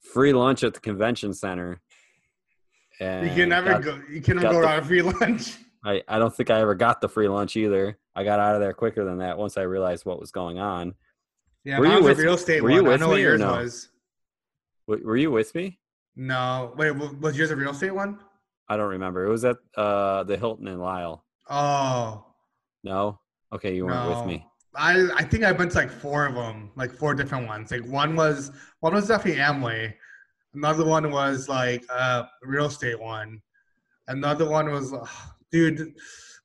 free 0.00 0.32
lunch 0.32 0.62
at 0.62 0.74
the 0.74 0.80
convention 0.80 1.34
center. 1.34 1.80
And 3.00 3.26
You 3.28 3.34
can 3.34 3.48
never 3.48 3.70
got- 3.72 3.82
go. 3.82 4.00
You 4.10 4.20
can 4.22 4.36
never 4.38 4.62
go 4.62 4.76
a 4.78 4.82
free 4.82 5.02
lunch. 5.02 5.56
I, 5.84 6.02
I 6.08 6.18
don't 6.18 6.34
think 6.34 6.50
I 6.50 6.60
ever 6.60 6.74
got 6.74 7.00
the 7.00 7.08
free 7.08 7.28
lunch 7.28 7.56
either. 7.56 7.98
I 8.14 8.24
got 8.24 8.40
out 8.40 8.54
of 8.54 8.60
there 8.60 8.72
quicker 8.72 9.04
than 9.04 9.18
that 9.18 9.36
once 9.36 9.56
I 9.58 9.62
realized 9.62 10.04
what 10.06 10.18
was 10.18 10.30
going 10.30 10.58
on. 10.58 10.94
Yeah, 11.64 11.78
Were 11.78 11.86
you 11.86 11.98
a 11.98 12.02
with- 12.02 12.18
real 12.18 12.34
estate 12.34 12.62
were 12.62 12.70
you 12.70 12.76
one. 12.82 12.86
I 12.86 12.88
with 12.92 13.00
know 13.00 13.08
what 13.08 13.16
me 13.16 13.24
or 13.24 13.28
yours 13.30 13.40
no? 13.40 13.50
was. 13.52 13.88
W- 14.88 15.06
were 15.06 15.16
you 15.16 15.30
with 15.32 15.54
me? 15.54 15.78
No, 16.14 16.72
wait, 16.76 16.92
was 16.92 17.36
yours 17.36 17.50
a 17.50 17.56
real 17.56 17.70
estate 17.72 17.90
one? 17.94 18.18
I 18.68 18.76
don't 18.76 18.90
remember. 18.90 19.24
It 19.24 19.30
was 19.30 19.44
at 19.44 19.56
uh, 19.76 20.24
the 20.24 20.36
Hilton 20.36 20.68
in 20.68 20.78
Lisle. 20.78 21.24
Oh, 21.48 22.24
No? 22.82 23.20
Okay, 23.52 23.76
you 23.76 23.86
weren't 23.86 24.08
with 24.08 24.26
me. 24.26 24.46
I 24.74 25.08
I 25.14 25.22
think 25.22 25.44
I 25.44 25.52
went 25.52 25.70
to 25.72 25.78
like 25.78 25.90
four 25.90 26.26
of 26.26 26.34
them, 26.34 26.70
like 26.76 26.92
four 26.92 27.14
different 27.14 27.46
ones. 27.46 27.70
Like 27.70 27.86
one 27.86 28.14
was 28.14 28.50
one 28.80 28.92
was 28.92 29.08
definitely 29.08 29.40
Amway, 29.40 29.94
another 30.54 30.84
one 30.84 31.10
was 31.10 31.48
like 31.48 31.84
a 31.88 32.28
real 32.42 32.66
estate 32.66 33.00
one, 33.00 33.40
another 34.08 34.48
one 34.48 34.70
was 34.70 34.92
ugh, 34.92 35.08
dude, 35.50 35.94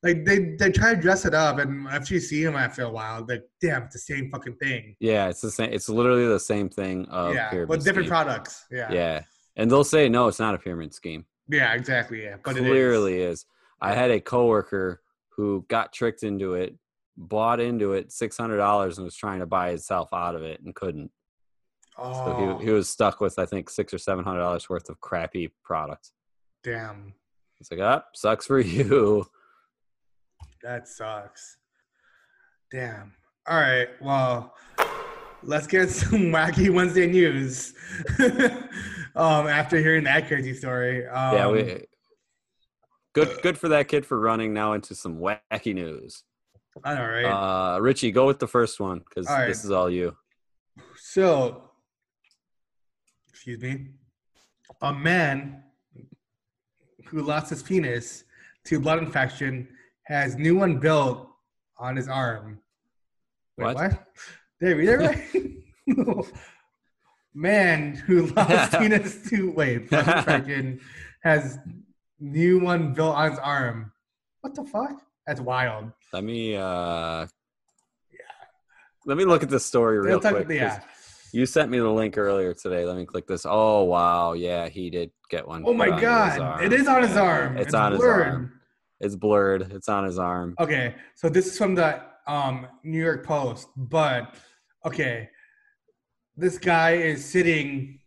like 0.02 0.24
they 0.24 0.54
they 0.58 0.70
try 0.70 0.94
to 0.94 1.00
dress 1.00 1.24
it 1.24 1.34
up, 1.34 1.58
and 1.58 1.86
after 1.88 2.14
you 2.14 2.20
see 2.20 2.42
them 2.42 2.56
after 2.56 2.82
a 2.82 2.90
while, 2.90 3.24
like 3.28 3.44
damn, 3.60 3.84
it's 3.84 3.94
the 3.94 3.98
same 3.98 4.30
fucking 4.30 4.56
thing. 4.56 4.96
Yeah, 5.00 5.28
it's 5.28 5.40
the 5.40 5.50
same. 5.50 5.72
It's 5.72 5.88
literally 5.88 6.26
the 6.26 6.40
same 6.40 6.68
thing. 6.68 7.06
Of 7.06 7.34
yeah, 7.34 7.64
but 7.66 7.84
different 7.84 8.06
scheme. 8.06 8.08
products. 8.08 8.66
Yeah, 8.70 8.92
Yeah, 8.92 9.22
and 9.56 9.70
they'll 9.70 9.84
say 9.84 10.08
no, 10.08 10.28
it's 10.28 10.40
not 10.40 10.54
a 10.54 10.58
pyramid 10.58 10.94
scheme. 10.94 11.24
Exactly. 11.52 12.24
Yeah, 12.24 12.36
but 12.44 12.56
it 12.56 12.64
is. 12.64 12.68
clearly 12.68 13.20
is. 13.20 13.46
I 13.80 13.94
had 13.94 14.10
a 14.10 14.20
coworker 14.20 15.02
who 15.36 15.64
got 15.68 15.92
tricked 15.92 16.22
into 16.22 16.54
it 16.54 16.76
bought 17.16 17.60
into 17.60 17.92
it 17.92 18.10
six 18.12 18.36
hundred 18.36 18.56
dollars 18.56 18.98
and 18.98 19.04
was 19.04 19.16
trying 19.16 19.40
to 19.40 19.46
buy 19.46 19.70
himself 19.70 20.08
out 20.12 20.34
of 20.34 20.42
it 20.42 20.60
and 20.64 20.74
couldn't. 20.74 21.10
Oh, 21.98 22.12
So 22.12 22.58
he 22.58 22.64
he 22.64 22.70
oh. 22.70 22.74
was 22.74 22.88
stuck 22.88 23.20
with 23.20 23.38
I 23.38 23.46
think 23.46 23.68
six 23.70 23.92
or 23.92 23.98
seven 23.98 24.24
hundred 24.24 24.40
dollars 24.40 24.68
worth 24.68 24.88
of 24.88 25.00
crappy 25.00 25.52
products. 25.64 26.12
damn. 26.62 27.14
It's 27.60 27.70
like, 27.70 27.80
up, 27.80 28.08
sucks 28.14 28.46
for 28.46 28.58
you. 28.76 29.24
That 30.62 30.88
sucks. 30.88 31.58
Damn. 32.72 33.12
All 33.46 33.56
right. 33.60 33.88
Well, 34.00 34.54
let's 35.44 35.66
get 35.68 35.90
some 35.90 36.32
wacky 36.32 36.74
Wednesday 36.74 37.06
news. 37.06 37.74
um, 39.16 39.46
after 39.46 39.78
hearing 39.78 40.04
that 40.04 40.28
crazy 40.28 40.54
story. 40.54 41.06
Um, 41.06 41.34
yeah, 41.34 41.48
we 41.48 41.84
good 43.14 43.40
good 43.42 43.58
for 43.58 43.68
that 43.68 43.88
kid 43.88 44.06
for 44.06 44.18
running 44.18 44.52
now 44.52 44.72
into 44.72 44.94
some 44.94 45.18
wacky 45.18 45.74
news. 45.74 46.24
I 46.84 46.94
know, 46.94 47.02
right? 47.02 47.24
Uh, 47.74 47.78
Richie, 47.80 48.12
go 48.12 48.26
with 48.26 48.38
the 48.38 48.48
first 48.48 48.80
one 48.80 49.00
because 49.00 49.28
right. 49.28 49.46
this 49.46 49.64
is 49.64 49.70
all 49.70 49.90
you. 49.90 50.16
So, 50.96 51.70
excuse 53.28 53.60
me, 53.60 53.88
a 54.80 54.92
man 54.92 55.62
who 57.06 57.22
lost 57.22 57.50
his 57.50 57.62
penis 57.62 58.24
to 58.64 58.80
blood 58.80 59.00
infection 59.00 59.68
has 60.04 60.36
new 60.36 60.56
one 60.56 60.78
built 60.78 61.28
on 61.78 61.96
his 61.96 62.08
arm. 62.08 62.58
Wait, 63.58 63.64
What? 63.64 63.74
what? 63.74 64.06
I 64.62 64.66
read 64.66 64.88
right? 64.98 66.26
man 67.34 67.94
who 67.94 68.26
lost 68.26 68.74
wait 69.30 69.88
blood 69.88 70.08
infection 70.08 70.80
has 71.22 71.58
new 72.20 72.60
one 72.60 72.92
built 72.92 73.16
on 73.16 73.30
his 73.30 73.38
arm. 73.38 73.92
What 74.40 74.54
the 74.54 74.64
fuck? 74.64 75.02
That's 75.26 75.40
wild. 75.40 75.92
Let 76.12 76.24
me 76.24 76.56
uh, 76.56 76.60
yeah. 77.20 77.28
let 79.06 79.16
me 79.16 79.24
look 79.24 79.42
at 79.42 79.50
this 79.50 79.64
story 79.64 79.98
real 79.98 80.20
They'll 80.20 80.32
quick. 80.32 80.48
yeah. 80.50 80.80
You 81.32 81.46
sent 81.46 81.70
me 81.70 81.78
the 81.78 81.88
link 81.88 82.18
earlier 82.18 82.52
today. 82.52 82.84
Let 82.84 82.96
me 82.96 83.06
click 83.06 83.26
this. 83.26 83.46
Oh 83.48 83.84
wow, 83.84 84.34
yeah, 84.34 84.68
he 84.68 84.90
did 84.90 85.10
get 85.30 85.48
one. 85.48 85.62
Oh 85.66 85.72
my 85.72 85.90
his 85.90 86.00
god! 86.00 86.62
It 86.62 86.74
is 86.74 86.86
on 86.86 87.02
his 87.02 87.16
arm. 87.16 87.56
It's, 87.56 87.72
on 87.72 87.92
his 87.92 88.02
arm. 88.02 88.60
It's 89.00 89.16
blurred. 89.16 89.72
It's 89.72 89.88
on 89.88 90.04
his 90.04 90.18
arm. 90.18 90.54
Okay, 90.60 90.94
so 91.14 91.30
this 91.30 91.46
is 91.46 91.56
from 91.56 91.74
the 91.74 92.02
um, 92.26 92.66
New 92.84 93.02
York 93.02 93.24
Post, 93.24 93.68
but 93.76 94.34
okay, 94.84 95.30
this 96.36 96.58
guy 96.58 96.92
is 96.92 97.24
sitting. 97.24 97.98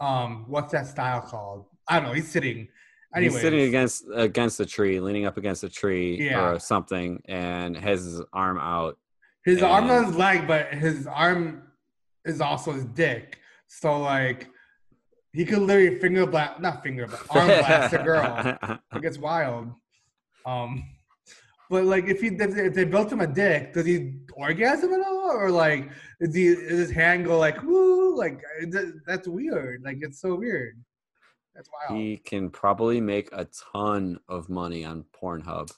Um, 0.00 0.44
what's 0.48 0.72
that 0.72 0.86
style 0.86 1.20
called? 1.22 1.66
I 1.88 1.96
don't 1.98 2.08
know. 2.08 2.14
He's 2.14 2.30
sitting. 2.30 2.68
Anyways, 3.14 3.34
He's 3.34 3.42
sitting 3.42 3.60
against 3.68 4.04
against 4.14 4.60
a 4.60 4.66
tree, 4.66 5.00
leaning 5.00 5.24
up 5.26 5.36
against 5.38 5.64
a 5.64 5.68
tree 5.68 6.22
Yeah. 6.26 6.46
or 6.50 6.58
something, 6.58 7.22
and 7.26 7.76
has 7.76 8.04
his 8.04 8.22
arm 8.32 8.58
out. 8.58 8.98
his 9.44 9.62
arm 9.62 9.88
on 9.90 10.04
his 10.06 10.14
leg, 10.14 10.46
but 10.46 10.74
his 10.74 11.06
arm 11.06 11.62
is 12.26 12.40
also 12.42 12.72
his 12.72 12.84
dick. 12.84 13.38
So 13.66 13.98
like, 13.98 14.48
he 15.32 15.44
could 15.46 15.60
literally 15.60 15.98
finger 15.98 16.26
blast, 16.26 16.60
not 16.60 16.82
finger, 16.82 17.06
but 17.06 17.20
arm 17.34 17.46
blast 17.46 17.94
a 17.94 18.02
girl. 18.02 18.58
Like 18.92 19.04
it's 19.04 19.18
wild. 19.18 19.72
Um, 20.44 20.84
but 21.70 21.84
like, 21.84 22.06
if 22.06 22.20
he 22.20 22.28
if 22.28 22.54
they, 22.54 22.66
if 22.66 22.74
they 22.74 22.84
built 22.84 23.12
him 23.12 23.20
a 23.20 23.26
dick, 23.26 23.74
does 23.74 23.86
he 23.86 24.14
orgasm 24.32 24.92
at 24.92 25.06
all, 25.06 25.30
or 25.30 25.50
like, 25.50 25.90
is 26.20 26.34
he 26.34 26.54
does 26.54 26.78
his 26.78 26.90
hand 26.90 27.24
go 27.24 27.38
like 27.38 27.62
woo? 27.62 28.16
Like 28.16 28.42
that's 29.06 29.28
weird. 29.28 29.82
Like 29.84 29.98
it's 30.00 30.20
so 30.20 30.34
weird. 30.34 30.82
That's 31.54 31.68
wild. 31.72 32.00
he 32.00 32.18
can 32.18 32.50
probably 32.50 33.00
make 33.00 33.28
a 33.32 33.46
ton 33.72 34.20
of 34.28 34.48
money 34.48 34.84
on 34.84 35.04
Pornhub 35.12 35.70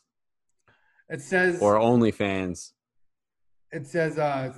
it 1.10 1.20
says 1.20 1.60
or 1.60 1.74
OnlyFans. 1.74 2.72
it 3.72 3.86
says 3.86 4.18
uh 4.18 4.52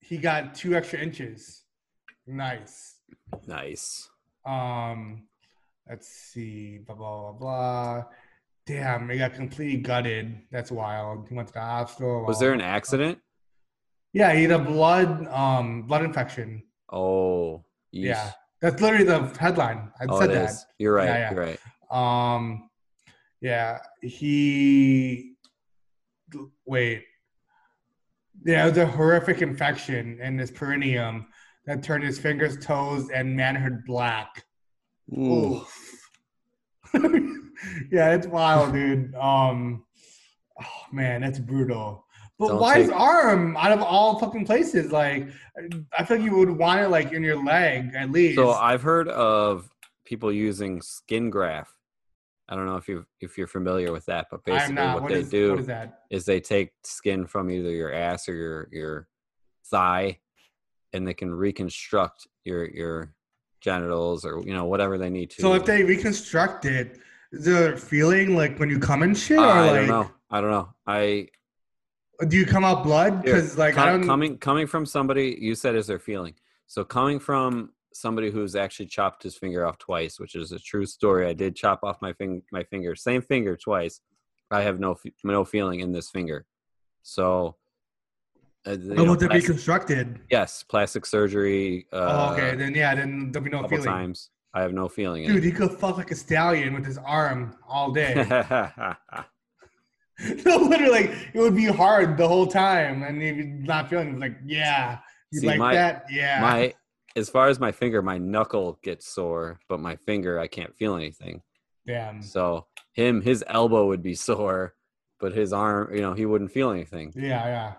he 0.00 0.18
got 0.18 0.54
two 0.54 0.74
extra 0.74 0.98
inches. 0.98 1.62
Nice. 2.26 2.96
Nice. 3.46 4.10
Um, 4.44 5.28
let's 5.88 6.08
see. 6.08 6.78
Blah 6.78 6.96
blah 6.96 7.20
blah 7.20 7.32
blah. 7.32 8.04
Damn, 8.66 9.08
he 9.08 9.18
got 9.18 9.34
completely 9.34 9.78
gutted. 9.80 10.38
That's 10.52 10.70
wild. 10.70 11.28
He 11.28 11.34
went 11.34 11.48
to 11.48 11.54
the 11.54 11.60
hospital. 11.60 12.24
Was 12.26 12.38
there 12.38 12.52
an 12.52 12.60
accident? 12.60 13.18
Yeah, 14.12 14.32
he 14.34 14.42
had 14.42 14.52
a 14.52 14.58
blood 14.58 15.26
um 15.28 15.82
blood 15.82 16.04
infection. 16.04 16.62
Oh, 16.92 17.64
yeesh. 17.94 18.04
Yeah, 18.06 18.30
that's 18.60 18.80
literally 18.80 19.04
the 19.04 19.24
headline. 19.38 19.90
I 20.00 20.04
Oh, 20.08 20.20
said 20.20 20.30
that. 20.30 20.50
is. 20.50 20.66
You're 20.78 20.94
right. 20.94 21.06
Yeah, 21.06 21.18
yeah. 21.18 21.32
You're 21.32 21.44
right. 21.90 22.34
Um, 22.34 22.70
yeah, 23.40 23.78
he. 24.00 25.32
Wait. 26.66 27.04
Yeah, 28.44 28.64
it 28.66 28.68
was 28.70 28.78
a 28.78 28.86
horrific 28.86 29.42
infection 29.42 30.20
in 30.20 30.38
his 30.38 30.50
perineum 30.50 31.26
that 31.66 31.82
turned 31.82 32.04
his 32.04 32.18
fingers, 32.18 32.64
toes, 32.64 33.08
and 33.10 33.36
manhood 33.36 33.84
black. 33.86 34.44
Ooh. 35.16 35.64
yeah, 37.90 38.14
it's 38.14 38.26
wild, 38.26 38.72
dude. 38.72 39.14
Um, 39.14 39.84
oh 40.60 40.66
man, 40.92 41.20
that's 41.22 41.38
brutal. 41.38 42.06
But 42.38 42.48
Don't 42.48 42.60
why 42.60 42.82
take- 42.82 42.92
arm 42.92 43.56
out 43.56 43.72
of 43.72 43.82
all 43.82 44.18
fucking 44.18 44.46
places? 44.46 44.90
Like, 44.90 45.28
I 45.96 46.04
feel 46.04 46.16
like 46.16 46.24
you 46.26 46.36
would 46.36 46.50
want 46.50 46.80
it 46.80 46.88
like 46.88 47.12
in 47.12 47.22
your 47.22 47.42
leg 47.42 47.92
at 47.94 48.10
least. 48.10 48.36
So 48.36 48.50
I've 48.50 48.82
heard 48.82 49.08
of 49.08 49.68
people 50.04 50.32
using 50.32 50.80
skin 50.82 51.30
graft. 51.30 51.74
I 52.48 52.56
don't 52.56 52.66
know 52.66 52.76
if 52.76 52.88
you 52.88 53.06
if 53.20 53.38
you're 53.38 53.46
familiar 53.46 53.92
with 53.92 54.06
that, 54.06 54.26
but 54.30 54.44
basically 54.44 54.74
what 54.76 55.02
What 55.04 55.12
they 55.12 55.20
is- 55.20 55.30
do 55.30 55.50
What 55.52 55.60
is 55.60 55.68
is 56.10 56.24
they 56.24 56.40
take 56.40 56.72
skin 56.84 57.26
from 57.26 57.50
either 57.50 57.70
your 57.70 57.92
ass 57.92 58.28
or 58.28 58.34
your 58.34 58.68
your 58.72 59.08
thigh 59.66 60.18
and 60.92 61.06
they 61.06 61.14
can 61.14 61.32
reconstruct 61.32 62.26
your 62.44 62.68
your 62.68 63.14
genitals 63.60 64.24
or 64.24 64.42
you 64.44 64.52
know 64.52 64.64
whatever 64.64 64.98
they 64.98 65.08
need 65.08 65.30
to 65.30 65.40
So 65.40 65.54
if 65.54 65.64
they 65.64 65.84
reconstruct 65.84 66.64
it, 66.64 66.98
is 67.32 67.44
there 67.44 67.72
a 67.74 67.76
feeling 67.78 68.36
like 68.36 68.58
when 68.58 68.68
you 68.70 68.78
come 68.78 69.02
and 69.02 69.16
shit, 69.16 69.38
or 69.38 69.44
i 69.44 69.60
like 69.66 69.74
don't 69.74 69.88
know 69.88 70.10
i 70.30 70.40
don't 70.40 70.50
know 70.50 70.68
i 70.86 71.26
do 72.28 72.36
you 72.36 72.46
come 72.46 72.64
out 72.64 72.84
blood? 72.84 73.22
Because 73.22 73.58
like 73.58 73.74
com- 73.74 73.88
I 73.88 73.90
don't. 73.92 74.06
coming 74.06 74.38
coming 74.38 74.66
from 74.68 74.86
somebody 74.86 75.36
you 75.40 75.54
said 75.56 75.74
is 75.74 75.86
their 75.88 75.98
feeling 75.98 76.34
so 76.68 76.84
coming 76.84 77.18
from 77.18 77.72
somebody 77.94 78.30
who's 78.30 78.54
actually 78.54 78.86
chopped 78.86 79.22
his 79.22 79.36
finger 79.36 79.66
off 79.66 79.76
twice 79.78 80.20
which 80.20 80.34
is 80.34 80.52
a 80.52 80.58
true 80.58 80.86
story 80.86 81.26
i 81.26 81.32
did 81.32 81.56
chop 81.56 81.80
off 81.82 82.00
my 82.00 82.12
fing- 82.14 82.42
my 82.52 82.62
finger 82.64 82.94
same 82.94 83.20
finger 83.22 83.56
twice 83.56 84.00
i 84.50 84.60
have 84.62 84.78
no 84.78 84.94
no 85.24 85.44
feeling 85.44 85.80
in 85.80 85.92
this 85.92 86.10
finger 86.10 86.46
so 87.02 87.56
uh, 88.66 88.76
But 88.76 88.78
know, 88.96 89.16
plastic- 89.16 89.32
reconstructed? 89.32 90.20
yes 90.30 90.62
plastic 90.62 91.04
surgery 91.04 91.86
uh 91.92 91.96
oh, 92.30 92.32
okay. 92.34 92.56
Then 92.56 92.74
yeah, 92.74 92.94
then 92.94 93.32
there'll 93.32 93.44
be 93.44 93.50
no 93.50 93.66
feeling. 93.68 93.84
times 93.84 94.30
i 94.54 94.60
have 94.62 94.72
no 94.72 94.88
feeling 94.88 95.24
in 95.24 95.32
Dude, 95.34 95.44
he 95.44 95.52
could 95.52 95.72
fuck 95.72 95.96
like 95.96 96.10
a 96.10 96.14
stallion 96.16 96.74
with 96.74 96.84
his 96.84 96.98
arm 96.98 97.56
all 97.68 97.90
day. 97.92 98.14
no, 100.44 100.56
literally, 100.56 100.90
like, 101.08 101.10
it 101.34 101.40
would 101.40 101.56
be 101.56 101.64
hard 101.66 102.16
the 102.16 102.28
whole 102.28 102.46
time, 102.46 103.02
and 103.02 103.20
he'd 103.20 103.32
be 103.36 103.44
not 103.44 103.88
feeling. 103.88 104.10
it. 104.14 104.18
Like, 104.20 104.36
yeah, 104.44 104.98
you 105.32 105.40
See, 105.40 105.46
like 105.46 105.58
my- 105.58 105.74
that? 105.74 106.04
Yeah. 106.10 106.40
my 106.40 106.74
as 107.14 107.28
far 107.28 107.48
as 107.48 107.60
my 107.60 107.72
finger 107.72 108.00
my 108.00 108.16
knuckle 108.16 108.78
gets 108.82 109.06
sore 109.06 109.60
but 109.68 109.78
my 109.78 109.96
finger 109.96 110.40
i 110.40 110.46
can't 110.46 110.74
feel 110.78 110.96
anything 110.96 111.42
Damn. 111.86 112.22
so 112.22 112.66
him 112.94 113.20
his 113.20 113.44
elbow 113.46 113.86
would 113.88 114.02
be 114.02 114.14
sore 114.14 114.72
but 115.20 115.34
his 115.34 115.52
arm 115.52 115.94
you 115.94 116.00
know 116.00 116.14
he 116.14 116.24
wouldn't 116.24 116.52
feel 116.52 116.70
anything 116.70 117.12
Yeah, 117.14 117.44
yeah. 117.46 117.72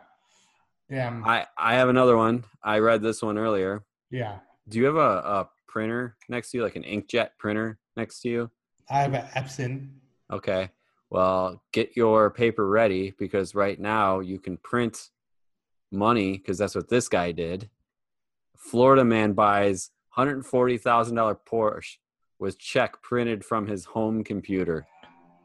Damn. 0.88 1.26
i 1.26 1.48
i 1.58 1.74
have 1.74 1.90
another 1.90 2.16
one 2.16 2.44
i 2.64 2.78
read 2.78 3.02
this 3.02 3.24
one 3.24 3.40
earlier 3.40 3.84
yeah. 4.12 4.38
do 4.70 4.78
you 4.78 4.86
have 4.86 4.98
a, 4.98 5.00
a 5.00 5.50
printer 5.74 6.16
next 6.30 6.52
to 6.52 6.58
you 6.58 6.64
like 6.64 6.76
an 6.76 6.84
inkjet 6.84 7.30
printer 7.40 7.80
next 7.98 8.22
to 8.22 8.30
you 8.30 8.52
I 8.92 9.00
have 9.02 9.14
an 9.16 9.26
Epson. 9.36 9.90
okay 10.32 10.70
well 11.10 11.64
get 11.72 11.98
your 11.98 12.30
paper 12.30 12.68
ready 12.70 13.12
because 13.18 13.56
right 13.56 13.80
now 13.80 14.20
you 14.20 14.38
can 14.40 14.58
print 14.58 15.10
money 15.92 16.34
because 16.38 16.60
that's 16.60 16.76
what 16.76 16.90
this 16.90 17.08
guy 17.10 17.32
did 17.32 17.70
florida 18.56 19.04
man 19.04 19.34
buys 19.34 19.90
$140000 20.16 21.38
porsche 21.52 21.98
with 22.40 22.60
check 22.60 23.02
printed 23.02 23.44
from 23.44 23.66
his 23.66 23.86
home 23.86 24.24
computer 24.24 24.86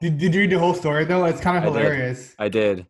Did, 0.03 0.19
did 0.19 0.35
you 0.35 0.41
read 0.43 0.51
the 0.51 0.59
whole 0.59 0.75
story 0.75 1.07
though? 1.07 1.25
It's 1.25 1.41
kind 1.41 1.57
of 1.57 1.65
I 1.65 1.67
did. 1.67 1.85
hilarious. 1.85 2.35
i 2.39 2.49
did 2.49 2.87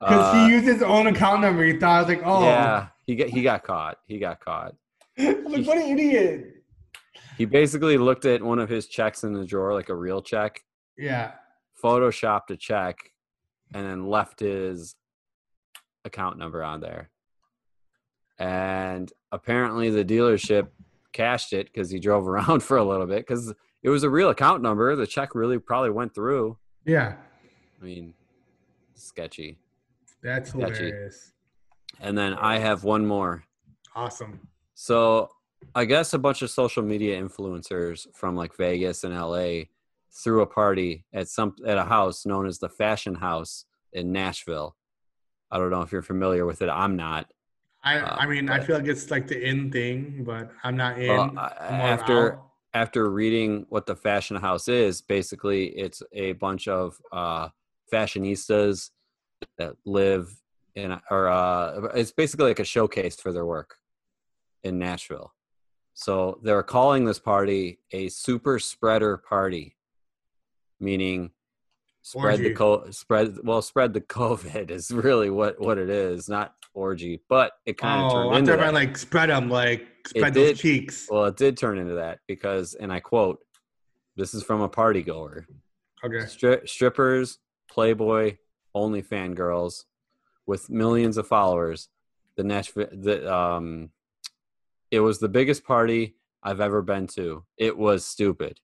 Because 0.00 0.34
Uh, 0.34 0.44
he 0.46 0.50
used 0.52 0.66
his 0.66 0.82
own 0.82 1.06
account 1.06 1.40
number. 1.40 1.64
He 1.64 1.78
thought 1.78 1.96
I 1.96 2.00
was 2.00 2.08
like, 2.08 2.22
oh, 2.24 2.44
yeah 2.44 2.88
he 3.06 3.16
got 3.16 3.28
he 3.28 3.42
got 3.42 3.62
caught 3.64 3.98
he 4.06 4.18
got 4.18 4.40
caught 4.40 4.74
I'm 5.18 5.44
like, 5.44 5.66
what 5.66 5.78
an 5.78 5.88
idiot. 5.98 6.61
He 7.38 7.44
basically 7.44 7.98
looked 7.98 8.24
at 8.24 8.42
one 8.42 8.58
of 8.58 8.68
his 8.68 8.86
checks 8.86 9.24
in 9.24 9.32
the 9.32 9.44
drawer 9.44 9.72
like 9.74 9.88
a 9.88 9.94
real 9.94 10.20
check 10.22 10.60
Yeah. 10.96 11.32
photoshopped 11.82 12.50
a 12.50 12.56
check 12.56 12.98
and 13.74 13.86
then 13.86 14.06
left 14.06 14.40
his 14.40 14.94
account 16.04 16.38
number 16.38 16.62
on 16.62 16.80
there. 16.80 17.10
And 18.38 19.12
apparently 19.30 19.90
the 19.90 20.04
dealership 20.04 20.68
cashed 21.12 21.52
it 21.52 21.66
because 21.66 21.90
he 21.90 21.98
drove 21.98 22.26
around 22.32 22.62
for 22.62 22.76
a 22.76 22.84
little 22.84 23.06
bit 23.06 23.18
because 23.26 23.52
it 23.82 23.88
was 23.88 24.02
a 24.04 24.10
real 24.10 24.30
account 24.30 24.62
number. 24.62 24.94
The 24.96 25.06
check 25.06 25.34
really 25.34 25.58
probably 25.58 25.90
went 25.90 26.14
through. 26.14 26.58
Yeah. 26.84 27.14
I 27.80 27.84
mean, 27.84 28.14
sketchy. 28.94 29.58
That's 30.22 30.50
Sketchy. 30.50 30.84
hilarious. 30.86 31.32
And 32.00 32.16
then 32.16 32.34
I 32.34 32.58
have 32.58 32.84
one 32.84 33.06
more. 33.06 33.44
Awesome. 33.94 34.48
So 34.74 35.28
I 35.74 35.84
guess 35.84 36.12
a 36.12 36.18
bunch 36.18 36.42
of 36.42 36.50
social 36.50 36.82
media 36.82 37.20
influencers 37.20 38.06
from 38.14 38.36
like 38.36 38.56
Vegas 38.56 39.04
and 39.04 39.14
LA 39.14 39.64
threw 40.12 40.42
a 40.42 40.46
party 40.46 41.04
at 41.12 41.28
some 41.28 41.56
at 41.66 41.78
a 41.78 41.84
house 41.84 42.26
known 42.26 42.46
as 42.46 42.58
the 42.58 42.68
Fashion 42.68 43.14
House 43.14 43.64
in 43.92 44.12
Nashville. 44.12 44.76
I 45.50 45.58
don't 45.58 45.70
know 45.70 45.82
if 45.82 45.92
you're 45.92 46.02
familiar 46.02 46.46
with 46.46 46.62
it. 46.62 46.68
I'm 46.68 46.96
not. 46.96 47.30
I 47.84 47.98
Uh, 47.98 48.16
I 48.18 48.26
mean, 48.26 48.48
I 48.48 48.60
feel 48.60 48.76
like 48.76 48.86
it's 48.86 49.10
like 49.10 49.26
the 49.26 49.40
in 49.40 49.70
thing, 49.70 50.24
but 50.24 50.50
I'm 50.62 50.76
not 50.76 50.98
in. 50.98 51.08
Well, 51.08 51.30
I'm 51.30 51.38
after 51.38 52.34
out. 52.34 52.44
after 52.74 53.10
reading 53.10 53.66
what 53.68 53.86
the 53.86 53.96
Fashion 53.96 54.36
House 54.36 54.68
is, 54.68 55.02
basically 55.02 55.66
it's 55.68 56.02
a 56.12 56.32
bunch 56.32 56.68
of 56.68 56.96
uh, 57.12 57.48
fashionistas 57.92 58.90
that 59.58 59.74
live 59.84 60.32
in 60.74 60.98
or 61.10 61.28
uh, 61.28 61.88
it's 61.94 62.12
basically 62.12 62.46
like 62.46 62.60
a 62.60 62.64
showcase 62.64 63.16
for 63.16 63.32
their 63.32 63.46
work 63.46 63.76
in 64.62 64.78
Nashville. 64.78 65.32
So 65.94 66.38
they're 66.42 66.62
calling 66.62 67.04
this 67.04 67.18
party 67.18 67.78
a 67.92 68.08
super 68.08 68.58
spreader 68.58 69.16
party, 69.18 69.76
meaning 70.80 71.30
spread 72.02 72.40
the 72.40 72.44
Orgy. 72.46 72.54
co- 72.54 72.90
spread 72.90 73.38
well 73.44 73.62
spread 73.62 73.92
the 73.92 74.00
COVID 74.00 74.70
is 74.70 74.90
really 74.90 75.30
what 75.30 75.60
what 75.60 75.78
it 75.78 75.90
is, 75.90 76.28
not 76.28 76.54
orgy, 76.74 77.20
but 77.28 77.52
it 77.66 77.78
kind 77.78 78.00
of 78.00 78.10
oh, 78.10 78.14
turned 78.14 78.30
I'm 78.30 78.38
into 78.38 78.56
that. 78.56 78.74
like 78.74 78.96
spread 78.96 79.30
them, 79.30 79.50
like 79.50 79.86
spread 80.06 80.34
did. 80.34 80.50
those 80.54 80.60
cheeks. 80.60 81.06
Well, 81.10 81.26
it 81.26 81.36
did 81.36 81.56
turn 81.56 81.78
into 81.78 81.94
that 81.94 82.20
because, 82.26 82.74
and 82.74 82.92
I 82.92 83.00
quote, 83.00 83.40
this 84.16 84.34
is 84.34 84.42
from 84.42 84.60
a 84.60 84.68
party 84.68 85.02
goer. 85.02 85.46
Okay. 86.04 86.24
Stri- 86.24 86.68
strippers, 86.68 87.38
Playboy, 87.70 88.36
only 88.74 89.02
fangirls 89.02 89.84
with 90.46 90.70
millions 90.70 91.16
of 91.16 91.26
followers. 91.26 91.88
The 92.36 92.44
Nashville, 92.44 92.88
the, 92.90 93.32
um, 93.32 93.90
it 94.92 95.00
was 95.00 95.18
the 95.18 95.28
biggest 95.28 95.64
party 95.64 96.14
I've 96.42 96.60
ever 96.60 96.82
been 96.82 97.06
to. 97.08 97.44
It 97.56 97.76
was 97.76 98.04
stupid. 98.04 98.60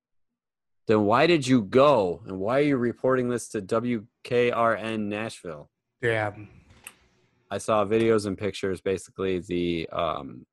Then 0.87 1.05
why 1.05 1.27
did 1.27 1.47
you 1.47 1.63
go? 1.63 2.23
And 2.27 2.39
why 2.39 2.59
are 2.59 2.63
you 2.63 2.77
reporting 2.77 3.29
this 3.31 3.49
to 3.49 3.63
WKRN 3.63 5.07
Nashville? 5.07 5.71
Damn. 6.03 6.49
I 7.51 7.57
saw 7.59 7.85
videos 7.85 8.27
and 8.27 8.37
pictures. 8.37 8.83
Basically, 8.83 9.39
the 9.41 9.89
um, 9.91 10.45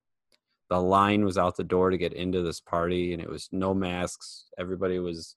the 0.70 0.82
line 0.82 1.26
was 1.26 1.38
out 1.38 1.58
the 1.58 1.64
door 1.64 1.90
to 1.90 1.98
get 1.98 2.14
into 2.14 2.42
this 2.42 2.62
party, 2.62 3.12
and 3.14 3.22
it 3.22 3.30
was 3.30 3.50
no 3.52 3.74
masks. 3.74 4.46
Everybody 4.58 5.00
was 5.00 5.36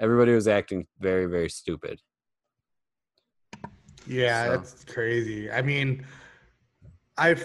everybody 0.00 0.32
was 0.32 0.46
acting 0.46 0.86
very, 1.00 1.26
very 1.26 1.50
stupid. 1.50 2.00
Yeah, 4.06 4.44
So- 4.44 4.50
that's 4.56 4.84
crazy. 4.84 5.50
I 5.50 5.60
mean, 5.60 6.06
I 7.18 7.36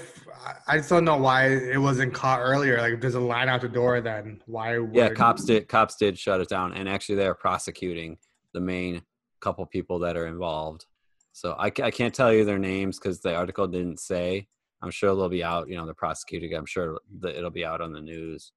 I 0.67 0.77
just 0.77 0.89
don't 0.89 1.05
know 1.05 1.17
why 1.17 1.47
it 1.47 1.79
wasn't 1.79 2.13
caught 2.13 2.39
earlier. 2.39 2.77
Like, 2.79 2.93
if 2.93 3.01
there's 3.01 3.15
a 3.15 3.19
line 3.19 3.49
out 3.49 3.61
the 3.61 3.69
door, 3.69 4.01
then 4.01 4.41
why? 4.45 4.77
Would, 4.77 4.93
Yeah, 4.93 5.09
cops 5.09 5.45
did 5.45 5.67
cops 5.67 5.95
did 5.95 6.17
shut 6.17 6.41
it 6.41 6.49
down, 6.49 6.73
and 6.73 6.87
actually 6.87 7.15
they're 7.15 7.35
prosecuting 7.35 8.17
the 8.53 8.61
main 8.61 9.01
couple 9.41 9.65
people 9.65 9.99
that 9.99 10.15
are 10.15 10.27
involved. 10.27 10.85
So 11.33 11.53
I, 11.53 11.67
I 11.81 11.91
can't 11.91 12.13
tell 12.13 12.31
you 12.31 12.45
their 12.45 12.59
names 12.59 12.99
because 12.99 13.19
the 13.19 13.35
article 13.35 13.67
didn't 13.67 13.99
say. 13.99 14.47
I'm 14.81 14.91
sure 14.91 15.15
they'll 15.15 15.29
be 15.29 15.43
out. 15.43 15.67
You 15.67 15.77
know, 15.77 15.85
they're 15.85 15.93
prosecuting. 15.93 16.53
I'm 16.53 16.65
sure 16.65 16.99
that 17.21 17.35
it'll 17.35 17.49
be 17.49 17.65
out 17.65 17.81
on 17.81 17.91
the 17.91 18.01
news. 18.01 18.51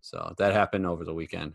So 0.00 0.34
that 0.38 0.52
happened 0.52 0.86
over 0.86 1.04
the 1.04 1.14
weekend. 1.14 1.54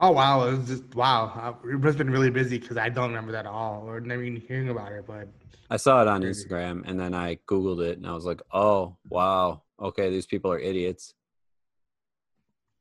Oh 0.00 0.12
wow, 0.12 0.48
it 0.48 0.56
was 0.58 0.66
just 0.68 0.94
wow. 0.94 1.32
Uh, 1.36 1.52
I- 1.66 1.86
It's 1.88 1.96
been 1.96 2.10
really 2.10 2.30
busy 2.30 2.58
because 2.58 2.76
I 2.76 2.88
don't 2.88 3.08
remember 3.10 3.32
that 3.32 3.46
at 3.46 3.52
all, 3.52 3.84
or 3.86 4.00
never 4.00 4.22
even 4.22 4.40
hearing 4.40 4.70
about 4.70 4.92
it. 4.92 5.04
But 5.06 5.28
I 5.70 5.76
saw 5.76 6.02
it 6.02 6.08
on 6.08 6.22
Instagram 6.22 6.82
and 6.86 6.98
then 6.98 7.14
I 7.14 7.36
Googled 7.46 7.84
it 7.86 7.98
and 7.98 8.06
I 8.06 8.12
was 8.14 8.24
like, 8.24 8.40
oh, 8.52 8.96
wow. 9.08 9.62
Okay, 9.80 10.10
these 10.10 10.26
people 10.26 10.50
are 10.52 10.58
idiots. 10.58 11.14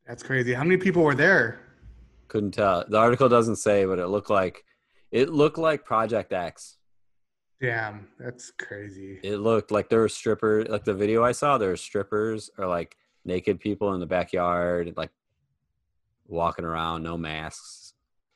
that's 0.08 0.24
crazy. 0.24 0.54
How 0.54 0.64
many 0.64 0.78
people 0.78 1.04
were 1.04 1.16
there? 1.16 1.60
Couldn't 2.30 2.52
tell. 2.52 2.84
The 2.88 2.98
article 2.98 3.30
doesn't 3.30 3.58
say, 3.58 3.86
but 3.86 4.00
it 4.00 4.08
looked 4.08 4.30
like 4.30 4.64
it 5.12 5.30
looked 5.30 5.58
like 5.58 5.86
Project 5.86 6.32
X. 6.34 6.78
Damn, 7.62 8.08
that's 8.20 8.52
crazy. 8.52 9.20
It 9.24 9.38
looked 9.38 9.72
like 9.72 9.90
there 9.90 10.00
were 10.00 10.10
strippers 10.10 10.68
like 10.70 10.86
the 10.86 10.94
video 10.94 11.24
I 11.24 11.34
saw, 11.34 11.58
there 11.58 11.70
were 11.70 11.78
strippers 11.78 12.50
or 12.58 12.66
like 12.68 12.96
naked 13.26 13.60
people 13.60 13.94
in 13.94 14.00
the 14.00 14.06
backyard, 14.06 14.94
like 14.96 15.12
walking 16.30 16.66
around, 16.66 17.04
no 17.04 17.18
masks. 17.18 17.94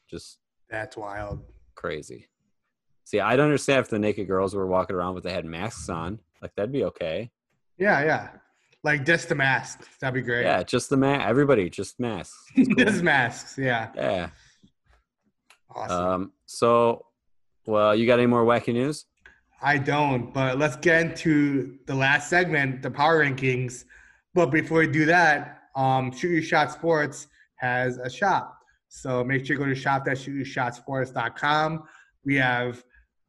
Just 0.10 0.40
That's 0.70 0.98
wild. 0.98 1.42
crazy. 1.76 2.28
See, 3.06 3.20
I'd 3.20 3.40
understand 3.40 3.82
if 3.82 3.90
the 3.90 4.00
naked 4.00 4.28
girls 4.28 4.56
were 4.56 4.68
walking 4.68 4.96
around 4.96 5.16
but 5.16 5.24
they 5.24 5.34
had 5.34 5.46
masks 5.46 5.90
on. 5.90 6.20
Like 6.42 6.56
that'd 6.56 6.72
be 6.72 6.86
okay. 6.86 7.32
Yeah, 7.78 8.04
yeah. 8.04 8.30
Like 8.84 9.06
just 9.06 9.30
the 9.30 9.36
masks. 9.36 9.88
That'd 10.00 10.14
be 10.16 10.22
great. 10.22 10.44
Yeah, 10.44 10.64
just 10.64 10.90
the 10.90 10.98
mask. 10.98 11.26
everybody, 11.28 11.70
just 11.70 12.00
masks. 12.00 12.38
Cool. 12.56 12.66
just 12.78 13.02
masks. 13.02 13.58
Yeah. 13.58 13.90
yeah. 13.96 14.30
Awesome. 15.74 16.06
Um, 16.06 16.32
so, 16.46 17.06
well, 17.66 17.96
you 17.96 18.06
got 18.06 18.20
any 18.20 18.28
more 18.28 18.46
wacky 18.46 18.74
news? 18.74 19.06
I 19.62 19.78
don't, 19.78 20.34
but 20.34 20.60
let's 20.60 20.76
get 20.76 21.02
into 21.02 21.78
the 21.88 21.96
last 21.96 22.30
segment, 22.30 22.82
the 22.82 22.92
power 22.92 23.24
rankings. 23.24 23.86
But 24.34 24.48
before 24.48 24.80
we 24.80 24.88
do 24.88 25.06
that, 25.06 25.64
um, 25.76 26.12
Shoot 26.12 26.30
Your 26.30 26.42
Shot 26.42 26.72
Sports 26.72 27.28
has 27.64 27.98
a 27.98 28.10
shop. 28.10 28.60
So 28.90 29.24
make 29.24 29.46
sure 29.46 29.56
you 29.56 29.64
go 29.64 29.70
to 29.70 29.76
shop.shootyourshotsports.com. 29.76 31.84
We 32.26 32.36
have 32.36 32.84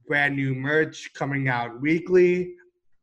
brand 0.06 0.36
new 0.36 0.54
merch 0.54 1.10
coming 1.14 1.48
out 1.48 1.80
weekly, 1.80 2.54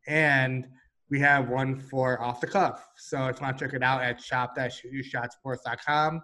and 0.06 0.68
we 1.10 1.18
have 1.20 1.48
one 1.48 1.80
for 1.80 2.22
off 2.22 2.40
the 2.40 2.46
cuff. 2.46 2.88
So 2.96 3.26
if 3.26 3.40
you 3.40 3.44
want 3.44 3.58
to 3.58 3.64
check 3.64 3.74
it 3.74 3.82
out 3.82 4.02
at 4.02 4.22
shop.shootyourshotsports.com, 4.22 6.20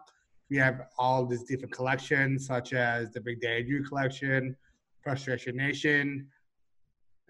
we 0.50 0.56
have 0.58 0.82
all 0.98 1.26
these 1.26 1.42
different 1.44 1.72
collections, 1.72 2.46
such 2.46 2.72
as 2.72 3.10
the 3.12 3.20
Big 3.20 3.40
Daddy 3.40 3.64
Drew 3.64 3.84
collection, 3.84 4.56
Frustration 5.02 5.56
Nation, 5.56 6.28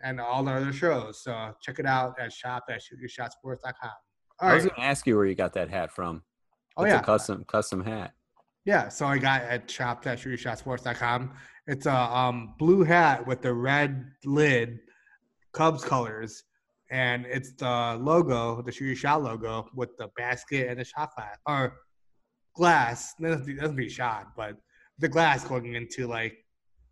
and 0.02 0.20
all 0.20 0.44
the 0.44 0.52
other 0.52 0.72
shows. 0.72 1.22
So 1.22 1.54
check 1.62 1.78
it 1.78 1.86
out 1.86 2.20
at. 2.20 2.32
All 2.44 2.60
I 4.40 4.54
was 4.54 4.64
going 4.64 4.76
to 4.76 4.80
ask 4.80 5.06
you 5.06 5.16
where 5.16 5.26
you 5.26 5.34
got 5.34 5.54
that 5.54 5.70
hat 5.70 5.90
from. 5.90 6.22
Oh, 6.78 6.84
It's 6.84 6.92
yeah. 6.92 7.00
a 7.00 7.02
custom 7.02 7.44
custom 7.48 7.84
hat. 7.84 8.12
Yeah, 8.64 8.88
so 8.88 9.06
I 9.06 9.18
got 9.18 9.42
at 9.42 9.70
shop.shootyourshotsports.com. 9.70 11.32
It's 11.66 11.86
a 11.86 11.94
um, 11.94 12.54
blue 12.58 12.84
hat 12.84 13.26
with 13.26 13.42
the 13.42 13.52
red 13.52 14.10
lid, 14.24 14.78
Cubs 15.52 15.84
colors, 15.84 16.44
and 16.90 17.26
it's 17.26 17.52
the 17.52 17.98
logo, 18.00 18.62
the 18.62 18.70
Shoot 18.72 18.86
Your 18.86 18.96
Shot 18.96 19.22
logo, 19.22 19.66
with 19.74 19.96
the 19.96 20.08
basket 20.16 20.68
and 20.68 20.78
the 20.78 20.84
shot 20.84 21.14
glass 21.16 21.36
or 21.46 21.74
glass. 22.54 23.14
It 23.18 23.22
doesn't, 23.24 23.56
doesn't 23.58 23.76
be 23.76 23.88
shot, 23.88 24.28
but 24.36 24.56
the 24.98 25.08
glass 25.08 25.44
going 25.44 25.74
into 25.74 26.06
like 26.06 26.36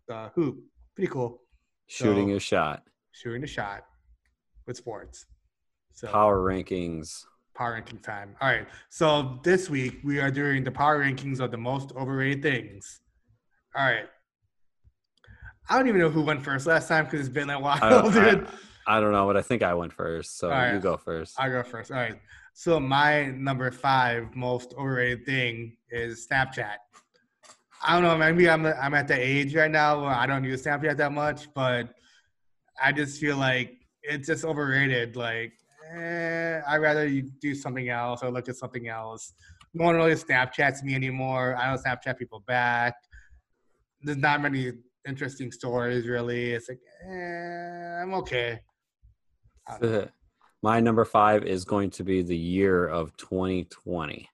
the 0.07 0.31
hoop. 0.35 0.57
Pretty 0.95 1.11
cool. 1.11 1.41
Shooting 1.87 2.25
So- 2.25 2.29
your 2.31 2.39
shot. 2.39 2.83
Shooting 3.11 3.41
the 3.41 3.47
shot 3.47 3.83
with 4.67 4.77
sports. 4.77 5.25
So 5.93 6.07
Power 6.07 6.39
rankings. 6.39 7.23
Power 7.57 7.73
ranking 7.73 7.99
time. 7.99 8.35
All 8.39 8.49
right. 8.49 8.67
So 8.89 9.39
this 9.43 9.69
week 9.69 9.99
we 10.03 10.19
are 10.19 10.31
doing 10.31 10.63
the 10.63 10.71
power 10.71 11.03
rankings 11.03 11.39
of 11.39 11.51
the 11.51 11.57
most 11.57 11.91
overrated 11.95 12.43
things. 12.43 13.01
All 13.75 13.85
right. 13.85 14.05
I 15.69 15.77
don't 15.77 15.87
even 15.87 15.99
know 15.99 16.09
who 16.09 16.21
went 16.21 16.43
first 16.43 16.65
last 16.67 16.87
time 16.87 17.05
because 17.05 17.19
it's 17.21 17.29
been 17.29 17.49
a 17.49 17.59
while, 17.59 17.79
I 17.81 17.89
don't- 18.01 18.17
I- 18.17 18.35
dude. 18.35 18.47
I 18.89 19.01
don't 19.01 19.11
know, 19.11 19.27
but 19.27 19.35
I 19.35 19.41
think 19.41 19.63
I 19.63 19.73
went 19.73 19.91
first. 19.91 20.37
So 20.37 20.47
right. 20.47 20.73
you 20.73 20.79
go 20.79 20.95
first. 20.95 21.37
I 21.37 21.49
go 21.49 21.61
first. 21.61 21.91
All 21.91 21.97
right. 21.97 22.17
So 22.53 22.79
my 22.79 23.25
number 23.25 23.69
five 23.69 24.33
most 24.33 24.73
overrated 24.79 25.25
thing 25.25 25.75
is 25.91 26.25
Snapchat. 26.25 26.77
I 27.83 27.93
don't 27.93 28.03
know. 28.03 28.17
Maybe 28.17 28.49
I'm 28.49 28.65
I'm 28.65 28.93
at 28.93 29.09
the 29.09 29.19
age 29.19 29.53
right 29.55 29.69
now 29.69 30.01
where 30.03 30.13
I 30.13 30.25
don't 30.25 30.45
use 30.45 30.63
Snapchat 30.63 30.95
that 30.97 31.11
much, 31.11 31.53
but 31.53 31.89
I 32.81 32.93
just 32.93 33.19
feel 33.19 33.35
like 33.35 33.73
it's 34.03 34.25
just 34.25 34.45
overrated. 34.45 35.17
Like, 35.17 35.51
eh, 35.95 36.61
I'd 36.67 36.77
rather 36.77 37.07
you 37.07 37.29
do 37.41 37.55
something 37.55 37.89
else 37.89 38.23
or 38.23 38.31
look 38.31 38.49
at 38.49 38.55
something 38.55 38.87
else. 38.87 39.33
No 39.73 39.85
one 39.85 39.95
really 39.95 40.13
Snapchats 40.13 40.83
me 40.83 40.95
anymore. 40.95 41.55
I 41.57 41.67
don't 41.67 41.83
Snapchat 41.83 42.17
people 42.17 42.43
back. 42.47 42.95
There's 44.01 44.17
not 44.17 44.41
many 44.41 44.71
interesting 45.07 45.51
stories 45.51 46.07
really. 46.07 46.51
It's 46.53 46.69
like, 46.69 46.79
eh, 47.07 48.01
I'm 48.01 48.13
okay. 48.15 48.59
I 49.67 49.77
don't 49.77 49.91
know. 49.91 50.07
My 50.63 50.79
number 50.79 51.05
five 51.05 51.43
is 51.45 51.65
going 51.65 51.91
to 51.91 52.03
be 52.03 52.23
the 52.23 52.35
year 52.35 52.87
of 52.87 53.15
2020. 53.17 54.27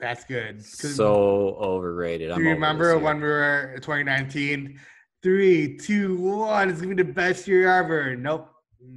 That's 0.00 0.24
good. 0.24 0.64
So 0.64 1.56
overrated. 1.60 2.28
Do 2.28 2.34
I'm 2.34 2.44
you 2.44 2.50
remember 2.50 2.98
when 2.98 3.16
we 3.16 3.28
were 3.28 3.72
2019? 3.76 4.78
Three, 5.22 5.76
two, 5.76 6.16
one. 6.16 6.68
It's 6.70 6.80
gonna 6.80 6.94
be 6.94 7.02
the 7.02 7.12
best 7.12 7.48
year 7.48 7.68
ever. 7.68 8.14
Nope. 8.14 8.48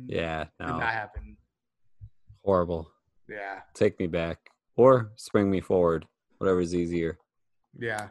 Yeah, 0.06 0.44
Did 0.60 0.68
no, 0.68 0.78
not 0.78 0.94
happen. 0.94 1.38
Horrible. 2.44 2.90
Yeah. 3.30 3.60
Take 3.74 4.00
me 4.00 4.08
back 4.08 4.38
or 4.76 5.12
spring 5.16 5.50
me 5.50 5.62
forward, 5.62 6.06
whatever's 6.38 6.74
easier. 6.76 7.18
Yeah. 7.78 8.10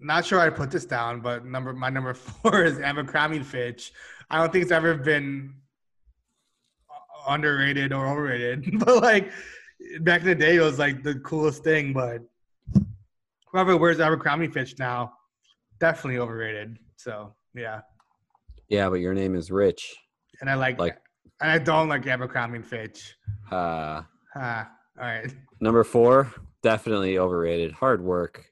not 0.00 0.24
sure 0.24 0.40
I 0.40 0.48
put 0.50 0.70
this 0.70 0.84
down, 0.86 1.20
but 1.20 1.44
number 1.44 1.72
my 1.72 1.90
number 1.90 2.14
four 2.14 2.64
is 2.64 2.78
Abercrombie 2.80 3.42
Fitch. 3.42 3.92
I 4.30 4.38
don't 4.38 4.52
think 4.52 4.62
it's 4.62 4.72
ever 4.72 4.94
been 4.94 5.54
underrated 7.28 7.92
or 7.92 8.06
overrated, 8.06 8.78
but 8.84 9.02
like 9.02 9.30
back 10.00 10.20
in 10.22 10.26
the 10.28 10.34
day, 10.34 10.56
it 10.56 10.60
was 10.60 10.78
like 10.78 11.02
the 11.02 11.16
coolest 11.20 11.64
thing. 11.64 11.92
But 11.92 12.22
whoever 13.50 13.76
wears 13.76 14.00
Abercrombie 14.00 14.48
Fitch 14.48 14.74
now, 14.78 15.12
definitely 15.80 16.18
overrated. 16.18 16.78
So 16.96 17.34
yeah, 17.54 17.80
Yeah, 18.68 18.88
but 18.88 19.00
your 19.00 19.14
name 19.14 19.34
is 19.34 19.50
Rich. 19.50 19.94
and 20.40 20.48
I 20.50 20.54
like, 20.54 20.78
Like- 20.78 20.98
and 21.40 21.50
I 21.50 21.58
don't 21.58 21.88
like 21.88 22.06
Abercrombie 22.06 22.62
Fitch. 22.62 23.16
Uh, 23.50 24.02
Ah, 24.34 24.70
all 24.98 25.04
right. 25.04 25.32
number 25.60 25.82
four, 25.84 26.30
definitely 26.62 27.18
overrated. 27.18 27.72
Hard 27.72 28.02
work. 28.02 28.44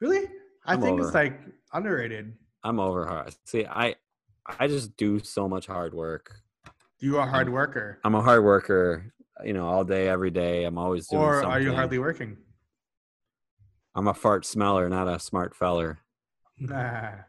Really? 0.00 0.26
I 0.66 0.74
I'm 0.74 0.80
think 0.80 0.98
over. 0.98 1.06
it's 1.08 1.14
like 1.14 1.40
underrated. 1.72 2.34
I'm 2.64 2.80
over 2.80 3.06
hard. 3.06 3.34
See, 3.44 3.66
I 3.66 3.94
I 4.58 4.66
just 4.66 4.96
do 4.96 5.18
so 5.20 5.48
much 5.48 5.66
hard 5.66 5.94
work. 5.94 6.34
You 6.98 7.18
are 7.18 7.26
a 7.26 7.30
hard 7.30 7.48
worker, 7.48 7.98
I'm 8.04 8.14
a 8.14 8.20
hard 8.20 8.44
worker, 8.44 9.12
you 9.44 9.52
know, 9.54 9.66
all 9.66 9.84
day, 9.84 10.08
every 10.08 10.30
day. 10.30 10.64
I'm 10.64 10.76
always 10.76 11.06
doing 11.06 11.22
or 11.22 11.34
something. 11.36 11.50
are 11.50 11.60
you 11.60 11.72
hardly 11.72 11.98
working? 11.98 12.36
I'm 13.94 14.08
a 14.08 14.14
fart 14.14 14.44
smeller, 14.44 14.88
not 14.88 15.08
a 15.08 15.18
smart 15.18 15.54
feller. 15.54 15.98
Nah. 16.58 17.10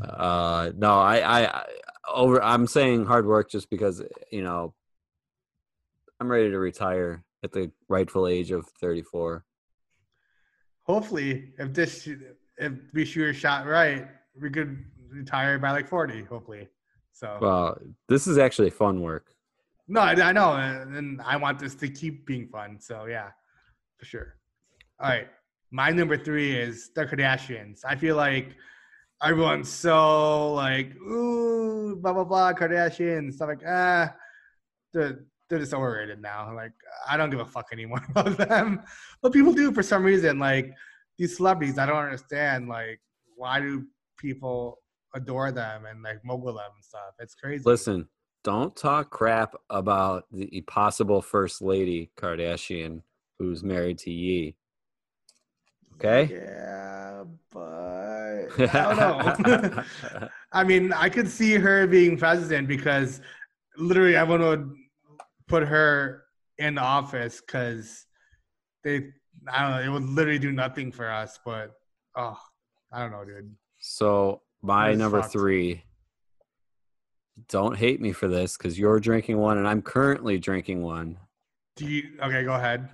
Uh, 0.00 0.70
no, 0.76 0.92
I, 1.00 1.46
I 1.48 1.64
over. 2.12 2.42
I'm 2.42 2.66
saying 2.66 3.06
hard 3.06 3.26
work 3.26 3.50
just 3.50 3.70
because 3.70 4.02
you 4.30 4.42
know 4.42 4.74
I'm 6.20 6.30
ready 6.30 6.50
to 6.50 6.58
retire 6.58 7.24
at 7.42 7.52
the 7.52 7.70
rightful 7.88 8.26
age 8.26 8.50
of 8.50 8.66
34. 8.80 9.44
Hopefully, 10.84 11.52
if 11.58 11.72
this 11.72 12.08
if 12.58 12.72
we 12.92 13.04
shoot 13.04 13.30
a 13.30 13.32
shot 13.32 13.66
right, 13.66 14.08
we 14.40 14.50
could 14.50 14.84
retire 15.10 15.58
by 15.58 15.70
like 15.70 15.88
forty. 15.88 16.24
Hopefully, 16.24 16.68
so 17.12 17.38
Well, 17.40 17.78
this 18.08 18.26
is 18.26 18.38
actually 18.38 18.70
fun 18.70 19.00
work. 19.00 19.32
no, 19.88 20.00
I, 20.00 20.12
I 20.12 20.32
know, 20.32 20.52
and 20.52 20.96
and 20.96 21.20
I 21.22 21.36
want 21.36 21.58
this 21.58 21.74
to 21.76 21.88
keep 21.88 22.26
being 22.26 22.48
fun. 22.48 22.78
So 22.80 23.06
yeah, 23.06 23.30
for 23.98 24.04
sure. 24.04 24.34
All 24.98 25.08
right, 25.08 25.28
my 25.70 25.90
number 25.90 26.16
three 26.16 26.56
is 26.56 26.90
the 26.94 27.06
Kardashians. 27.06 27.80
I 27.86 27.94
feel 27.96 28.16
like 28.16 28.56
everyone's 29.22 29.68
so 29.68 30.52
like 30.54 30.94
ooh 30.96 31.96
blah 31.96 32.12
blah 32.12 32.24
blah 32.24 32.52
Kardashian 32.52 33.32
stuff 33.32 33.48
like 33.48 33.62
ah 33.66 34.14
they're 34.92 35.24
they're 35.50 35.58
just 35.58 35.74
overrated 35.74 36.22
now. 36.22 36.54
Like 36.54 36.72
I 37.08 37.16
don't 37.16 37.28
give 37.28 37.40
a 37.40 37.44
fuck 37.44 37.66
anymore 37.72 38.00
about 38.10 38.38
them, 38.38 38.82
but 39.20 39.32
people 39.32 39.52
do 39.52 39.72
for 39.72 39.82
some 39.82 40.04
reason. 40.04 40.38
Like 40.38 40.72
these 41.18 41.36
celebrities, 41.36 41.76
I 41.76 41.86
don't 41.86 41.96
understand. 41.96 42.68
Like 42.68 43.00
why 43.36 43.60
do 43.60 43.84
people 44.16 44.78
adore 45.14 45.50
them 45.50 45.84
and 45.86 46.02
like 46.02 46.24
mogul 46.24 46.54
them 46.54 46.70
and 46.74 46.84
stuff? 46.84 47.14
It's 47.18 47.34
crazy. 47.34 47.64
Listen, 47.66 48.08
don't 48.44 48.74
talk 48.74 49.10
crap 49.10 49.56
about 49.68 50.24
the 50.30 50.62
possible 50.62 51.20
first 51.20 51.60
lady 51.60 52.10
Kardashian 52.16 53.02
who's 53.38 53.64
married 53.64 53.98
to 53.98 54.10
Ye. 54.10 54.56
Okay? 56.02 56.32
Yeah, 56.32 57.24
but 57.52 58.48
I 58.58 58.94
don't 58.94 59.40
know. 59.52 59.84
I 60.52 60.64
mean, 60.64 60.92
I 60.94 61.10
could 61.10 61.28
see 61.28 61.54
her 61.54 61.86
being 61.86 62.16
president 62.16 62.68
because 62.68 63.20
literally 63.76 64.16
everyone 64.16 64.46
would 64.48 64.74
put 65.46 65.62
her 65.64 66.24
in 66.58 66.76
the 66.76 66.80
office 66.80 67.42
because 67.42 68.06
they, 68.82 69.10
I 69.52 69.62
don't 69.62 69.70
know, 69.70 69.82
it 69.82 69.88
would 69.92 70.08
literally 70.08 70.38
do 70.38 70.52
nothing 70.52 70.90
for 70.90 71.10
us. 71.10 71.38
But 71.44 71.72
oh, 72.16 72.38
I 72.90 73.00
don't 73.00 73.12
know, 73.12 73.24
dude. 73.24 73.54
so 73.78 74.40
my 74.62 74.94
number 74.94 75.20
fucked. 75.20 75.32
three. 75.32 75.84
Don't 77.48 77.76
hate 77.76 78.00
me 78.00 78.12
for 78.12 78.28
this 78.28 78.56
because 78.56 78.78
you're 78.78 79.00
drinking 79.00 79.38
one 79.38 79.58
and 79.58 79.66
I'm 79.68 79.82
currently 79.82 80.38
drinking 80.38 80.82
one. 80.82 81.18
Do 81.76 81.86
you? 81.86 82.10
Okay, 82.22 82.44
go 82.44 82.54
ahead. 82.54 82.88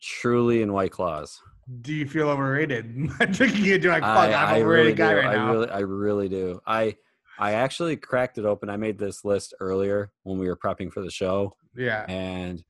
Truly 0.00 0.62
in 0.62 0.72
White 0.72 0.92
Claws. 0.92 1.40
Do 1.82 1.92
you 1.92 2.06
feel 2.08 2.28
overrated? 2.28 2.86
I'm 3.20 3.32
drinking 3.32 3.66
it. 3.66 3.82
You're 3.82 3.92
like, 3.92 4.02
fuck, 4.02 4.10
I, 4.10 4.32
I'm 4.32 4.48
I 4.48 4.56
an 4.58 4.66
really 4.66 4.92
overrated 4.92 4.96
do. 4.96 5.02
guy 5.02 5.14
right 5.14 5.26
I 5.26 5.34
now. 5.34 5.52
really, 5.52 5.70
I 5.70 5.78
really 5.80 6.28
do. 6.28 6.60
I, 6.66 6.96
I 7.38 7.52
actually 7.52 7.96
cracked 7.96 8.38
it 8.38 8.44
open. 8.44 8.68
I 8.68 8.76
made 8.76 8.98
this 8.98 9.24
list 9.24 9.54
earlier 9.60 10.10
when 10.24 10.38
we 10.38 10.48
were 10.48 10.56
prepping 10.56 10.92
for 10.92 11.00
the 11.00 11.10
show, 11.10 11.54
yeah. 11.76 12.04
and 12.08 12.62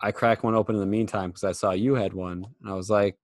I 0.00 0.12
cracked 0.12 0.42
one 0.42 0.54
open 0.54 0.74
in 0.74 0.80
the 0.80 0.86
meantime 0.86 1.30
because 1.30 1.44
I 1.44 1.52
saw 1.52 1.72
you 1.72 1.94
had 1.94 2.12
one, 2.14 2.46
and 2.60 2.70
I 2.70 2.74
was 2.74 2.88
like, 2.88 3.16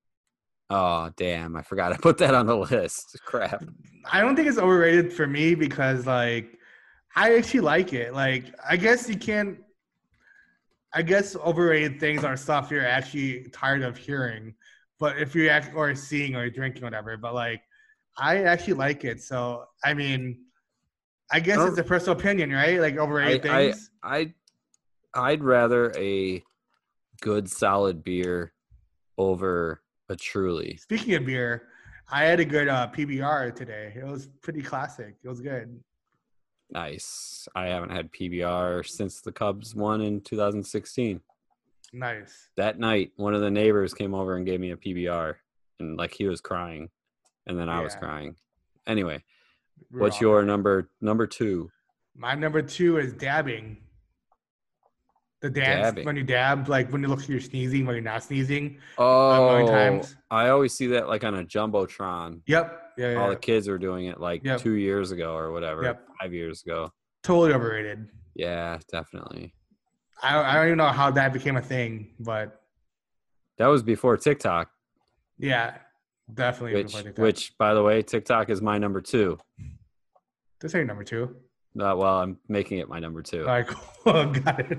"Oh, 0.69 1.11
damn! 1.17 1.57
I 1.57 1.63
forgot 1.63 1.93
I 1.93 1.97
put 1.97 2.19
that 2.19 2.35
on 2.35 2.47
the 2.47 2.57
list. 2.57 3.19
Crap." 3.25 3.65
I 4.11 4.21
don't 4.21 4.37
think 4.37 4.49
it's 4.49 4.59
overrated 4.59 5.13
for 5.13 5.27
me 5.27 5.55
because 5.55 6.07
like 6.07 6.59
I 7.15 7.37
actually 7.37 7.61
like 7.61 7.93
it. 7.93 8.13
Like 8.13 8.45
I 8.69 8.77
guess 8.77 9.09
you 9.09 9.17
can't 9.17 9.59
I 10.97 11.03
guess 11.03 11.37
overrated 11.37 12.01
things 12.01 12.25
are 12.25 12.39
stuff 12.39 12.71
you're 12.71 12.87
actually 12.87 13.45
tired 13.53 13.83
of 13.83 13.99
hearing. 13.99 14.55
But 14.99 15.19
if 15.19 15.35
you're 15.35 15.51
act- 15.51 15.75
or 15.75 15.95
seeing 15.95 16.35
or 16.37 16.49
drinking 16.51 16.83
or 16.83 16.87
whatever, 16.87 17.17
but 17.17 17.35
like 17.35 17.63
I 18.19 18.45
actually 18.45 18.75
like 18.75 19.05
it. 19.05 19.23
So 19.23 19.65
I 19.85 19.95
mean 19.95 20.39
I 21.31 21.41
guess 21.41 21.59
Oh. 21.59 21.67
it's 21.67 21.79
a 21.79 21.85
personal 21.85 22.19
opinion, 22.19 22.51
right? 22.53 22.81
Like 22.81 22.97
overrated 22.97 23.47
I- 23.51 23.59
I- 23.59 23.73
things. 23.73 23.91
I, 24.03 24.35
I'd 25.15 25.43
rather 25.43 25.93
a 25.97 26.43
good 27.21 27.51
solid 27.51 28.05
beer 28.05 28.53
over 29.19 29.83
a 30.09 30.15
Truly. 30.17 30.77
Speaking 30.77 31.15
of 31.15 31.25
beer, 31.27 31.69
I 32.13 32.23
had 32.25 32.39
a 32.39 32.45
good 32.45 32.69
uh, 32.69 32.89
PBR 32.95 33.57
today. 33.57 33.93
It 33.97 34.05
was 34.05 34.29
pretty 34.43 34.63
classic. 34.63 35.17
It 35.25 35.29
was 35.29 35.41
good. 35.41 35.81
Nice. 36.71 37.49
I 37.57 37.67
haven't 37.67 37.91
had 37.91 38.13
PBR 38.13 38.87
since 38.87 39.21
the 39.21 39.33
Cubs 39.33 39.75
won 39.75 40.01
in 40.03 40.21
2016. 40.21 41.21
Nice. 41.93 42.49
that 42.57 42.79
night 42.79 43.13
one 43.17 43.35
of 43.35 43.41
the 43.41 43.51
neighbors 43.51 43.95
came 43.95 44.15
over 44.15 44.37
and 44.37 44.45
gave 44.47 44.61
me 44.61 44.71
a 44.73 44.77
pbr 44.77 45.35
and 45.81 45.97
like 45.97 46.13
he 46.15 46.27
was 46.27 46.41
crying 46.41 46.89
and 47.47 47.59
then 47.59 47.69
i 47.69 47.81
was 47.81 47.95
crying 47.95 48.37
anyway 48.87 49.23
We're 49.91 50.01
what's 50.01 50.21
your 50.21 50.39
right. 50.39 50.47
number 50.47 50.91
number 51.01 51.27
two 51.27 51.71
My 52.17 52.35
number 52.35 52.63
two 52.63 52.99
is 52.99 53.13
dabbing. 53.13 53.77
The 55.43 55.51
dance 55.51 55.89
Dabbing. 55.89 56.07
when 56.07 56.17
you 56.17 56.23
dab, 56.23 56.67
like 56.69 56.91
when 56.91 57.03
you 57.03 57.09
look 57.09 57.21
like 57.21 57.29
you're 57.29 57.41
sneezing 57.41 57.85
when 57.85 57.95
you're 57.95 58.03
not 58.03 58.23
sneezing. 58.23 58.79
Oh, 58.97 60.03
i 60.31 60.49
always 60.49 60.73
see 60.73 60.87
that 60.89 61.09
like 61.09 61.25
on 61.25 61.35
a 61.35 61.45
jumbotron 61.45 62.41
Yep. 62.47 62.83
Yeah. 62.97 63.13
yeah, 63.13 63.17
all 63.21 63.25
yeah. 63.29 63.35
the 63.35 63.37
kids 63.41 63.69
were 63.69 63.77
doing 63.79 64.07
it 64.07 64.19
like 64.19 64.43
Yep. 64.45 64.61
two 64.61 64.73
years 64.77 65.13
ago 65.13 65.35
or 65.37 65.53
whatever 65.53 65.83
Yep. 65.85 66.07
five 66.21 66.33
years 66.33 66.63
ago 66.63 66.91
Totally 67.23 67.53
overrated. 67.53 68.09
yeah 68.35 68.79
definitely 68.91 69.53
I, 70.23 70.39
I 70.39 70.55
don't 70.55 70.67
even 70.67 70.79
know 70.79 70.87
how 70.89 71.11
that 71.13 71.33
became 71.33 71.57
a 71.57 71.63
thing, 71.63 72.15
but 72.19 72.61
that 73.59 73.67
was 73.67 73.83
before 73.83 74.17
tiktok 74.17 74.71
yeah, 75.39 75.77
definitely. 76.33 76.75
which 76.75 76.87
before 76.89 77.03
TikTok. 77.03 77.23
which 77.23 77.53
by 77.59 77.75
the 77.75 77.83
way 77.83 78.03
tiktok 78.03 78.49
is 78.51 78.61
my 78.63 78.79
number 78.79 79.01
two 79.01 79.39
this 80.61 80.75
ain't 80.75 80.87
number 80.87 81.05
two. 81.05 81.37
uh, 81.81 81.95
well 81.97 82.21
i'm 82.21 82.39
making 82.49 82.79
it 82.79 82.89
my 82.89 82.99
number 82.99 83.23
two 83.23 83.41
All 83.43 83.47
right, 83.47 83.67
cool. 84.05 84.27
got 84.27 84.61
it. 84.61 84.79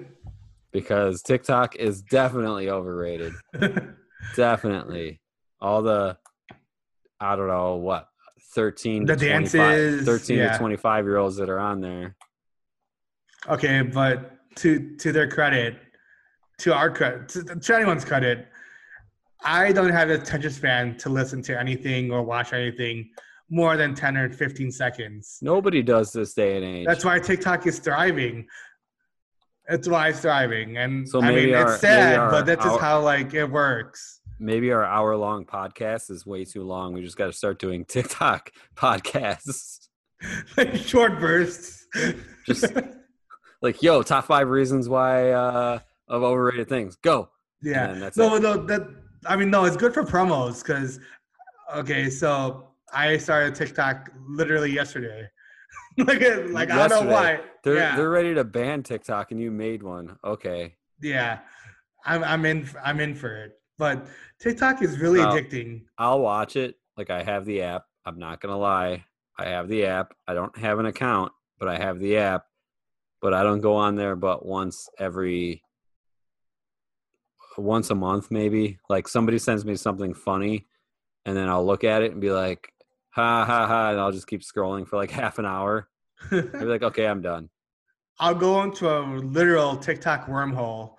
because 0.72 1.22
tiktok 1.22 1.76
is 1.76 2.02
definitely 2.02 2.70
overrated 2.70 3.34
Definitely. 4.36 5.22
All 5.62 5.84
the 5.84 6.18
I 7.20 7.36
don't 7.36 7.48
know 7.48 7.76
what 7.76 8.08
13 8.56 9.06
The 9.06 9.16
to 9.16 9.26
25, 9.30 9.52
dances, 9.52 10.06
13 10.06 10.38
yeah. 10.38 10.52
to 10.54 10.58
25 10.58 11.06
year 11.06 11.18
olds 11.18 11.36
that 11.38 11.50
are 11.50 11.60
on 11.60 11.82
there. 11.82 12.16
okay, 13.48 13.82
but 13.84 14.37
to 14.58 14.96
to 14.98 15.12
their 15.12 15.28
credit, 15.30 15.78
to 16.60 16.74
our 16.74 16.90
credit, 16.92 17.30
to, 17.30 17.44
to 17.44 17.76
anyone's 17.76 18.06
credit, 18.06 18.48
I 19.44 19.72
don't 19.72 19.90
have 19.92 20.08
the 20.10 20.16
attention 20.16 20.52
span 20.52 20.98
to 20.98 21.10
listen 21.10 21.42
to 21.44 21.60
anything 21.60 22.12
or 22.12 22.24
watch 22.24 22.54
anything 22.54 23.10
more 23.50 23.78
than 23.78 23.96
10 23.96 24.18
or 24.18 24.30
15 24.30 24.72
seconds. 24.72 25.40
Nobody 25.42 25.82
does 25.82 26.12
this 26.12 26.34
day 26.34 26.58
and 26.58 26.66
age. 26.66 26.86
That's 26.86 27.06
why 27.06 27.18
TikTok 27.20 27.66
is 27.66 27.80
thriving. 27.80 28.46
That's 29.70 29.88
why 29.88 30.10
it's 30.10 30.20
thriving. 30.22 30.78
And 30.78 31.08
So 31.08 31.22
I 31.22 31.32
mean, 31.34 31.54
our- 31.54 31.72
it's 31.74 31.82
sad, 31.82 32.20
our- 32.20 32.32
but 32.32 32.46
that's 32.46 32.64
just 32.64 32.76
our- 32.76 32.82
how 32.82 33.02
like 33.02 33.34
it 33.34 33.46
works. 33.46 34.22
Maybe 34.40 34.72
our 34.72 34.84
hour 34.84 35.16
long 35.16 35.46
podcast 35.46 36.12
is 36.12 36.26
way 36.26 36.46
too 36.46 36.64
long. 36.64 36.94
We 36.94 37.02
just 37.02 37.18
got 37.18 37.26
to 37.28 37.34
start 37.34 37.58
doing 37.60 37.86
TikTok 37.88 38.52
podcasts. 38.76 39.88
like 40.58 40.76
short 40.92 41.20
bursts. 41.20 41.86
Just- 42.46 42.74
Like, 43.62 43.82
yo, 43.82 44.04
top 44.04 44.26
five 44.26 44.50
reasons 44.50 44.88
why 44.88 45.32
uh, 45.32 45.80
of 46.08 46.24
overrated 46.24 46.70
things. 46.70 46.96
Go. 46.96 47.30
yeah. 47.62 48.10
No, 48.16 48.36
it. 48.36 48.42
no, 48.42 48.58
that 48.66 48.88
I 49.26 49.36
mean, 49.36 49.50
no, 49.50 49.66
it's 49.66 49.78
good 49.78 49.94
for 49.94 50.04
promos 50.04 50.64
because 50.64 51.00
okay, 51.76 52.10
so 52.10 52.68
I 52.94 53.18
started 53.18 53.56
TikTok 53.56 54.12
literally 54.28 54.72
yesterday. 54.72 55.28
like, 55.98 56.22
it- 56.22 56.52
like 56.52 56.70
I 56.72 56.88
don't 56.88 57.06
know 57.06 57.12
why. 57.12 57.40
They're 57.64 57.76
yeah, 57.76 57.96
they're 57.96 58.10
ready 58.10 58.34
to 58.36 58.44
ban 58.44 58.84
TikTok, 58.84 59.32
and 59.32 59.42
you 59.42 59.52
made 59.52 59.84
one. 59.84 60.18
Okay. 60.24 60.76
yeah, 61.02 61.40
I'm 62.06 62.24
I'm 62.24 62.46
in 62.46 62.70
I'm 62.84 63.00
in 63.00 63.16
for 63.16 63.36
it. 63.44 63.54
But 63.78 64.08
TikTok 64.40 64.82
is 64.82 65.00
really 65.00 65.20
Well, 65.20 65.36
addicting. 65.36 65.84
I'll 65.98 66.20
watch 66.20 66.56
it, 66.56 66.76
Like 66.96 67.10
I 67.10 67.24
have 67.24 67.46
the 67.46 67.62
app. 67.62 67.84
I'm 68.06 68.18
not 68.18 68.40
gonna 68.40 68.58
lie. 68.58 69.04
I 69.38 69.46
have 69.50 69.68
the 69.68 69.86
app. 69.86 70.14
I 70.28 70.34
don't 70.34 70.56
have 70.58 70.80
an 70.80 70.86
account, 70.86 71.32
but 71.60 71.68
I 71.68 71.78
have 71.78 72.00
the 72.00 72.18
app. 72.18 72.46
But 73.22 73.34
I 73.34 73.44
don't 73.44 73.62
go 73.62 73.76
on 73.76 73.96
there 73.96 74.16
but 74.16 74.46
once 74.46 74.90
every 75.00 75.64
once 77.58 77.90
a 77.90 77.96
month 77.96 78.30
maybe. 78.30 78.78
Like 78.90 79.08
somebody 79.08 79.40
sends 79.40 79.66
me 79.66 79.76
something 79.76 80.14
funny 80.14 80.68
and 81.26 81.36
then 81.36 81.50
I'll 81.50 81.66
look 81.66 81.84
at 81.84 82.02
it 82.02 82.14
and 82.14 82.22
be 82.22 82.32
like, 82.32 82.72
ha 83.10 83.44
ha 83.46 83.68
ha, 83.68 83.92
and 83.92 84.00
I'll 84.00 84.12
just 84.12 84.28
keep 84.28 84.42
scrolling 84.42 84.88
for 84.88 84.96
like 84.96 85.12
half 85.22 85.40
an 85.40 85.46
hour. 85.46 85.88
I'll 86.32 86.42
be 86.42 86.66
like, 86.66 86.84
okay, 86.84 87.06
I'm 87.06 87.22
done. 87.22 87.50
I'll 88.20 88.34
go 88.34 88.64
into 88.64 88.90
a 88.90 89.02
literal 89.02 89.76
TikTok 89.76 90.26
wormhole, 90.28 90.96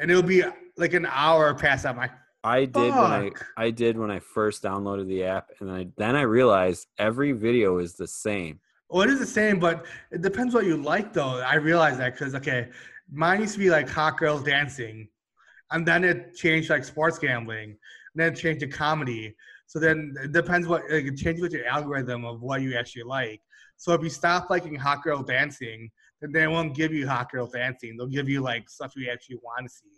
and 0.00 0.10
it'll 0.10 0.22
be 0.22 0.42
like 0.76 0.94
an 0.94 1.06
hour 1.06 1.52
past 1.54 1.82
that. 1.82 1.96
My 1.96 2.10
I 2.44 2.64
did 2.64 2.90
when 2.90 2.96
I 2.96 3.30
I 3.56 3.70
did 3.70 3.98
when 3.98 4.10
I 4.10 4.20
first 4.20 4.62
downloaded 4.62 5.06
the 5.08 5.24
app, 5.24 5.50
and 5.60 5.68
then 5.68 5.76
I, 5.76 5.86
then 5.96 6.16
I 6.16 6.22
realized 6.22 6.86
every 6.98 7.32
video 7.32 7.78
is 7.78 7.94
the 7.94 8.06
same. 8.06 8.60
Well, 8.92 9.02
it 9.02 9.10
is 9.10 9.18
the 9.18 9.26
same, 9.26 9.58
but 9.58 9.86
it 10.10 10.20
depends 10.20 10.54
what 10.54 10.66
you 10.66 10.76
like, 10.76 11.12
though. 11.12 11.40
I 11.40 11.54
realize 11.54 11.96
that 11.98 12.12
because 12.12 12.34
okay, 12.34 12.68
mine 13.10 13.40
used 13.40 13.54
to 13.54 13.58
be 13.58 13.70
like 13.70 13.88
hot 13.88 14.18
girls 14.18 14.42
dancing, 14.42 15.08
and 15.70 15.86
then 15.86 16.04
it 16.04 16.34
changed 16.34 16.68
like 16.68 16.84
sports 16.84 17.18
gambling, 17.18 17.70
and 17.70 18.16
then 18.16 18.32
it 18.32 18.36
changed 18.36 18.60
to 18.60 18.68
comedy. 18.68 19.34
So 19.66 19.78
then 19.78 20.14
it 20.22 20.32
depends 20.32 20.68
what 20.68 20.82
like, 20.90 21.04
it 21.04 21.16
changes 21.16 21.40
with 21.40 21.52
your 21.52 21.66
algorithm 21.66 22.26
of 22.26 22.42
what 22.42 22.60
you 22.60 22.76
actually 22.76 23.04
like. 23.04 23.40
So 23.78 23.94
if 23.94 24.02
you 24.02 24.10
stop 24.10 24.50
liking 24.50 24.74
hot 24.74 25.02
girl 25.02 25.22
dancing, 25.22 25.90
then 26.20 26.30
they 26.30 26.46
won't 26.46 26.74
give 26.74 26.92
you 26.92 27.08
hot 27.08 27.32
girl 27.32 27.46
dancing. 27.46 27.96
They'll 27.96 28.06
give 28.06 28.28
you 28.28 28.42
like 28.42 28.68
stuff 28.68 28.92
you 28.94 29.10
actually 29.10 29.36
want 29.42 29.66
to 29.66 29.74
see. 29.74 29.88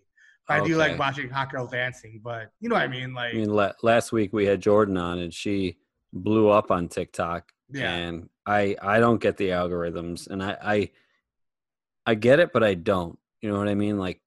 I 0.48 0.60
do 0.60 0.76
like 0.76 0.98
watching 0.98 1.28
hot 1.30 1.50
girl 1.50 1.66
dancing, 1.66 2.20
but 2.22 2.50
you 2.60 2.68
know 2.68 2.76
what 2.76 2.82
I 2.82 2.88
mean. 2.88 3.14
Like, 3.14 3.34
I 3.34 3.38
mean, 3.38 3.50
la- 3.50 3.72
last 3.82 4.12
week 4.12 4.32
we 4.32 4.46
had 4.46 4.60
Jordan 4.60 4.96
on, 4.96 5.18
and 5.18 5.32
she 5.32 5.78
blew 6.12 6.48
up 6.48 6.70
on 6.70 6.88
TikTok. 6.88 7.50
yeah, 7.72 7.92
And 7.92 8.28
I 8.46 8.76
I 8.80 8.98
don't 9.00 9.20
get 9.20 9.36
the 9.36 9.48
algorithms, 9.50 10.28
and 10.28 10.42
I 10.42 10.56
I 10.62 10.90
I 12.06 12.14
get 12.14 12.40
it, 12.40 12.52
but 12.52 12.62
I 12.62 12.74
don't. 12.74 13.18
You 13.40 13.50
know 13.50 13.58
what 13.58 13.68
I 13.68 13.74
mean? 13.74 13.98
Like 13.98 14.20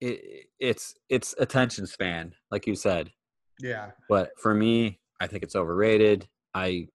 it 0.00 0.46
it's 0.58 0.94
it's 1.08 1.34
attention 1.38 1.86
span, 1.86 2.34
like 2.50 2.66
you 2.66 2.74
said. 2.74 3.12
yeah, 3.60 3.90
But 4.08 4.32
for 4.38 4.54
me, 4.54 5.00
I 5.20 5.26
think 5.26 5.42
it's 5.42 5.56
overrated. 5.56 6.28
I 6.54 6.88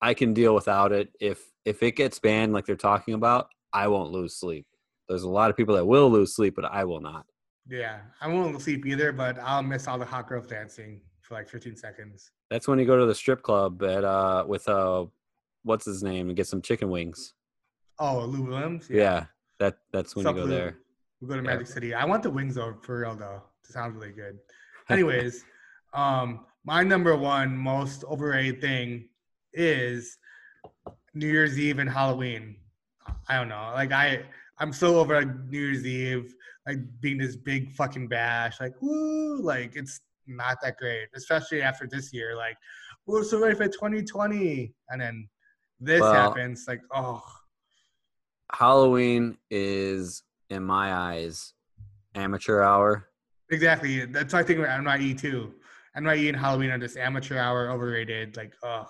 I 0.00 0.14
can 0.14 0.34
deal 0.34 0.54
without 0.54 0.92
it. 0.92 1.10
If 1.20 1.42
if 1.64 1.82
it 1.82 1.96
gets 1.96 2.18
banned 2.18 2.52
like 2.52 2.66
they're 2.66 2.76
talking 2.76 3.14
about, 3.14 3.48
I 3.72 3.88
won't 3.88 4.12
lose 4.12 4.34
sleep. 4.36 4.66
There's 5.08 5.22
a 5.22 5.28
lot 5.28 5.50
of 5.50 5.56
people 5.56 5.74
that 5.76 5.84
will 5.86 6.10
lose 6.10 6.34
sleep, 6.34 6.54
but 6.56 6.64
I 6.64 6.84
will 6.84 7.00
not. 7.00 7.24
yeah. 7.68 8.00
I 8.20 8.28
won't 8.28 8.60
sleep 8.60 8.86
either, 8.86 9.12
but 9.12 9.38
I'll 9.38 9.62
miss 9.62 9.88
all 9.88 9.98
the 9.98 10.04
hot 10.04 10.28
girls 10.28 10.46
dancing 10.46 11.00
for 11.20 11.34
like 11.34 11.48
15 11.48 11.76
seconds. 11.76 12.30
That's 12.50 12.66
when 12.68 12.78
you 12.78 12.86
go 12.86 12.98
to 12.98 13.06
the 13.06 13.14
strip 13.14 13.42
club 13.42 13.82
at 13.82 14.04
uh 14.04 14.44
with 14.46 14.68
uh 14.68 15.06
what's 15.68 15.84
his 15.84 16.02
name 16.02 16.28
and 16.28 16.36
get 16.36 16.46
some 16.46 16.62
chicken 16.62 16.88
wings. 16.88 17.34
Oh, 17.98 18.24
Lou 18.24 18.42
Williams. 18.42 18.88
Yeah, 18.90 19.26
that 19.60 19.76
that's 19.92 20.16
when 20.16 20.24
Sup, 20.24 20.34
you 20.34 20.42
go 20.42 20.48
Lou? 20.48 20.54
there. 20.54 20.78
We 21.20 21.28
go 21.28 21.34
to 21.36 21.42
Yeah. 21.42 21.50
Magic 21.50 21.66
City. 21.66 21.94
I 21.94 22.04
want 22.04 22.22
the 22.22 22.30
wings 22.30 22.54
though, 22.54 22.74
for 22.82 23.00
real 23.00 23.14
though. 23.14 23.42
It 23.64 23.72
sounds 23.72 23.94
really 23.94 24.12
good. 24.12 24.38
Anyways, 24.88 25.44
um, 25.92 26.46
my 26.64 26.82
number 26.82 27.14
one 27.16 27.56
most 27.56 28.04
overrated 28.04 28.60
thing 28.60 29.08
is 29.52 30.16
New 31.14 31.26
Year's 31.28 31.58
Eve 31.58 31.78
and 31.80 31.90
Halloween. 31.90 32.56
I 33.28 33.36
don't 33.36 33.48
know. 33.48 33.72
Like 33.74 33.92
I, 33.92 34.24
I'm 34.58 34.72
so 34.72 34.98
over 34.98 35.16
like, 35.16 35.28
New 35.50 35.58
Year's 35.60 35.84
Eve, 35.86 36.34
like 36.66 36.78
being 37.00 37.18
this 37.18 37.36
big 37.36 37.72
fucking 37.72 38.08
bash. 38.08 38.58
Like 38.60 38.74
woo, 38.80 39.42
like 39.42 39.76
it's 39.76 40.00
not 40.26 40.58
that 40.62 40.76
great, 40.78 41.08
especially 41.14 41.60
after 41.62 41.86
this 41.86 42.12
year. 42.12 42.36
Like 42.36 42.56
we're 43.06 43.24
so 43.24 43.38
ready 43.40 43.54
for 43.56 43.66
2020, 43.66 44.72
and 44.90 45.00
then 45.00 45.28
this 45.80 46.00
Well- 46.00 46.12
happens. 46.12 46.66
Like 46.68 46.82
oh, 46.94 47.22
Halloween 48.52 49.36
is 49.50 50.22
in 50.50 50.64
my 50.64 50.94
eyes 50.94 51.52
amateur 52.14 52.62
hour. 52.62 53.08
Exactly. 53.50 54.04
That's 54.06 54.32
what 54.32 54.40
I 54.40 54.42
think 54.42 54.58
about 54.60 54.80
NYE 54.82 55.14
too. 55.14 55.54
NYE 55.96 56.28
and 56.28 56.36
Halloween 56.36 56.70
are 56.70 56.78
just 56.78 56.96
amateur 56.96 57.38
hour 57.38 57.70
overrated. 57.70 58.36
Like, 58.36 58.54
oh 58.62 58.86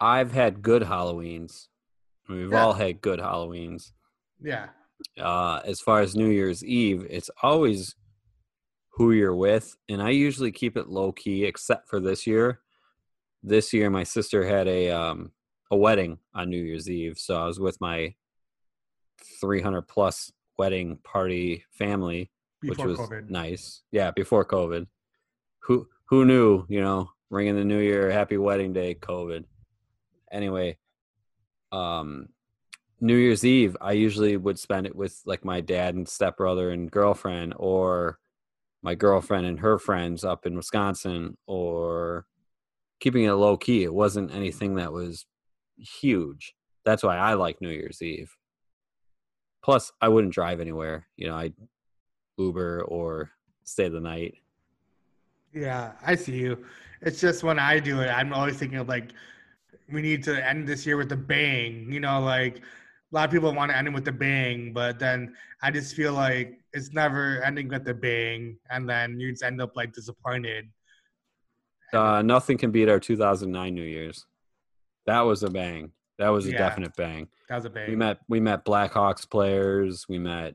I've 0.00 0.32
had 0.32 0.62
good 0.62 0.82
Halloweens. 0.82 1.68
We've 2.28 2.50
Yeah. 2.50 2.64
all 2.64 2.72
had 2.72 3.00
good 3.00 3.20
Halloweens. 3.20 3.92
Yeah. 4.40 4.70
uh, 5.20 5.60
as 5.64 5.80
far 5.80 6.00
as 6.00 6.14
New 6.14 6.28
Year's 6.28 6.64
Eve, 6.64 7.06
it's 7.10 7.30
always 7.42 7.96
who 8.90 9.10
you're 9.12 9.34
with, 9.34 9.76
and 9.88 10.00
I 10.02 10.10
usually 10.10 10.52
keep 10.52 10.76
it 10.76 10.86
low 10.88 11.10
key, 11.12 11.44
except 11.44 11.88
for 11.88 11.98
this 11.98 12.24
year. 12.26 12.60
This 13.42 13.72
year, 13.72 13.90
my 13.90 14.04
sister 14.04 14.44
had 14.46 14.68
a 14.68 14.90
um, 14.90 15.32
a 15.72 15.76
wedding 15.76 16.18
on 16.34 16.50
New 16.50 16.62
Year's 16.62 16.88
Eve, 16.88 17.18
so 17.18 17.34
I 17.42 17.46
was 17.46 17.58
with 17.58 17.80
my 17.80 18.14
300 19.40 19.82
plus 19.88 20.30
wedding 20.58 20.98
party 21.02 21.64
family, 21.72 22.30
Before 22.60 22.86
which 22.86 22.98
was 22.98 23.08
COVID. 23.08 23.30
nice. 23.30 23.82
Yeah, 23.90 24.10
before 24.10 24.44
COVID. 24.44 24.86
Who 25.60 25.88
who 26.10 26.26
knew? 26.26 26.66
You 26.68 26.82
know, 26.82 27.10
ringing 27.30 27.56
the 27.56 27.64
New 27.64 27.78
Year, 27.78 28.10
happy 28.10 28.36
wedding 28.36 28.74
day, 28.74 28.94
COVID. 28.94 29.44
Anyway, 30.30 30.76
um, 31.72 32.28
New 33.00 33.16
Year's 33.16 33.44
Eve, 33.44 33.74
I 33.80 33.92
usually 33.92 34.36
would 34.36 34.58
spend 34.58 34.86
it 34.86 34.94
with 34.94 35.22
like 35.24 35.42
my 35.42 35.62
dad 35.62 35.94
and 35.94 36.06
stepbrother 36.06 36.70
and 36.70 36.90
girlfriend, 36.90 37.54
or 37.56 38.18
my 38.82 38.94
girlfriend 38.94 39.46
and 39.46 39.60
her 39.60 39.78
friends 39.78 40.22
up 40.22 40.44
in 40.44 40.54
Wisconsin, 40.54 41.38
or 41.46 42.26
keeping 43.00 43.24
it 43.24 43.32
low 43.32 43.56
key. 43.56 43.84
It 43.84 43.94
wasn't 43.94 44.34
anything 44.34 44.74
that 44.74 44.92
was 44.92 45.24
huge. 45.82 46.54
That's 46.84 47.02
why 47.02 47.16
I 47.16 47.34
like 47.34 47.60
New 47.60 47.70
Year's 47.70 48.02
Eve. 48.02 48.34
Plus, 49.64 49.92
I 50.00 50.08
wouldn't 50.08 50.32
drive 50.32 50.60
anywhere. 50.60 51.06
You 51.16 51.28
know, 51.28 51.34
I 51.34 51.52
Uber 52.38 52.82
or 52.82 53.30
stay 53.64 53.88
the 53.88 54.00
night. 54.00 54.34
Yeah, 55.52 55.92
I 56.04 56.14
see 56.14 56.36
you. 56.36 56.64
It's 57.02 57.20
just 57.20 57.42
when 57.42 57.58
I 57.58 57.78
do 57.78 58.00
it, 58.00 58.08
I'm 58.08 58.32
always 58.32 58.56
thinking 58.56 58.78
of 58.78 58.88
like, 58.88 59.12
we 59.90 60.00
need 60.00 60.22
to 60.24 60.48
end 60.48 60.66
this 60.66 60.86
year 60.86 60.96
with 60.96 61.12
a 61.12 61.16
bang. 61.16 61.92
You 61.92 62.00
know, 62.00 62.20
like 62.20 62.58
a 62.58 63.14
lot 63.14 63.26
of 63.26 63.30
people 63.30 63.52
want 63.54 63.70
to 63.70 63.76
end 63.76 63.88
it 63.88 63.94
with 63.94 64.08
a 64.08 64.12
bang, 64.12 64.72
but 64.72 64.98
then 64.98 65.34
I 65.62 65.70
just 65.70 65.94
feel 65.94 66.14
like 66.14 66.58
it's 66.72 66.92
never 66.92 67.42
ending 67.42 67.68
with 67.68 67.86
a 67.88 67.94
bang, 67.94 68.56
and 68.70 68.88
then 68.88 69.20
you 69.20 69.30
just 69.30 69.42
end 69.42 69.60
up 69.60 69.76
like 69.76 69.92
disappointed. 69.92 70.68
Uh, 71.92 72.22
nothing 72.22 72.56
can 72.56 72.70
beat 72.70 72.88
our 72.88 72.98
2009 72.98 73.74
New 73.74 73.82
Year's. 73.82 74.24
That 75.06 75.20
was 75.22 75.42
a 75.42 75.50
bang. 75.50 75.92
That 76.18 76.28
was 76.28 76.46
a 76.46 76.52
Yeah. 76.52 76.58
definite 76.58 76.94
bang. 76.96 77.28
That 77.48 77.56
was 77.56 77.64
a 77.64 77.70
bang. 77.70 77.88
We 77.90 77.96
met 77.96 78.18
we 78.28 78.40
met 78.40 78.64
Blackhawks 78.64 79.28
players. 79.28 80.06
We 80.08 80.18
met. 80.18 80.54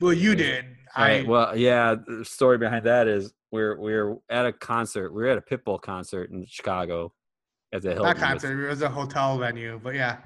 well, 0.00 0.12
you 0.12 0.34
did. 0.34 0.64
I 0.94 1.18
I, 1.18 1.22
well, 1.22 1.56
yeah. 1.56 1.96
The 2.06 2.24
story 2.24 2.58
behind 2.58 2.84
that 2.86 3.08
is 3.08 3.32
we're 3.50 3.78
we're 3.78 4.16
at 4.30 4.46
a 4.46 4.52
concert. 4.52 5.12
We 5.12 5.24
are 5.24 5.28
at 5.30 5.38
a 5.38 5.40
Pitbull 5.42 5.80
concert 5.80 6.30
in 6.30 6.44
Chicago 6.46 7.12
at 7.72 7.82
the 7.82 7.88
Hilton. 7.94 8.04
not 8.04 8.16
concert. 8.16 8.64
It 8.64 8.68
was 8.68 8.82
a 8.82 8.88
hotel 8.88 9.38
venue, 9.38 9.80
but 9.82 9.94
yeah. 9.94 10.18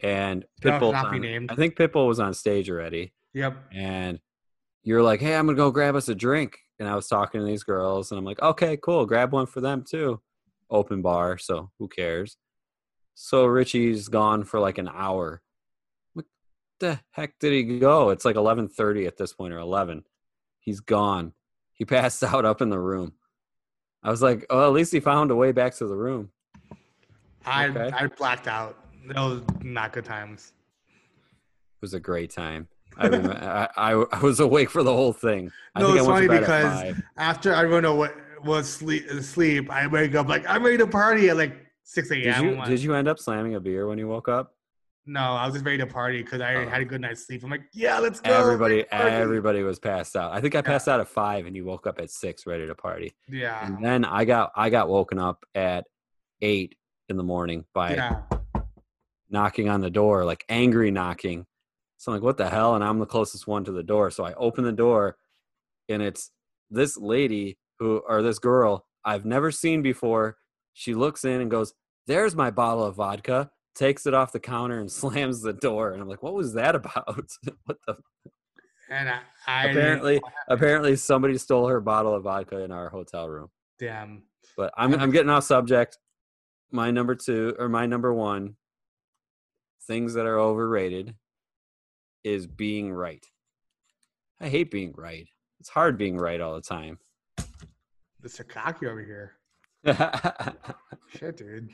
and 0.00 0.44
Pitbull. 0.62 0.92
not 0.92 1.10
be 1.12 1.18
named. 1.18 1.50
I 1.50 1.54
think 1.54 1.76
Pitbull 1.76 2.06
was 2.08 2.20
on 2.20 2.34
stage 2.34 2.68
already, 2.70 3.12
Yep. 3.34 3.56
and 3.72 4.18
you're 4.82 5.02
like, 5.02 5.20
"Hey, 5.20 5.34
I'm 5.36 5.46
gonna 5.46 5.56
go 5.56 5.70
grab 5.70 5.94
us 5.96 6.08
a 6.08 6.14
drink." 6.14 6.58
And 6.80 6.88
I 6.88 6.94
was 6.94 7.08
talking 7.08 7.40
to 7.40 7.44
these 7.46 7.64
girls, 7.64 8.10
and 8.12 8.18
I'm 8.18 8.24
like, 8.24 8.40
"Okay, 8.42 8.76
cool. 8.76 9.06
Grab 9.06 9.32
one 9.32 9.46
for 9.46 9.60
them 9.60 9.82
too." 9.88 10.20
Open 10.70 11.02
bar, 11.02 11.38
so 11.38 11.70
who 11.78 11.88
cares? 11.88 12.36
So 13.14 13.46
Richie's 13.46 14.08
gone 14.08 14.44
for 14.44 14.60
like 14.60 14.78
an 14.78 14.88
hour. 14.92 15.42
What 16.12 16.26
the 16.78 17.00
heck 17.10 17.38
did 17.38 17.52
he 17.52 17.78
go? 17.78 18.10
It's 18.10 18.24
like 18.24 18.36
11:30 18.36 19.06
at 19.06 19.16
this 19.16 19.32
point, 19.32 19.52
or 19.54 19.58
11. 19.58 20.04
He's 20.60 20.80
gone. 20.80 21.32
He 21.72 21.84
passed 21.96 22.22
out 22.22 22.44
up 22.44 22.60
in 22.60 22.68
the 22.70 22.78
room. 22.80 23.14
I 24.02 24.10
was 24.10 24.22
like, 24.22 24.46
"Oh, 24.50 24.66
at 24.66 24.72
least 24.72 24.92
he 24.92 25.00
found 25.00 25.30
a 25.30 25.36
way 25.36 25.52
back 25.52 25.74
to 25.76 25.86
the 25.86 25.96
room." 25.96 26.30
I 27.46 27.68
Okay. 27.68 27.90
I 27.92 28.06
blacked 28.08 28.46
out. 28.46 28.76
Those 29.06 29.42
not 29.62 29.92
good 29.92 30.04
times. 30.04 30.52
It 30.90 31.82
was 31.82 31.94
a 31.94 32.00
great 32.00 32.30
time. 32.30 32.68
I, 32.96 33.06
remember, 33.06 33.32
I, 33.76 33.92
I 33.92 34.04
I 34.12 34.20
was 34.20 34.38
awake 34.40 34.70
for 34.70 34.82
the 34.82 34.92
whole 34.92 35.12
thing. 35.12 35.50
I 35.74 35.80
No, 35.80 35.86
think 35.86 35.98
I 35.98 36.00
it's 36.00 36.08
funny 36.08 36.28
because 36.28 36.94
after 37.16 37.52
everyone 37.54 37.82
know 37.82 37.94
what 37.94 38.14
was 38.44 38.68
sleep, 38.72 39.08
sleep, 39.22 39.70
I 39.70 39.86
wake 39.86 40.14
up 40.14 40.28
like 40.28 40.44
I'm 40.48 40.62
ready 40.64 40.78
to 40.78 40.86
party 40.86 41.28
at 41.30 41.36
like 41.36 41.56
six 41.84 42.10
a.m. 42.10 42.22
Did 42.22 42.42
you 42.58 42.64
did 42.64 42.82
you 42.82 42.94
end 42.94 43.08
up 43.08 43.18
slamming 43.18 43.54
a 43.54 43.60
beer 43.60 43.86
when 43.86 43.98
you 43.98 44.08
woke 44.08 44.28
up? 44.28 44.54
No, 45.06 45.20
I 45.20 45.46
was 45.46 45.54
just 45.54 45.64
ready 45.64 45.78
to 45.78 45.86
party 45.86 46.22
because 46.22 46.42
I 46.42 46.54
Oh. 46.56 46.68
had 46.68 46.82
a 46.82 46.84
good 46.84 47.00
night's 47.00 47.26
sleep. 47.26 47.42
I'm 47.42 47.50
like, 47.50 47.62
yeah, 47.72 47.98
let's 47.98 48.20
go. 48.20 48.30
Everybody 48.30 48.76
let's 48.92 48.92
everybody 48.92 49.62
was 49.62 49.78
passed 49.78 50.14
out. 50.16 50.32
I 50.32 50.40
think 50.42 50.54
I 50.54 50.60
passed 50.60 50.86
out 50.86 51.00
at 51.00 51.08
five, 51.08 51.46
and 51.46 51.56
you 51.56 51.64
woke 51.64 51.86
up 51.86 51.98
at 51.98 52.10
six, 52.10 52.46
ready 52.46 52.66
to 52.66 52.74
party. 52.74 53.12
Yeah. 53.28 53.64
And 53.66 53.82
then 53.82 54.04
I 54.04 54.24
got 54.26 54.52
I 54.54 54.68
got 54.68 54.88
woken 54.88 55.18
up 55.18 55.44
at 55.54 55.86
eight 56.42 56.76
in 57.08 57.16
the 57.16 57.22
morning 57.22 57.64
by 57.72 57.94
Yeah. 57.94 58.20
knocking 59.30 59.68
on 59.68 59.80
the 59.80 59.90
door, 59.90 60.24
like 60.24 60.44
angry 60.48 60.90
knocking. 60.90 61.46
So 61.96 62.12
I'm 62.12 62.16
like, 62.16 62.22
what 62.22 62.36
the 62.36 62.48
hell? 62.48 62.74
And 62.74 62.84
I'm 62.84 62.98
the 62.98 63.06
closest 63.06 63.46
one 63.46 63.64
to 63.64 63.72
the 63.72 63.82
door. 63.82 64.10
So 64.10 64.24
I 64.24 64.32
open 64.34 64.62
the 64.64 64.72
door 64.72 65.16
and 65.88 66.02
it's 66.02 66.30
this 66.70 66.96
lady 66.96 67.58
who 67.78 68.02
or 68.08 68.22
this 68.22 68.38
girl. 68.38 68.86
I've 69.04 69.24
never 69.24 69.50
seen 69.50 69.82
before. 69.82 70.36
She 70.72 70.94
looks 70.94 71.24
in 71.24 71.40
and 71.40 71.50
goes, 71.50 71.74
"There's 72.06 72.34
my 72.34 72.50
bottle 72.50 72.84
of 72.84 72.96
vodka." 72.96 73.50
Takes 73.74 74.06
it 74.06 74.14
off 74.14 74.32
the 74.32 74.40
counter 74.40 74.80
and 74.80 74.90
slams 75.00 75.40
the 75.40 75.52
door. 75.52 75.92
And 75.92 76.02
I'm 76.02 76.08
like, 76.08 76.22
"What 76.22 76.34
was 76.34 76.54
that 76.54 76.74
about? 76.74 77.06
what 77.64 77.78
the?" 77.86 77.96
And 78.90 79.08
I, 79.08 79.20
I 79.46 79.66
Apparently, 79.66 80.20
apparently 80.48 80.96
somebody 80.96 81.36
stole 81.36 81.68
her 81.68 81.80
bottle 81.80 82.14
of 82.14 82.22
vodka 82.24 82.60
in 82.60 82.72
our 82.72 82.88
hotel 82.88 83.28
room. 83.28 83.48
damn. 83.78 84.22
But 84.56 84.72
I'm 84.76 84.94
I'm 84.94 85.10
getting 85.10 85.30
off 85.30 85.44
subject. 85.44 85.98
My 86.72 86.90
number 86.90 87.14
two 87.14 87.54
or 87.58 87.68
my 87.68 87.86
number 87.86 88.12
one 88.12 88.56
things 89.86 90.14
that 90.14 90.26
are 90.26 90.38
overrated 90.38 91.14
is 92.24 92.46
being 92.46 92.92
right. 92.92 93.24
I 94.40 94.48
hate 94.48 94.70
being 94.70 94.92
right. 94.96 95.28
It's 95.60 95.68
hard 95.68 95.96
being 95.98 96.16
right 96.16 96.40
all 96.40 96.54
the 96.54 96.60
time. 96.60 96.98
Mr. 98.24 98.46
Cocky 98.46 98.86
over 98.86 99.02
here. 99.02 99.34
Shit, 101.18 101.36
dude. 101.36 101.68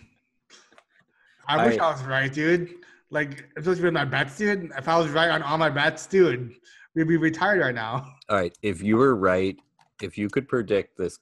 I 1.47 1.67
wish 1.67 1.79
I- 1.79 1.87
I 1.89 1.93
was 1.93 2.03
right, 2.05 2.33
dude. 2.33 2.71
Like, 3.11 3.49
especially 3.57 3.85
with 3.85 3.93
my 3.95 4.05
bets, 4.05 4.37
dude. 4.39 4.71
If 4.77 4.89
I 4.89 4.99
was 4.99 5.09
right 5.11 5.31
on 5.31 5.43
all 5.43 5.59
my 5.59 5.71
bets, 5.71 6.07
dude, 6.07 6.55
we'd 6.95 7.07
be 7.09 7.17
retired 7.17 7.61
right 7.61 7.75
now. 7.75 8.07
All 8.29 8.37
right, 8.37 8.57
if 8.63 8.83
you 8.83 8.97
were 8.97 9.15
right, 9.15 9.57
if 10.03 10.17
you 10.19 10.29
could 10.29 10.49
predict 10.49 10.97
this 10.97 11.19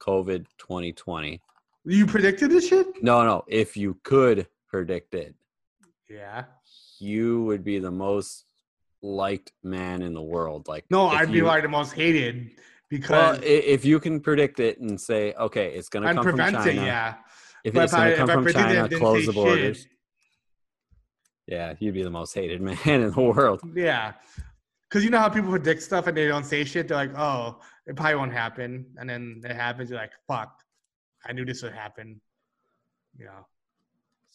COVID 0.00 0.46
2020. 0.58 1.40
You 1.84 2.06
predicted 2.06 2.50
this 2.50 2.66
shit? 2.68 2.86
No, 3.02 3.22
no, 3.24 3.44
if 3.46 3.76
you 3.76 3.96
could 4.02 4.48
predict 4.68 5.14
it, 5.14 5.34
Yeah. 6.10 6.44
you 6.98 7.44
would 7.44 7.62
be 7.62 7.78
the 7.78 7.90
most 7.92 8.44
liked 9.02 9.52
man 9.62 10.02
in 10.02 10.14
the 10.14 10.22
world. 10.22 10.66
Like 10.66 10.84
No, 10.90 11.06
I'd 11.06 11.30
be 11.30 11.42
like 11.42 11.62
the 11.62 11.68
most 11.68 11.92
hated 11.92 12.50
because 12.88 13.38
i- 13.38 13.42
if 13.42 13.84
you 13.84 13.98
can 14.00 14.20
predict 14.20 14.60
it 14.60 14.78
and 14.80 15.00
say, 15.00 15.32
okay, 15.34 15.72
it's 15.74 15.88
going 15.88 16.04
to 16.06 16.14
come 16.14 16.22
from 16.24 16.38
China. 16.38 16.66
it, 16.66 16.74
yeah. 16.76 17.14
If 17.64 17.74
But 17.74 17.84
it's 17.84 17.92
going 17.92 18.10
to 18.10 18.16
come 18.16 18.28
from 18.44 18.52
China, 18.52 18.88
close 18.88 19.26
the 19.26 19.32
shit- 19.32 19.34
borders. 19.34 19.86
Yeah, 21.46 21.74
you'd 21.78 21.94
be 21.94 22.02
the 22.02 22.10
most 22.10 22.34
hated 22.34 22.60
man 22.68 22.76
in 22.86 23.10
the 23.10 23.20
world. 23.20 23.60
Yeah. 23.74 24.14
Because 24.88 25.04
you 25.04 25.10
know 25.10 25.18
how 25.18 25.28
people 25.28 25.50
predict 25.50 25.82
stuff 25.82 26.06
and 26.06 26.16
they 26.16 26.26
don't 26.28 26.44
say 26.44 26.64
shit? 26.64 26.88
They're 26.88 26.96
like, 26.96 27.16
oh, 27.18 27.60
it 27.86 27.96
probably 27.96 28.14
won't 28.16 28.32
happen. 28.32 28.86
And 28.98 29.08
then 29.10 29.42
it 29.44 29.54
happens. 29.54 29.90
You're 29.90 29.98
like, 29.98 30.12
fuck, 30.28 30.52
I 31.26 31.32
knew 31.32 31.44
this 31.44 31.62
would 31.62 31.72
happen. 31.72 32.20
You 33.18 33.26
know? 33.26 33.46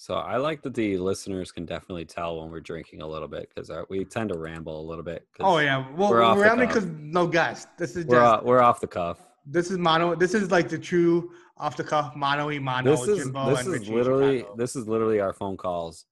So 0.02 0.16
I 0.16 0.38
like 0.38 0.64
that 0.64 0.74
the 0.74 0.97
listeners 0.97 1.52
can 1.52 1.64
definitely 1.64 2.06
tell 2.06 2.39
when 2.39 2.49
we're 2.49 2.60
drinking 2.60 3.04
a 3.04 3.08
little 3.08 3.28
bit 3.28 3.52
because 3.54 3.70
uh, 3.70 3.84
we 3.88 4.04
tend 4.04 4.30
to 4.30 4.36
ramble 4.39 4.82
a 4.82 4.88
little 4.89 5.04
bit. 5.04 5.28
Oh, 5.39 5.60
yeah. 5.60 5.86
Well, 5.95 6.10
we're 6.10 6.36
we're 6.38 6.43
cuff. 6.43 6.58
because 6.58 6.86
no 6.88 7.28
guest. 7.28 7.68
This 7.78 7.95
is 7.95 8.08
we're 8.08 8.16
just, 8.16 8.26
off, 8.26 8.43
we're 8.43 8.62
off 8.62 8.82
the 8.82 8.88
cuff. 8.88 9.20
this 9.45 9.70
is 9.70 9.78
mono. 9.78 10.16
This 10.16 10.34
is 10.34 10.49
like 10.49 10.70
the 10.70 10.80
true 10.80 11.30
off 11.56 11.78
the 11.78 11.84
cuff 11.84 12.16
mono 12.16 12.49
e 12.49 12.58
mono. 12.58 12.89
This 12.89 13.08
is 13.08 13.26
Jimbo 13.26 13.52
this 13.52 13.60
and 13.60 13.76
is 13.76 13.82
Richie 13.82 13.93
literally 13.93 14.38
Chicago. 14.39 14.56
this 14.58 14.76
is 14.76 14.88
literally 14.88 15.20
our 15.20 15.34
phone 15.34 15.56
calls, 15.56 16.08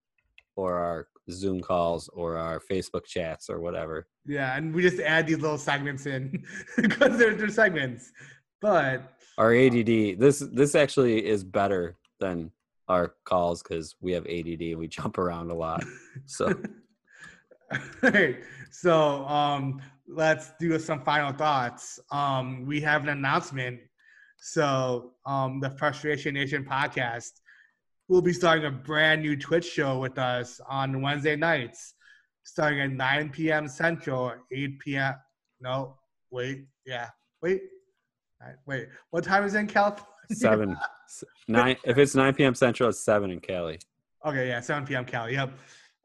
or 0.55 0.75
our 0.75 1.07
Zoom 1.31 1.59
calls, 1.59 2.09
or 2.09 2.37
our 2.37 2.59
Facebook 2.59 3.05
chats, 3.05 3.49
or 3.49 3.59
whatever. 3.59 4.07
Yeah. 4.23 4.55
And 4.55 4.71
we 4.71 4.83
just 4.83 4.99
add 4.99 5.25
these 5.25 5.39
little 5.39 5.57
segments 5.57 6.05
in 6.05 6.43
because 6.77 7.17
they're, 7.17 7.33
they're 7.33 7.49
segments. 7.49 8.11
But 8.61 9.15
Our 9.39 9.55
ADD. 9.55 10.19
This 10.19 10.47
this 10.53 10.75
actually 10.75 11.25
is 11.25 11.43
better 11.43 11.97
than 12.19 12.51
our 12.89 13.15
calls 13.23 13.63
because 13.63 13.95
we 14.01 14.11
have 14.11 14.25
ADD 14.25 14.61
and 14.61 14.79
we 14.79 14.87
jump 14.99 15.17
around 15.17 15.51
a 15.51 15.55
lot. 15.55 15.83
So 16.25 16.53
Alright, 18.03 18.37
so 18.71 19.25
um, 19.25 19.81
let's 20.07 20.51
do 20.59 20.77
some 20.79 21.01
final 21.03 21.31
thoughts. 21.31 21.99
Um, 22.11 22.65
we 22.65 22.81
have 22.81 23.03
an 23.03 23.09
announcement. 23.09 23.79
So 24.39 25.11
um, 25.25 25.59
the 25.59 25.69
Frustration 25.71 26.33
Nation 26.33 26.65
podcast 26.65 27.31
will 28.07 28.21
be 28.21 28.33
starting 28.33 28.65
a 28.65 28.71
brand 28.71 29.21
new 29.21 29.37
Twitch 29.37 29.69
show 29.69 29.99
with 29.99 30.17
us 30.17 30.59
on 30.67 31.01
Wednesday 31.01 31.35
nights, 31.35 31.93
starting 32.43 32.81
at 32.81 32.91
9 32.91 33.29
p.m. 33.29 33.67
Central, 33.67 34.33
8 34.51 34.79
p.m. 34.79 35.13
No, 35.61 35.97
wait, 36.31 36.65
yeah, 36.85 37.09
wait, 37.43 37.61
Alright, 38.41 38.57
wait. 38.65 38.87
What 39.11 39.23
time 39.25 39.43
is 39.43 39.53
it 39.53 39.59
in 39.59 39.67
California? 39.67 40.07
Seven, 40.31 40.77
nine. 41.47 41.75
If 41.83 41.97
it's 41.97 42.15
nine 42.15 42.33
p.m. 42.33 42.53
Central, 42.55 42.89
it's 42.89 42.99
seven 42.99 43.31
in 43.31 43.39
Cali. 43.39 43.79
Okay, 44.25 44.49
yeah, 44.49 44.59
7 44.59 44.85
p.m. 44.85 45.05
Cali. 45.05 45.33
Yep. 45.33 45.53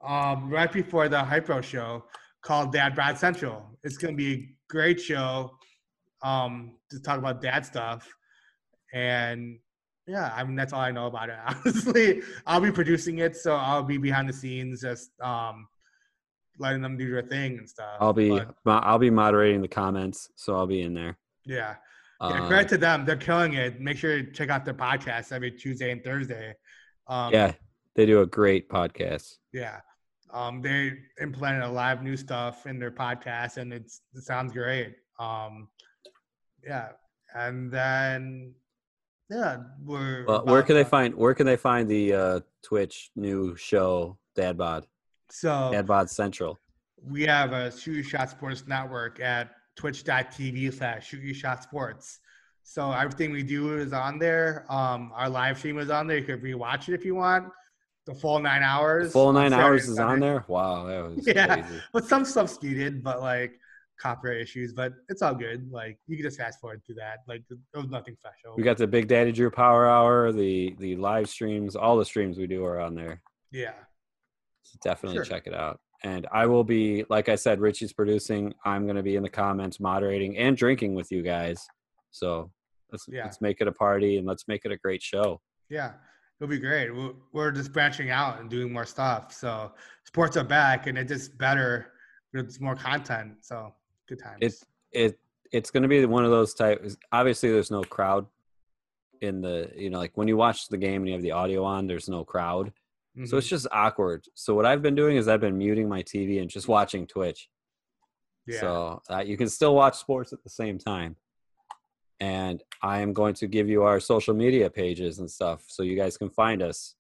Um, 0.07 0.49
right 0.49 0.73
before 0.73 1.09
the 1.09 1.17
Hypro 1.17 1.63
show 1.63 2.05
called 2.43 2.73
Dad 2.73 2.95
Bod 2.95 3.19
Central. 3.19 3.67
It's 3.83 3.97
gonna 3.97 4.15
be 4.15 4.33
a 4.35 4.49
great 4.69 5.01
show 5.01 5.51
um, 6.23 6.77
to 6.91 7.01
talk 7.01 7.19
about 7.19 7.41
dad 7.43 7.67
stuff. 7.67 8.09
And 8.93 9.59
yeah, 10.07 10.33
I 10.35 10.45
mean 10.45 10.55
that's 10.55 10.73
all 10.73 10.81
I 10.81 10.91
know 10.91 11.07
about 11.07 11.29
it. 11.31 11.37
Honestly, 11.47 12.23
I'll 12.47 12.61
be 12.61 12.71
producing 12.71 13.19
it, 13.19 13.37
so 13.37 13.57
I'll 13.57 13.83
be 13.83 13.99
behind 13.99 14.29
the 14.29 14.33
scenes, 14.33 14.83
just 14.83 15.11
um, 15.21 15.67
letting 16.59 16.83
them 16.83 16.97
do 16.97 17.11
their 17.11 17.23
thing 17.23 17.59
and 17.59 17.69
stuff. 17.69 17.97
I'll 18.01 18.13
be 18.13 18.41
But, 18.65 18.85
I'll 18.85 18.99
be 18.99 19.11
moderating 19.11 19.61
the 19.61 19.69
comments, 19.69 20.31
so 20.37 20.55
I'll 20.55 20.67
be 20.67 20.83
in 20.83 20.95
there. 20.95 21.19
yeah. 21.45 21.77
Yeah, 22.31 22.43
Uh, 22.43 22.49
credit 22.49 22.69
to 22.71 22.79
them. 22.79 23.05
They're 23.05 23.17
killing 23.17 23.55
it. 23.55 23.81
Make 23.81 23.97
sure 23.99 24.23
to 24.23 24.33
check 24.33 24.51
out 24.51 24.65
their 24.65 24.75
podcast 24.75 25.33
every 25.33 25.51
Tuesday 25.51 25.91
and 25.91 26.03
Thursday. 26.03 26.55
Um, 27.07 27.33
yeah, 27.33 27.53
they 27.95 28.07
do 28.07 28.21
a 28.23 28.27
great 28.27 28.69
podcast. 28.69 29.37
Yeah. 29.53 29.81
Um, 30.33 30.63
they 30.63 30.93
implemented 31.21 31.63
a 31.63 31.69
lot 31.71 31.97
of 31.97 32.03
new 32.03 32.17
stuff 32.17 32.67
in 32.67 32.79
their 32.81 32.91
podcast 32.91 33.57
and 33.57 33.73
it's, 33.73 34.01
it 34.15 34.23
sounds 34.25 34.53
great. 34.53 34.97
Um, 35.21 35.69
yeah. 36.67 36.89
And 37.35 37.71
then, 37.71 38.55
yeah, 39.31 39.59
we're. 39.85 40.25
Well, 40.27 40.45
where 40.45 40.63
can 40.63 40.75
they 40.77 40.85
find 40.85 41.15
where 41.15 41.35
can 41.35 41.47
they 41.47 41.57
find 41.57 41.89
the 41.89 42.13
uh, 42.15 42.41
Twitch 42.63 43.11
new 43.17 43.55
show 43.57 44.19
Dad 44.35 44.57
Bod 44.59 44.87
So 45.31 45.71
Dad 45.73 45.87
Bod 45.87 46.11
Central? 46.11 46.59
we 47.07 47.23
have 47.25 47.53
a 47.53 47.71
Shoot 47.71 48.05
Shot 48.05 48.31
Sports 48.31 48.65
Network 48.67 49.21
at 49.21 49.51
twitch.tv 49.77 50.73
slash 50.75 51.09
Shoot 51.09 51.23
Your 51.23 51.35
Shot 51.35 51.63
Sports. 51.63 52.21
So 52.63 52.91
everything 52.93 53.33
we 53.33 53.43
do 53.43 53.77
is 53.77 53.93
on 53.93 54.19
there. 54.19 54.65
Um, 54.71 55.13
our 55.15 55.29
live 55.29 55.59
stream 55.59 55.79
is 55.79 55.91
on 55.91 56.07
there. 56.07 56.19
You 56.19 56.25
could 56.25 56.43
rewatch 56.43 56.89
it 56.89 56.95
if 56.95 57.05
you 57.05 57.15
want. 57.15 57.49
The 58.07 58.15
full 58.15 58.39
nine 58.39 58.63
hours. 58.63 59.13
Full 59.13 59.33
nine 59.33 59.51
Saturday 59.51 59.67
hours 59.67 59.89
is 59.89 59.99
on 59.99 60.21
there. 60.21 60.45
Wow, 60.49 60.85
that 60.87 61.03
was 61.03 61.27
Yeah. 61.27 61.57
crazy. 61.63 61.83
But 61.93 62.05
some 62.07 62.25
stuff's 62.25 62.63
muted, 62.63 63.03
but 63.03 63.21
like 63.21 63.59
copyright 64.01 64.41
issues, 64.41 64.73
but 64.73 64.93
it's 65.09 65.23
all 65.23 65.35
good. 65.35 65.71
Like 65.71 65.99
you 66.07 66.17
can 66.17 66.25
just 66.25 66.39
fast 66.39 66.61
forward 66.61 66.83
through 66.85 66.97
that. 66.97 67.19
Like 67.29 67.43
there 67.49 67.59
was 67.83 67.91
nothing 67.91 68.15
special. 68.17 68.57
We 68.57 68.63
got 68.63 68.77
the 68.77 68.87
Big 68.87 69.09
Daddy 69.09 69.33
Drew 69.33 69.51
Power 69.51 69.87
Hour, 69.89 70.33
the 70.33 70.75
the 70.79 70.97
live 70.97 71.29
streams, 71.29 71.77
all 71.77 71.97
the 71.97 72.05
streams 72.05 72.37
we 72.39 72.47
do 72.47 72.65
are 72.65 72.81
on 72.81 72.95
there. 72.95 73.21
yeah. 73.51 73.73
So 74.63 74.79
definitely 74.83 75.19
Sure. 75.19 75.25
check 75.27 75.47
it 75.47 75.53
out. 75.55 75.79
And 76.05 76.27
I 76.31 76.47
will 76.47 76.65
be, 76.65 77.05
like 77.09 77.29
I 77.31 77.35
said, 77.35 77.61
Richie's 77.61 77.95
producing. 77.95 78.53
I'm 78.65 78.85
going 78.85 78.97
to 78.97 79.03
be 79.03 79.17
in 79.17 79.23
the 79.23 79.29
comments, 79.31 79.81
moderating 79.81 80.37
and 80.37 80.55
drinking 80.57 80.95
with 80.95 81.11
you 81.11 81.23
guys. 81.23 81.67
So 82.11 82.51
let's 82.93 83.07
Yeah. 83.09 83.25
let's 83.25 83.41
make 83.41 83.61
it 83.63 83.67
a 83.69 83.73
party 83.73 84.19
and 84.19 84.27
let's 84.27 84.47
make 84.47 84.65
it 84.67 84.71
a 84.71 84.77
great 84.77 85.03
show. 85.03 85.41
Yeah. 85.71 85.95
It'll 86.39 86.51
be 86.51 86.59
great. 86.59 86.95
We're, 86.95 87.15
we're 87.33 87.51
just 87.53 87.73
branching 87.73 88.11
out 88.11 88.39
and 88.39 88.51
doing 88.51 88.71
more 88.71 88.85
stuff. 88.85 89.33
So 89.33 89.73
sports 90.05 90.37
are 90.37 90.45
back 90.45 90.87
and 90.87 90.99
it's 90.99 91.11
just 91.11 91.39
better. 91.39 91.93
It's 92.35 92.61
more 92.61 92.77
content. 92.77 93.37
So 93.41 93.73
good 94.09 94.19
times. 94.19 94.39
It's 94.41 94.65
it 94.93 95.19
it's 95.53 95.71
going 95.71 95.85
to 95.85 95.89
be 95.89 96.05
one 96.05 96.25
of 96.25 96.31
those 96.31 96.53
types. 96.53 96.97
Obviously, 97.13 97.51
there's 97.51 97.71
no 97.71 97.83
crowd 97.83 98.27
in 99.23 99.41
the 99.41 99.71
you 99.77 99.89
know 99.89 99.99
like 99.99 100.13
when 100.17 100.29
you 100.29 100.37
watch 100.37 100.69
the 100.69 100.77
game 100.77 101.03
and 101.03 101.09
you 101.09 101.15
have 101.15 101.23
the 101.23 101.31
audio 101.31 101.65
on, 101.65 101.87
there's 101.87 102.09
no 102.09 102.25
crowd. 102.25 102.73
So 103.25 103.37
it's 103.37 103.47
Mhm. 103.47 103.51
just 103.51 103.67
awkward. 103.71 104.27
So 104.35 104.55
what 104.55 104.67
I've 104.67 104.83
been 104.83 104.97
doing 104.97 105.17
is 105.17 105.29
I've 105.29 105.41
been 105.41 105.57
muting 105.57 105.89
my 105.89 106.03
TV 106.03 106.41
and 106.41 106.51
just 106.51 106.67
watching 106.69 107.07
Twitch. 107.07 107.49
yeah. 108.47 108.61
So 108.61 109.03
uh, 109.11 109.21
you 109.25 109.37
can 109.37 109.49
still 109.49 109.75
watch 109.75 109.97
sports 109.97 110.33
at 110.33 110.43
the 110.43 110.51
same 110.51 110.79
time. 110.79 111.17
And 112.21 112.63
I 112.83 113.01
am 113.01 113.13
going 113.13 113.35
to 113.35 113.47
give 113.47 113.69
you 113.69 113.83
our 113.85 114.01
social 114.01 114.35
media 114.35 114.69
pages 114.71 115.19
and 115.19 115.31
stuff 115.31 115.65
so 115.69 115.83
you 115.83 115.97
guys 115.97 116.17
can 116.17 116.29
find 116.31 116.63
us. 116.63 116.95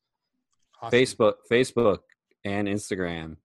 Awesome. 0.80 0.98
Facebook, 0.98 1.34
Facebook, 1.50 1.98
and 2.44 2.68
Instagram. 2.68 3.36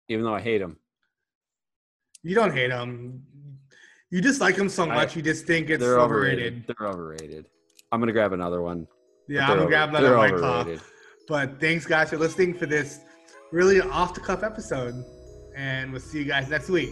even 0.07 0.23
though 0.25 0.33
I 0.35 0.41
hate 0.41 0.61
him. 0.61 0.77
You 2.23 2.35
don't 2.35 2.53
hate 2.53 2.69
them. 2.69 3.23
You 4.11 4.21
just 4.21 4.39
like 4.41 4.55
them 4.55 4.69
so 4.69 4.83
I- 4.83 4.87
much. 4.95 5.15
you 5.15 5.21
just 5.21 5.45
think 5.45 5.69
it's 5.69 5.81
They're 5.83 5.99
overrated. 5.99 6.65
overrated. 6.65 6.75
They're 6.77 6.87
overrated. 6.87 7.45
I'm 7.91 7.99
gonna 7.99 8.11
grab 8.11 8.33
another 8.33 8.61
one. 8.61 8.87
Yeah, 9.27 9.49
I'm 9.49 9.57
gonna 9.57 9.67
grab 9.69 9.89
another 9.89 10.15
white 10.17 10.35
claw. 10.35 10.65
But 11.27 11.59
thanks, 11.59 11.85
guys, 11.87 12.11
for 12.11 12.17
listening 12.17 12.53
for 12.53 12.67
this 12.67 12.99
really 13.51 13.81
off 13.81 14.13
the 14.13 14.19
cuff 14.21 14.43
episode. 14.43 15.03
And 15.55 15.91
we'll 15.91 16.01
see 16.01 16.19
you 16.19 16.25
guys 16.25 16.47
next 16.49 16.69
week. 16.69 16.91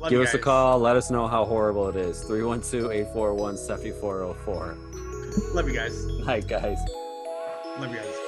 Love 0.00 0.10
Give 0.10 0.20
us 0.20 0.34
a 0.34 0.38
call. 0.38 0.78
Let 0.78 0.94
us 0.96 1.10
know 1.10 1.26
how 1.26 1.44
horrible 1.46 1.88
it 1.88 1.96
is. 1.96 2.22
312-841-7404. 2.24 4.76
Love 5.54 5.68
you 5.68 5.74
guys. 5.74 6.06
Hi, 6.24 6.40
guys. 6.40 6.78
Love 7.78 7.90
you 7.92 7.96
guys. 7.96 8.25